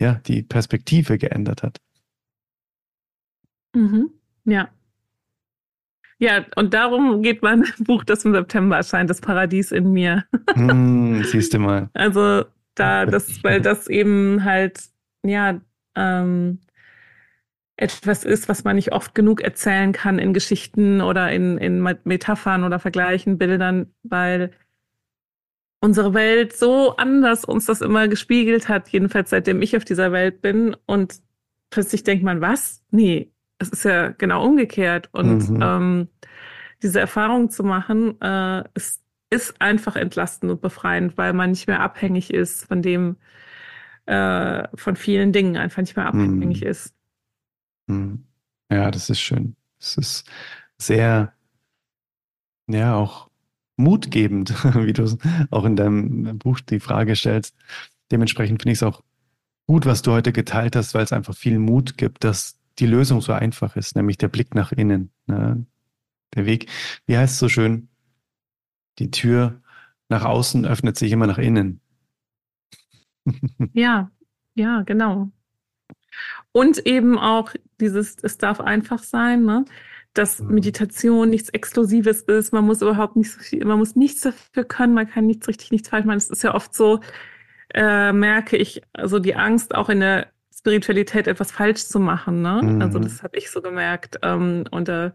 ja, 0.00 0.14
die 0.14 0.42
Perspektive 0.42 1.18
geändert 1.18 1.64
hat. 1.64 1.78
Mhm. 3.74 4.10
Ja. 4.44 4.68
Ja, 6.20 6.44
und 6.54 6.74
darum 6.74 7.22
geht 7.22 7.42
mein 7.42 7.64
Buch, 7.78 8.04
das 8.04 8.24
im 8.24 8.34
September 8.34 8.76
erscheint, 8.76 9.08
Das 9.10 9.20
Paradies 9.20 9.72
in 9.72 9.92
mir. 9.92 10.24
Mm, 10.54 11.22
siehst 11.22 11.54
du 11.54 11.58
mal. 11.58 11.88
Also 11.94 12.44
da, 12.74 13.06
das, 13.06 13.42
weil 13.42 13.60
das 13.60 13.88
eben 13.88 14.44
halt, 14.44 14.80
ja, 15.24 15.60
ähm, 15.96 16.60
etwas 17.76 18.24
ist, 18.24 18.48
was 18.48 18.64
man 18.64 18.76
nicht 18.76 18.92
oft 18.92 19.14
genug 19.14 19.40
erzählen 19.40 19.92
kann 19.92 20.18
in 20.18 20.34
Geschichten 20.34 21.00
oder 21.00 21.32
in, 21.32 21.56
in 21.56 21.80
Metaphern 22.04 22.64
oder 22.64 22.78
Vergleichen, 22.78 23.38
Bildern, 23.38 23.92
weil 24.02 24.52
unsere 25.80 26.12
Welt 26.12 26.54
so 26.54 26.96
anders 26.96 27.46
uns 27.46 27.64
das 27.64 27.80
immer 27.80 28.08
gespiegelt 28.08 28.68
hat, 28.68 28.90
jedenfalls 28.90 29.30
seitdem 29.30 29.62
ich 29.62 29.76
auf 29.76 29.86
dieser 29.86 30.12
Welt 30.12 30.42
bin. 30.42 30.76
Und 30.84 31.20
plötzlich 31.70 32.04
denkt 32.04 32.22
man, 32.22 32.42
was? 32.42 32.84
Nee, 32.90 33.32
es 33.60 33.68
ist 33.68 33.84
ja 33.84 34.08
genau 34.08 34.44
umgekehrt. 34.44 35.08
Und 35.12 35.48
mhm. 35.50 35.62
ähm, 35.62 36.08
diese 36.82 36.98
Erfahrung 36.98 37.50
zu 37.50 37.62
machen, 37.62 38.20
äh, 38.20 38.64
ist, 38.74 39.02
ist 39.28 39.60
einfach 39.60 39.96
entlastend 39.96 40.50
und 40.50 40.60
befreiend, 40.60 41.16
weil 41.16 41.32
man 41.32 41.50
nicht 41.50 41.68
mehr 41.68 41.80
abhängig 41.80 42.32
ist 42.32 42.64
von 42.64 42.82
dem, 42.82 43.16
äh, 44.06 44.66
von 44.74 44.96
vielen 44.96 45.32
Dingen, 45.32 45.56
einfach 45.56 45.82
nicht 45.82 45.94
mehr 45.94 46.06
abhängig 46.06 46.62
mhm. 46.62 46.66
ist. 46.66 46.94
Mhm. 47.86 48.24
Ja, 48.72 48.90
das 48.90 49.10
ist 49.10 49.20
schön. 49.20 49.56
Es 49.78 49.96
ist 49.96 50.30
sehr, 50.78 51.34
ja, 52.66 52.94
auch 52.94 53.30
mutgebend, 53.76 54.50
wie 54.74 54.92
du 54.92 55.18
auch 55.50 55.64
in 55.64 55.76
deinem 55.76 56.38
Buch 56.38 56.60
die 56.60 56.80
Frage 56.80 57.14
stellst. 57.14 57.54
Dementsprechend 58.10 58.62
finde 58.62 58.72
ich 58.72 58.78
es 58.78 58.82
auch 58.82 59.02
gut, 59.66 59.86
was 59.86 60.02
du 60.02 60.12
heute 60.12 60.32
geteilt 60.32 60.76
hast, 60.76 60.94
weil 60.94 61.04
es 61.04 61.12
einfach 61.12 61.34
viel 61.36 61.58
Mut 61.58 61.98
gibt, 61.98 62.24
dass 62.24 62.59
die 62.78 62.86
Lösung 62.86 63.20
so 63.20 63.32
einfach 63.32 63.76
ist, 63.76 63.96
nämlich 63.96 64.18
der 64.18 64.28
Blick 64.28 64.54
nach 64.54 64.72
innen. 64.72 65.10
Ne? 65.26 65.66
Der 66.34 66.46
Weg, 66.46 66.70
wie 67.06 67.16
heißt 67.16 67.34
es 67.34 67.38
so 67.38 67.48
schön? 67.48 67.88
Die 68.98 69.10
Tür 69.10 69.60
nach 70.08 70.24
außen 70.24 70.66
öffnet 70.66 70.96
sich 70.96 71.12
immer 71.12 71.26
nach 71.26 71.38
innen. 71.38 71.80
Ja, 73.74 74.10
ja, 74.54 74.82
genau. 74.82 75.30
Und 76.52 76.84
eben 76.86 77.18
auch 77.18 77.52
dieses, 77.80 78.16
es 78.22 78.38
darf 78.38 78.60
einfach 78.60 79.02
sein, 79.02 79.44
ne? 79.44 79.64
dass 80.14 80.40
mhm. 80.40 80.54
Meditation 80.54 81.30
nichts 81.30 81.48
Exklusives 81.50 82.22
ist. 82.22 82.52
Man 82.52 82.64
muss 82.64 82.82
überhaupt 82.82 83.16
nicht 83.16 83.30
so 83.30 83.40
viel, 83.40 83.64
man 83.64 83.78
muss 83.78 83.96
nichts 83.96 84.22
dafür 84.22 84.64
können, 84.64 84.94
man 84.94 85.08
kann 85.08 85.26
nichts 85.26 85.48
richtig, 85.48 85.70
nichts 85.70 85.88
falsch 85.88 86.04
machen. 86.04 86.18
Es 86.18 86.30
ist 86.30 86.42
ja 86.42 86.54
oft 86.54 86.74
so, 86.74 87.00
äh, 87.74 88.12
merke 88.12 88.56
ich, 88.56 88.82
also 88.92 89.18
die 89.18 89.36
Angst 89.36 89.74
auch 89.74 89.88
in 89.88 90.00
der 90.00 90.32
Spiritualität 90.60 91.26
etwas 91.26 91.52
falsch 91.52 91.86
zu 91.86 91.98
machen. 91.98 92.42
Ne? 92.42 92.60
Mhm. 92.62 92.82
Also 92.82 92.98
das 92.98 93.22
habe 93.22 93.38
ich 93.38 93.50
so 93.50 93.62
gemerkt. 93.62 94.18
Ähm, 94.22 94.64
und 94.70 94.88
äh, 94.90 95.10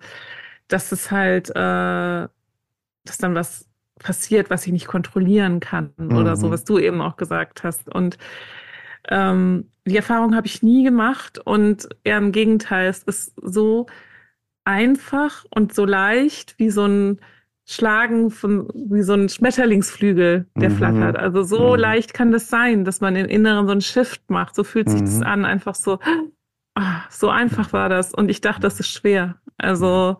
dass 0.67 0.91
es 0.91 1.11
halt, 1.11 1.51
äh, 1.51 1.53
dass 1.53 3.17
dann 3.19 3.35
was 3.35 3.69
passiert, 3.99 4.49
was 4.49 4.65
ich 4.65 4.73
nicht 4.73 4.87
kontrollieren 4.87 5.59
kann 5.59 5.93
mhm. 5.97 6.17
oder 6.17 6.35
so, 6.35 6.47
mhm. 6.47 6.51
was 6.51 6.63
du 6.63 6.79
eben 6.79 6.99
auch 7.01 7.15
gesagt 7.15 7.63
hast. 7.63 7.93
Und 7.93 8.17
ähm, 9.09 9.69
die 9.85 9.95
Erfahrung 9.95 10.35
habe 10.35 10.47
ich 10.47 10.63
nie 10.63 10.83
gemacht 10.83 11.37
und 11.37 11.87
eher 12.03 12.17
im 12.17 12.31
Gegenteil, 12.31 12.89
es 12.89 13.03
ist 13.03 13.33
so 13.39 13.85
einfach 14.63 15.45
und 15.51 15.75
so 15.75 15.85
leicht 15.85 16.55
wie 16.57 16.71
so 16.71 16.87
ein 16.87 17.19
Schlagen 17.67 18.29
von 18.29 18.67
wie 18.73 19.01
so 19.01 19.13
ein 19.13 19.27
Schmetterlingsflügel, 19.27 20.45
der 20.55 20.69
mhm. 20.69 20.75
flattert. 20.75 21.17
Also 21.17 21.41
so 21.41 21.73
mhm. 21.73 21.79
leicht 21.79 22.13
kann 22.13 22.31
das 22.31 22.49
sein, 22.49 22.85
dass 22.85 23.01
man 23.01 23.15
im 23.15 23.25
Inneren 23.25 23.65
so 23.65 23.71
einen 23.71 23.81
Shift 23.81 24.29
macht. 24.29 24.55
So 24.55 24.63
fühlt 24.63 24.89
sich 24.89 25.01
mhm. 25.01 25.05
das 25.05 25.21
an, 25.23 25.45
einfach 25.45 25.73
so. 25.73 25.99
Ah, 26.75 27.01
so 27.09 27.29
einfach 27.29 27.73
war 27.73 27.89
das. 27.89 28.13
Und 28.13 28.29
ich 28.29 28.41
dachte, 28.41 28.61
das 28.61 28.79
ist 28.79 28.89
schwer. 28.89 29.39
Also 29.57 30.17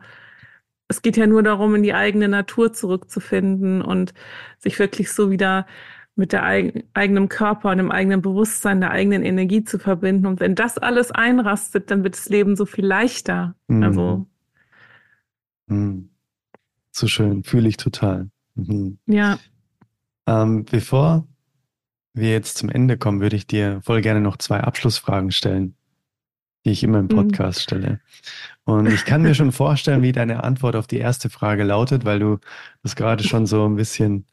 es 0.88 1.02
geht 1.02 1.18
ja 1.18 1.28
nur 1.28 1.44
darum, 1.44 1.76
in 1.76 1.84
die 1.84 1.94
eigene 1.94 2.28
Natur 2.28 2.74
zurückzufinden 2.74 3.82
und 3.82 4.14
sich 4.60 4.80
wirklich 4.80 5.12
so 5.12 5.30
wieder 5.30 5.68
mit 6.16 6.32
der 6.32 6.44
eig 6.44 6.86
eigenen 6.94 7.30
Körper 7.30 7.72
und 7.72 7.78
dem 7.78 7.92
eigenen 7.92 8.22
Bewusstsein, 8.22 8.80
der 8.80 8.92
eigenen 8.92 9.22
Energie 9.22 9.64
zu 9.64 9.78
verbinden. 9.78 10.26
Und 10.26 10.40
wenn 10.40 10.56
das 10.56 10.78
alles 10.78 11.12
einrastet, 11.12 11.92
dann 11.92 12.04
wird 12.04 12.16
das 12.16 12.30
Leben 12.30 12.56
so 12.56 12.66
viel 12.66 12.86
leichter. 12.86 13.56
Mhm. 13.68 13.84
Also. 13.84 14.28
Mhm. 15.68 16.10
So 16.98 17.08
schön, 17.08 17.44
fühle 17.44 17.68
ich 17.68 17.76
total. 17.76 18.30
Mhm. 18.56 19.00
Ja. 19.06 19.38
Ähm, 20.28 20.64
bevor 20.64 21.28
wir 22.14 22.30
jetzt 22.30 22.58
zum 22.58 22.70
Ende 22.70 22.98
kommen, 22.98 23.20
würde 23.20 23.36
ich 23.36 23.48
dir 23.48 23.82
voll 23.84 24.00
gerne 24.00 24.22
noch 24.22 24.38
zwei 24.38 24.62
Abschlussfragen 24.62 25.32
stellen, 25.32 25.76
die 26.64 26.72
ich 26.72 26.84
immer 26.84 27.00
im 27.00 27.08
mhm. 27.08 27.10
Podcast 27.10 27.60
mhm. 27.60 27.64
stelle. 27.64 28.00
Und 28.64 28.86
ich 28.88 29.04
kann 29.04 29.24
mir 29.24 29.36
schon 29.36 29.52
vorstellen, 29.52 30.04
wie 30.04 30.14
deine 30.14 30.46
Antwort 30.46 30.78
auf 30.78 30.88
die 30.88 30.98
erste 30.98 31.30
Frage 31.30 31.66
lautet, 31.66 32.06
weil 32.06 32.20
du 32.20 32.40
das 32.82 32.96
gerade 32.96 33.26
schon 33.26 33.46
so 33.46 33.68
ein 33.68 33.76
bisschen 33.76 34.26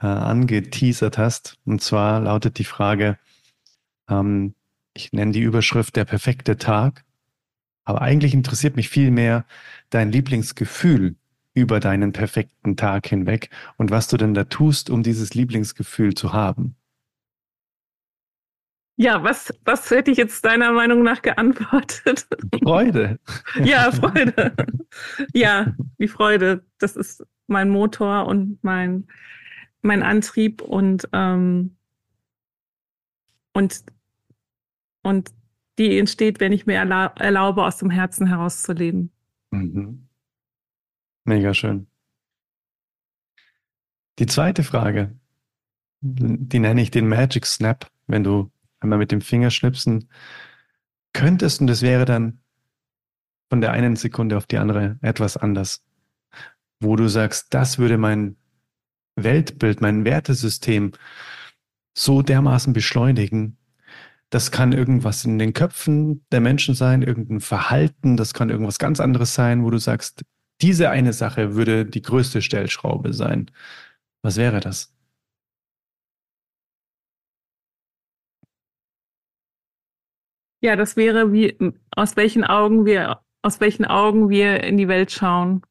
äh, 0.00 0.06
angeteasert 0.06 1.18
hast. 1.18 1.58
Und 1.66 1.82
zwar 1.82 2.20
lautet 2.20 2.56
die 2.56 2.64
Frage, 2.64 3.18
ähm, 4.08 4.54
ich 4.94 5.12
nenne 5.12 5.32
die 5.32 5.42
Überschrift 5.42 5.96
der 5.96 6.06
perfekte 6.06 6.56
Tag, 6.56 7.04
aber 7.84 8.00
eigentlich 8.00 8.32
interessiert 8.32 8.74
mich 8.74 8.88
viel 8.88 9.10
mehr 9.10 9.44
dein 9.90 10.10
Lieblingsgefühl 10.10 11.16
über 11.56 11.80
deinen 11.80 12.12
perfekten 12.12 12.76
Tag 12.76 13.06
hinweg 13.06 13.48
und 13.78 13.90
was 13.90 14.08
du 14.08 14.18
denn 14.18 14.34
da 14.34 14.44
tust, 14.44 14.90
um 14.90 15.02
dieses 15.02 15.34
Lieblingsgefühl 15.34 16.14
zu 16.14 16.32
haben. 16.32 16.76
Ja, 18.98 19.22
was, 19.22 19.52
was 19.64 19.90
hätte 19.90 20.10
ich 20.10 20.18
jetzt 20.18 20.44
deiner 20.44 20.72
Meinung 20.72 21.02
nach 21.02 21.22
geantwortet? 21.22 22.26
Freude. 22.62 23.18
ja, 23.64 23.90
Freude. 23.90 24.54
Ja, 25.34 25.74
die 25.98 26.08
Freude. 26.08 26.64
Das 26.78 26.94
ist 26.96 27.26
mein 27.46 27.70
Motor 27.70 28.26
und 28.26 28.58
mein, 28.62 29.06
mein 29.82 30.02
Antrieb 30.02 30.60
und, 30.62 31.08
ähm, 31.12 31.76
und, 33.54 33.82
und 35.02 35.30
die 35.78 35.98
entsteht, 35.98 36.40
wenn 36.40 36.52
ich 36.52 36.66
mir 36.66 36.76
erlaube, 36.76 37.64
aus 37.64 37.78
dem 37.78 37.90
Herzen 37.90 38.26
herauszuleben. 38.26 39.10
Mhm. 39.50 40.05
Mega 41.26 41.52
schön. 41.54 41.88
Die 44.20 44.26
zweite 44.26 44.62
Frage, 44.62 45.18
die 46.00 46.60
nenne 46.60 46.80
ich 46.80 46.92
den 46.92 47.08
Magic 47.08 47.44
Snap, 47.46 47.90
wenn 48.06 48.22
du 48.22 48.52
einmal 48.78 48.98
mit 48.98 49.10
dem 49.10 49.20
Finger 49.20 49.50
schnipsen 49.50 50.08
könntest 51.12 51.60
und 51.60 51.68
es 51.68 51.82
wäre 51.82 52.04
dann 52.04 52.38
von 53.50 53.60
der 53.60 53.72
einen 53.72 53.96
Sekunde 53.96 54.36
auf 54.36 54.46
die 54.46 54.58
andere 54.58 54.98
etwas 55.02 55.36
anders, 55.36 55.84
wo 56.78 56.94
du 56.94 57.08
sagst, 57.08 57.52
das 57.52 57.78
würde 57.78 57.98
mein 57.98 58.36
Weltbild, 59.16 59.80
mein 59.80 60.04
Wertesystem 60.04 60.92
so 61.92 62.22
dermaßen 62.22 62.72
beschleunigen. 62.72 63.56
Das 64.30 64.52
kann 64.52 64.72
irgendwas 64.72 65.24
in 65.24 65.40
den 65.40 65.54
Köpfen 65.54 66.24
der 66.30 66.40
Menschen 66.40 66.76
sein, 66.76 67.02
irgendein 67.02 67.40
Verhalten, 67.40 68.16
das 68.16 68.32
kann 68.32 68.48
irgendwas 68.48 68.78
ganz 68.78 69.00
anderes 69.00 69.34
sein, 69.34 69.64
wo 69.64 69.70
du 69.70 69.78
sagst, 69.78 70.24
diese 70.62 70.90
eine 70.90 71.12
Sache 71.12 71.54
würde 71.54 71.84
die 71.84 72.02
größte 72.02 72.42
Stellschraube 72.42 73.12
sein. 73.12 73.50
Was 74.22 74.36
wäre 74.36 74.60
das? 74.60 74.92
Ja, 80.62 80.74
das 80.76 80.96
wäre 80.96 81.32
wie 81.32 81.56
aus 81.94 82.16
welchen 82.16 82.44
Augen 82.44 82.86
wir 82.86 83.20
aus 83.42 83.60
welchen 83.60 83.84
Augen 83.84 84.28
wir 84.28 84.64
in 84.64 84.76
die 84.76 84.88
Welt 84.88 85.12
schauen. 85.12 85.62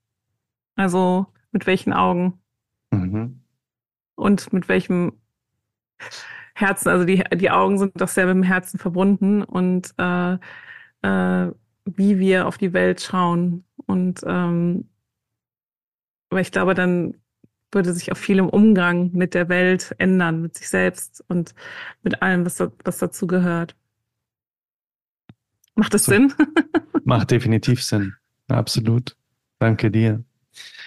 Also 0.78 1.26
mit 1.52 1.68
welchen 1.68 1.92
Augen 1.92 2.40
mhm. 2.92 3.42
und 4.16 4.54
mit 4.54 4.70
welchem 4.70 5.20
Herzen. 6.54 6.90
Also 6.90 7.06
die 7.06 7.24
die 7.34 7.52
Augen 7.52 7.78
sind 7.78 8.00
doch 8.00 8.08
sehr 8.08 8.28
mit 8.28 8.36
dem 8.36 8.44
Herzen 8.44 8.80
verbunden 8.80 9.44
und 9.44 9.94
äh, 9.98 10.38
äh, 11.02 11.52
wie 11.86 12.20
wir 12.20 12.48
auf 12.48 12.58
die 12.58 12.74
Welt 12.74 13.02
schauen. 13.02 13.64
Und 13.86 14.22
ähm, 14.26 14.90
weil 16.30 16.42
ich 16.42 16.52
glaube, 16.52 16.74
dann 16.74 17.16
würde 17.72 17.94
sich 17.94 18.12
auch 18.12 18.18
viel 18.18 18.40
im 18.40 18.50
Umgang 18.50 19.12
mit 19.14 19.34
der 19.34 19.50
Welt 19.50 19.94
ändern, 19.98 20.42
mit 20.42 20.58
sich 20.58 20.70
selbst 20.70 21.24
und 21.28 21.54
mit 22.04 22.22
allem, 22.22 22.46
was, 22.46 22.56
da, 22.56 22.72
was 22.84 22.98
dazu 22.98 23.28
gehört. 23.28 23.76
Macht 25.76 25.94
das 25.94 26.06
so, 26.06 26.14
Sinn? 26.14 26.34
macht 27.04 27.32
definitiv 27.32 27.84
Sinn. 27.84 28.14
Absolut. 28.48 29.16
Danke 29.60 29.92
dir. 29.92 30.24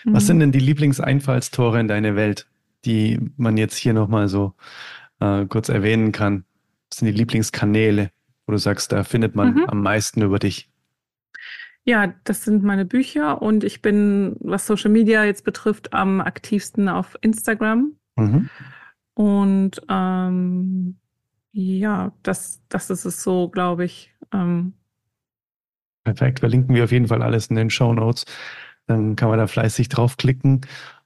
Mhm. 0.04 0.14
Was 0.14 0.26
sind 0.26 0.40
denn 0.40 0.52
die 0.52 0.60
Lieblingseinfallstore 0.60 1.78
in 1.78 1.88
deine 1.88 2.16
Welt, 2.16 2.48
die 2.84 3.20
man 3.36 3.56
jetzt 3.56 3.76
hier 3.76 3.92
nochmal 3.92 4.28
so 4.28 4.54
äh, 5.20 5.44
kurz 5.46 5.68
erwähnen 5.68 6.12
kann? 6.12 6.44
Was 6.90 6.98
sind 6.98 7.06
die 7.06 7.18
Lieblingskanäle, 7.18 8.10
wo 8.46 8.52
du 8.52 8.58
sagst, 8.58 8.92
da 8.92 9.04
findet 9.04 9.34
man 9.34 9.54
mhm. 9.54 9.64
am 9.66 9.82
meisten 9.82 10.22
über 10.22 10.38
dich? 10.38 10.70
Ja, 11.88 12.12
das 12.24 12.44
sind 12.44 12.62
meine 12.64 12.84
Bücher 12.84 13.40
und 13.40 13.64
ich 13.64 13.80
bin, 13.80 14.36
was 14.40 14.66
Social 14.66 14.90
Media 14.90 15.24
jetzt 15.24 15.42
betrifft, 15.42 15.94
am 15.94 16.20
aktivsten 16.20 16.86
auf 16.86 17.16
Instagram. 17.22 17.94
Mhm. 18.16 18.50
Und 19.14 19.80
ähm, 19.88 20.98
ja, 21.52 22.12
das, 22.22 22.60
das 22.68 22.90
ist 22.90 23.06
es 23.06 23.22
so, 23.22 23.48
glaube 23.48 23.86
ich. 23.86 24.12
Ähm, 24.34 24.74
Perfekt. 26.04 26.40
Verlinken 26.40 26.74
wir 26.74 26.84
auf 26.84 26.92
jeden 26.92 27.08
Fall 27.08 27.22
alles 27.22 27.46
in 27.46 27.56
den 27.56 27.70
Show 27.70 27.94
Notes. 27.94 28.26
Dann 28.86 29.16
kann 29.16 29.30
man 29.30 29.38
da 29.38 29.46
fleißig 29.46 29.88
draufklicken. 29.88 30.60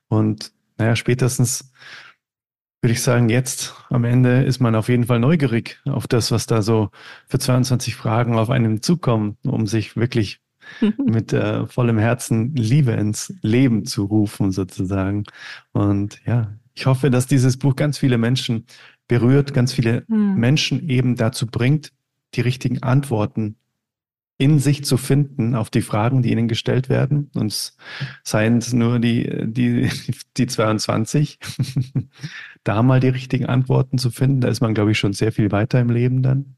Und 0.09 0.53
naja, 0.79 0.97
spätestens 0.97 1.73
würde 2.81 2.95
ich 2.95 3.03
sagen, 3.03 3.29
jetzt 3.29 3.77
am 3.89 4.03
Ende 4.03 4.43
ist 4.43 4.59
man 4.59 4.75
auf 4.75 4.89
jeden 4.89 5.05
Fall 5.05 5.21
neugierig 5.21 5.81
auf 5.85 6.09
das, 6.09 6.33
was 6.33 6.47
da 6.47 6.61
so 6.61 6.91
für 7.29 7.39
22 7.39 7.95
Fragen 7.95 8.37
auf 8.37 8.51
einem 8.51 8.83
zukommen, 8.83 9.37
um 9.45 9.69
sich 9.69 9.97
wirklich 9.97 10.42
mit 11.05 11.33
äh, 11.33 11.67
vollem 11.67 11.99
Herzen 11.99 12.55
Liebe 12.55 12.93
ins 12.93 13.35
Leben 13.43 13.85
zu 13.85 14.05
rufen, 14.05 14.53
sozusagen. 14.53 15.25
Und 15.73 16.21
ja, 16.27 16.55
ich 16.75 16.87
hoffe, 16.87 17.11
dass 17.11 17.27
dieses 17.27 17.57
Buch 17.57 17.77
ganz 17.77 17.99
viele 17.99 18.19
Menschen 18.19 18.67
berührt, 19.09 19.53
ganz 19.53 19.73
viele 19.73 20.05
mhm. 20.09 20.35
Menschen 20.37 20.89
eben 20.89 21.17
dazu 21.17 21.47
bringt, 21.47 21.93
die 22.35 22.41
richtigen 22.41 22.83
Antworten 22.83 23.57
in 24.39 24.59
sich 24.59 24.85
zu 24.85 24.97
finden 24.97 25.55
auf 25.55 25.71
die 25.71 25.83
Fragen, 25.83 26.23
die 26.23 26.33
ihnen 26.33 26.49
gestellt 26.49 26.89
werden. 26.89 27.31
Und 27.35 27.75
seien 28.25 28.59
es 28.59 28.73
nur 28.73 28.99
die, 28.99 29.31
die, 29.45 29.89
die 30.37 30.47
22, 30.47 31.39
da 32.65 32.83
mal 32.83 33.01
die 33.01 33.09
richtigen 33.09 33.47
Antworten 33.47 33.99
zu 33.99 34.11
finden. 34.11 34.41
Da 34.41 34.49
ist 34.49 34.61
man, 34.61 34.75
glaube 34.75 34.91
ich, 34.91 34.99
schon 34.99 35.13
sehr 35.13 35.31
viel 35.31 35.53
weiter 35.53 35.81
im 35.81 35.91
Leben 35.91 36.23
dann. 36.23 36.57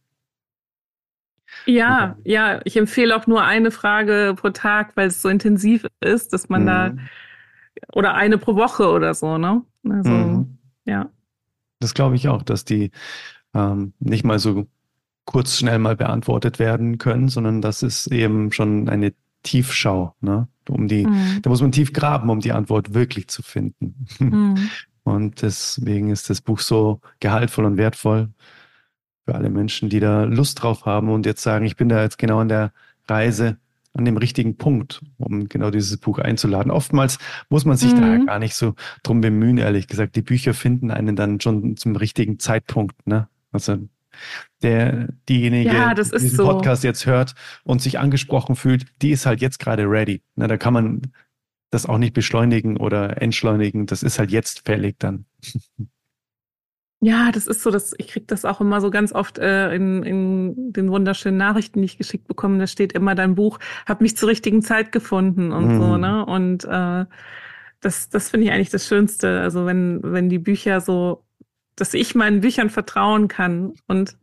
Ja, 1.67 2.17
ja, 2.25 2.61
ich 2.65 2.77
empfehle 2.77 3.17
auch 3.17 3.27
nur 3.27 3.43
eine 3.43 3.71
Frage 3.71 4.35
pro 4.37 4.51
Tag, 4.51 4.97
weil 4.97 5.09
es 5.09 5.23
so 5.23 5.29
intensiv 5.29 5.87
ist, 6.01 6.33
dass 6.33 6.49
man 6.49 6.63
mhm. 6.63 6.67
da 6.67 6.95
oder 7.93 8.15
eine 8.15 8.39
pro 8.39 8.55
Woche 8.55 8.89
oder 8.89 9.15
so, 9.15 9.39
ne? 9.39 9.63
Also, 9.89 10.11
mhm. 10.11 10.59
ja. 10.85 11.11
Das 11.81 11.95
glaube 11.95 12.17
ich 12.17 12.29
auch, 12.29 12.43
dass 12.43 12.65
die 12.65 12.91
ähm, 13.55 13.93
nicht 13.99 14.25
mal 14.25 14.39
so 14.39 14.67
kurz 15.25 15.59
schnell 15.59 15.79
mal 15.79 15.97
beantwortet 15.97 16.59
werden 16.59 16.99
können, 16.99 17.29
sondern 17.29 17.63
das 17.63 17.83
ist 17.83 18.09
eben 18.09 18.53
schon 18.53 18.89
eine 18.89 19.15
Tiefschau, 19.43 20.15
ne? 20.21 20.49
Um 20.69 20.89
die, 20.89 21.07
mhm. 21.07 21.41
da 21.43 21.51
muss 21.51 21.61
man 21.61 21.73
tief 21.73 21.93
graben, 21.93 22.31
um 22.31 22.41
die 22.41 22.53
Antwort 22.53 22.95
wirklich 22.95 23.29
zu 23.29 23.43
finden. 23.43 24.07
Mhm. 24.19 24.71
Und 25.05 25.43
deswegen 25.43 26.09
ist 26.09 26.31
das 26.31 26.41
Buch 26.41 26.61
so 26.61 27.03
gehaltvoll 27.21 27.67
und 27.67 27.77
wertvoll 27.77 28.31
für 29.25 29.35
alle 29.35 29.51
Menschen, 29.51 29.89
die 29.89 30.01
da 30.01 30.25
Lust 30.25 30.63
drauf 30.63 30.87
haben 30.87 31.09
und 31.09 31.27
jetzt 31.27 31.43
sagen, 31.43 31.65
ich 31.65 31.77
bin 31.77 31.89
da 31.89 32.03
jetzt 32.03 32.19
genau 32.19 32.41
an 32.41 32.49
der 32.49 32.73
Reise, 33.09 33.57
an 33.95 34.05
dem 34.05 34.17
richtigen 34.17 34.57
Punkt, 34.57 35.03
um 35.19 35.49
genau 35.49 35.71
dieses 35.71 35.97
Buch 35.97 36.19
einzuladen. 36.19 36.71
Oftmals 36.71 37.19
muss 37.49 37.65
man 37.65 37.77
sich 37.77 37.95
mhm. 37.95 38.01
da 38.01 38.25
gar 38.25 38.39
nicht 38.39 38.55
so 38.55 38.75
drum 39.03 39.21
bemühen, 39.21 39.59
ehrlich 39.59 39.87
gesagt. 39.87 40.17
Die 40.17 40.23
Bücher 40.23 40.53
finden 40.53 40.91
einen 40.91 41.17
dann 41.17 41.41
schon 41.41 41.77
zum 41.77 41.97
richtigen 41.97 42.39
Zeitpunkt, 42.39 43.07
ne? 43.07 43.29
Also 43.53 43.79
der, 44.63 45.09
diejenige, 45.29 45.73
ja, 45.73 45.95
die 45.95 46.03
diesen 46.03 46.31
so. 46.31 46.45
Podcast 46.45 46.85
jetzt 46.85 47.07
hört 47.07 47.35
und 47.65 47.83
sich 47.83 47.99
angesprochen 47.99 48.57
fühlt, 48.57 48.87
die 49.03 49.11
ist 49.11 49.27
halt 49.27 49.41
jetzt 49.41 49.59
gerade 49.59 49.89
ready. 49.89 50.23
Na, 50.37 50.47
da 50.47 50.57
kann 50.57 50.73
man 50.73 51.03
das 51.71 51.87
auch 51.87 51.99
nicht 51.99 52.15
beschleunigen 52.15 52.77
oder 52.77 53.21
entschleunigen. 53.21 53.87
Das 53.87 54.03
ist 54.03 54.19
halt 54.19 54.31
jetzt 54.31 54.65
fällig 54.65 54.97
dann. 54.99 55.27
Ja, 57.05 57.31
das 57.33 57.47
ist 57.47 57.63
so, 57.63 57.71
dass 57.71 57.95
ich 57.99 58.09
kriege 58.09 58.25
das 58.27 58.47
auch 58.47 58.63
immer 58.63 58.81
so 58.81 58.91
ganz 58.91 59.13
oft 59.13 59.39
äh, 59.39 59.75
in, 59.75 60.03
in 60.05 60.73
den 60.73 60.91
wunderschönen 60.91 61.37
Nachrichten, 61.37 61.81
die 61.81 61.85
ich 61.85 61.99
geschickt 61.99 62.27
bekomme. 62.27 62.59
Da 62.59 62.67
steht 62.67 62.95
immer 62.95 63.15
dein 63.15 63.35
Buch, 63.35 63.59
hat 63.85 64.01
mich 64.01 64.17
zur 64.17 64.31
richtigen 64.31 64.63
Zeit 64.63 64.91
gefunden 64.91 65.53
und 65.53 65.77
mm. 65.77 65.81
so, 65.81 65.97
ne? 65.99 66.25
Und 66.25 66.65
äh, 66.65 67.05
das, 67.81 68.09
das 68.09 68.31
finde 68.31 68.47
ich 68.47 68.53
eigentlich 68.53 68.71
das 68.71 68.87
Schönste. 68.89 69.43
Also 69.43 69.67
wenn, 69.67 70.01
wenn 70.03 70.31
die 70.31 70.39
Bücher 70.39 70.81
so 70.81 71.25
dass 71.77 71.93
ich 71.93 72.15
meinen 72.15 72.41
Büchern 72.41 72.71
vertrauen 72.71 73.29
kann 73.29 73.75
und 73.89 74.17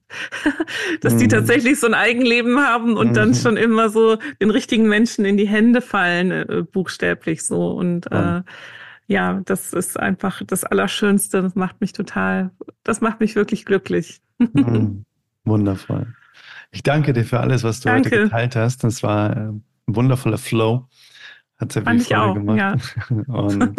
dass 1.02 1.18
die 1.18 1.26
mhm. 1.26 1.30
tatsächlich 1.30 1.80
so 1.80 1.88
ein 1.88 1.94
Eigenleben 1.94 2.60
haben 2.60 2.96
und 2.96 3.16
dann 3.16 3.30
mhm. 3.30 3.36
schon 3.36 3.58
immer 3.58 3.90
so 3.90 4.18
den 4.42 4.50
richtigen 4.50 4.88
Menschen 4.88 5.26
in 5.26 5.38
die 5.38 5.48
Hände 5.48 5.82
fallen, 5.82 6.32
äh, 6.32 6.64
buchstäblich 6.64 7.44
so. 7.44 7.72
Und 7.72 8.10
äh, 8.12 8.42
ja, 9.12 9.42
das 9.44 9.74
ist 9.74 10.00
einfach 10.00 10.42
das 10.48 10.64
Allerschönste. 10.64 11.42
Das 11.42 11.56
macht 11.56 11.82
mich 11.82 11.92
total, 11.92 12.52
das 12.84 13.02
macht 13.02 13.20
mich 13.20 13.36
wirklich 13.36 13.66
glücklich. 13.66 14.22
Mhm. 14.40 15.06
Wundervoll. 15.44 16.16
Ich 16.72 16.82
danke 16.82 17.12
dir 17.12 17.26
für 17.26 17.42
alles, 17.42 17.64
was 17.64 17.82
du 17.82 17.90
danke. 17.90 18.10
heute 18.10 18.24
geteilt 18.24 18.56
hast. 18.56 18.84
Das 18.86 19.04
war 19.04 19.36
äh, 19.36 19.40
ein 19.50 19.64
wundervoller 19.88 20.38
Flow. 20.38 20.88
Hat 21.58 21.74
sehr 21.74 21.86
viel 21.86 22.00
Freude 22.00 22.34
gemacht. 22.40 22.58
Ja. 22.58 23.16
und 23.28 23.76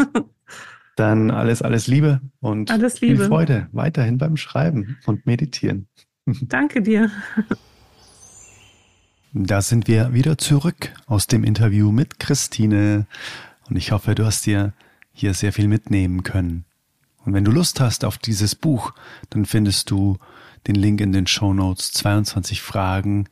Dann 0.97 1.31
alles, 1.31 1.63
alles 1.63 1.87
Liebe 1.87 2.21
und 2.41 2.71
alles 2.71 3.01
Liebe. 3.01 3.17
viel 3.17 3.27
Freude 3.27 3.69
weiterhin 3.73 4.19
beim 4.19 4.37
Schreiben 4.37 4.99
und 5.07 5.25
Meditieren. 5.25 5.89
Danke 6.27 6.83
dir. 6.83 7.11
Da 9.33 9.63
sind 9.63 9.89
wir 9.89 10.13
wieder 10.13 10.37
zurück 10.37 10.93
aus 11.07 11.27
dem 11.27 11.43
Interview 11.43 11.91
mit 11.91 12.19
Christine 12.19 13.07
und 13.71 13.77
ich 13.77 13.93
hoffe, 13.93 14.15
du 14.15 14.27
hast 14.27 14.45
dir 14.45 14.75
hier 15.13 15.35
sehr 15.35 15.53
viel 15.53 15.69
mitnehmen 15.69 16.23
können. 16.23 16.65
Und 17.25 17.35
wenn 17.35 17.45
du 17.45 17.51
Lust 17.51 17.81
hast 17.81 18.05
auf 18.05 18.19
dieses 18.19 18.55
Buch, 18.55 18.93
dann 19.31 19.47
findest 19.47 19.91
du 19.91 20.19
den 20.67 20.75
Link 20.75 21.01
in 21.01 21.13
den 21.13 21.27
Show 21.27 21.55
Notes 21.55 21.93
22 21.93 22.61
Fragen, 22.63 23.29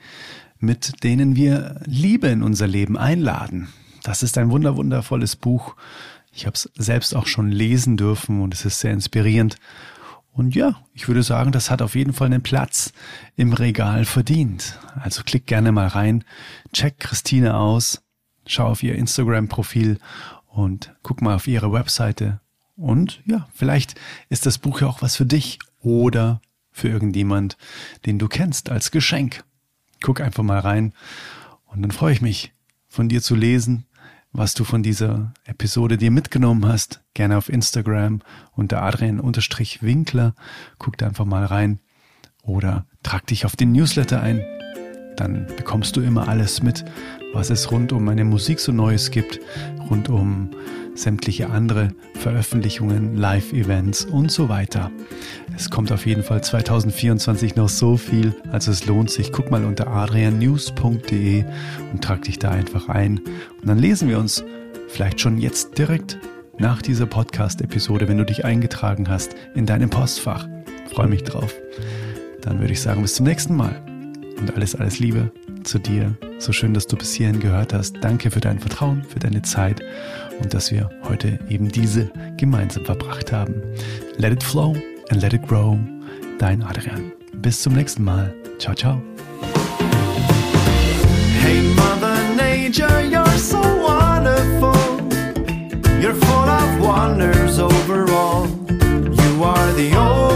mit 0.59 1.03
denen 1.03 1.37
wir 1.37 1.81
Liebe 1.85 2.29
in 2.29 2.43
unser 2.43 2.67
Leben 2.67 2.97
einladen. 2.97 3.69
Das 4.03 4.23
ist 4.23 4.39
ein 4.39 4.51
wunder 4.51 4.77
wundervolles 4.77 5.37
Buch, 5.37 5.75
ich 6.33 6.47
habe 6.47 6.55
es 6.55 6.71
selbst 6.77 7.15
auch 7.15 7.27
schon 7.27 7.51
lesen 7.51 7.97
dürfen 7.97 8.41
und 8.41 8.55
es 8.55 8.65
ist 8.65 8.81
sehr 8.81 8.93
inspirierend. 8.93 9.57
Und 10.33 10.55
ja, 10.55 10.81
ich 10.95 11.09
würde 11.09 11.23
sagen, 11.23 11.51
das 11.51 11.71
hat 11.71 11.83
auf 11.83 11.97
jeden 11.97 12.13
Fall 12.13 12.27
einen 12.27 12.43
Platz 12.43 12.93
im 13.37 13.53
Regal 13.53 14.05
verdient. 14.05 14.79
Also 14.95 15.23
klick 15.25 15.47
gerne 15.47 15.73
mal 15.73 15.89
rein, 15.89 16.25
check 16.73 17.01
Christine 17.01 17.57
aus, 17.57 18.03
schau 18.47 18.69
auf 18.69 18.83
ihr 18.83 18.95
Instagram-Profil 18.95 19.99
und 20.51 20.95
guck 21.03 21.23
mal 21.23 21.37
auf 21.37 21.47
ihre 21.47 21.73
Webseite. 21.73 22.41
Und 22.77 23.23
ja, 23.27 23.49
vielleicht 23.55 23.95
ist 24.29 24.47
das 24.47 24.59
Buch 24.59 24.81
ja 24.81 24.87
auch 24.87 25.03
was 25.03 25.17
für 25.17 25.27
dich 25.27 25.59
oder 25.81 26.41
für 26.71 26.89
irgendjemand, 26.89 27.57
den 28.07 28.19
du 28.19 28.29
kennst 28.29 28.71
als 28.71 28.91
Geschenk. 28.91 29.45
Guck 30.03 30.21
einfach 30.21 30.43
mal 30.43 30.61
rein 30.61 30.93
und 31.67 31.83
dann 31.83 31.91
freue 31.91 32.13
ich 32.13 32.23
mich, 32.23 32.53
von 32.87 33.09
dir 33.09 33.23
zu 33.23 33.35
lesen 33.35 33.87
was 34.33 34.55
du 34.55 34.65
von 34.65 34.83
dieser 34.83 35.33
Episode 35.45 35.97
dir 35.97 36.11
mitgenommen 36.11 36.67
hast. 36.67 37.03
Gerne 37.15 37.37
auf 37.37 37.49
Instagram 37.49 38.23
unter 38.53 38.83
Adrian-Winkler. 38.83 40.35
Guck 40.79 40.99
da 40.99 41.07
einfach 41.07 41.25
mal 41.25 41.45
rein. 41.45 41.81
Oder 42.43 42.87
trag 43.03 43.27
dich 43.27 43.45
auf 43.45 43.57
den 43.57 43.73
Newsletter 43.73 44.21
ein. 44.23 44.43
Dann 45.17 45.47
bekommst 45.57 45.97
du 45.97 46.01
immer 46.01 46.29
alles 46.29 46.63
mit, 46.63 46.85
was 47.33 47.51
es 47.51 47.71
rund 47.71 47.93
um 47.93 48.05
meine 48.05 48.25
Musik 48.25 48.61
so 48.61 48.73
Neues 48.73 49.11
gibt, 49.11 49.41
rund 49.89 50.09
um 50.09 50.51
sämtliche 50.95 51.51
andere 51.51 51.89
Veröffentlichungen, 52.15 53.17
Live-Events 53.17 54.05
und 54.05 54.31
so 54.31 54.49
weiter. 54.49 54.91
Es 55.57 55.71
kommt 55.71 55.93
auf 55.93 56.07
jeden 56.07 56.23
Fall 56.23 56.43
2024 56.43 57.57
noch 57.57 57.69
so 57.69 57.97
viel, 57.97 58.35
also 58.51 58.71
es 58.71 58.87
lohnt 58.87 59.11
sich. 59.11 59.33
Guck 59.33 59.51
mal 59.51 59.65
unter 59.65 59.89
adriannews.de 59.89 61.45
und 61.93 62.05
trag 62.05 62.23
dich 62.23 62.39
da 62.39 62.51
einfach 62.51 62.89
ein. 62.89 63.19
Und 63.19 63.69
dann 63.69 63.79
lesen 63.79 64.09
wir 64.09 64.19
uns 64.19 64.45
vielleicht 64.89 65.21
schon 65.21 65.39
jetzt 65.39 65.79
direkt 65.79 66.19
nach 66.59 66.83
dieser 66.83 67.07
Podcast-Episode, 67.07 68.09
wenn 68.09 68.19
du 68.19 68.25
dich 68.25 68.45
eingetragen 68.45 69.09
hast, 69.09 69.35
in 69.55 69.65
deinem 69.65 69.89
Postfach. 69.89 70.47
freue 70.93 71.09
mich 71.09 71.23
drauf. 71.23 71.55
Dann 72.43 72.61
würde 72.61 72.73
ich 72.73 72.81
sagen, 72.81 73.03
bis 73.03 73.15
zum 73.15 73.27
nächsten 73.27 73.57
Mal 73.57 73.83
und 74.39 74.55
alles, 74.55 74.75
alles 74.75 74.99
Liebe 74.99 75.33
zu 75.65 75.79
dir. 75.79 76.17
So 76.39 76.53
schön, 76.53 76.75
dass 76.75 76.87
du 76.87 76.97
bis 76.97 77.13
hierhin 77.13 77.41
gehört 77.41 77.73
hast. 77.73 77.97
Danke 78.01 78.31
für 78.31 78.41
dein 78.41 78.59
Vertrauen, 78.59 79.05
für 79.05 79.19
deine 79.19 79.43
Zeit 79.43 79.81
und 80.41 80.55
dass 80.55 80.71
wir 80.71 80.89
heute 81.05 81.39
eben 81.49 81.69
diese 81.69 82.11
gemeinsam 82.37 82.85
verbracht 82.85 83.33
haben. 83.33 83.55
Let 84.17 84.33
it 84.33 84.43
flow 84.43 84.75
and 85.11 85.23
let 85.23 85.33
it 85.33 85.47
grow. 85.47 85.79
Dein 86.39 86.63
Adrian. 86.63 87.13
Bis 87.35 87.63
zum 87.63 87.75
nächsten 87.75 88.05
Mal. 88.05 88.35
Ciao, 88.59 88.75
ciao. 88.75 89.03
Hey 91.43 91.63
Mother 91.75 92.17
Nature, 92.37 93.03
you're 93.03 93.39
so 93.39 93.59
wonderful. 93.59 94.75
You're 96.01 96.15
full 96.15 96.49
of 96.49 96.81
wonders 96.81 97.59
overall. 97.59 98.47
You 98.79 99.45
are 99.45 99.73
the 99.73 99.95
only 99.97 100.30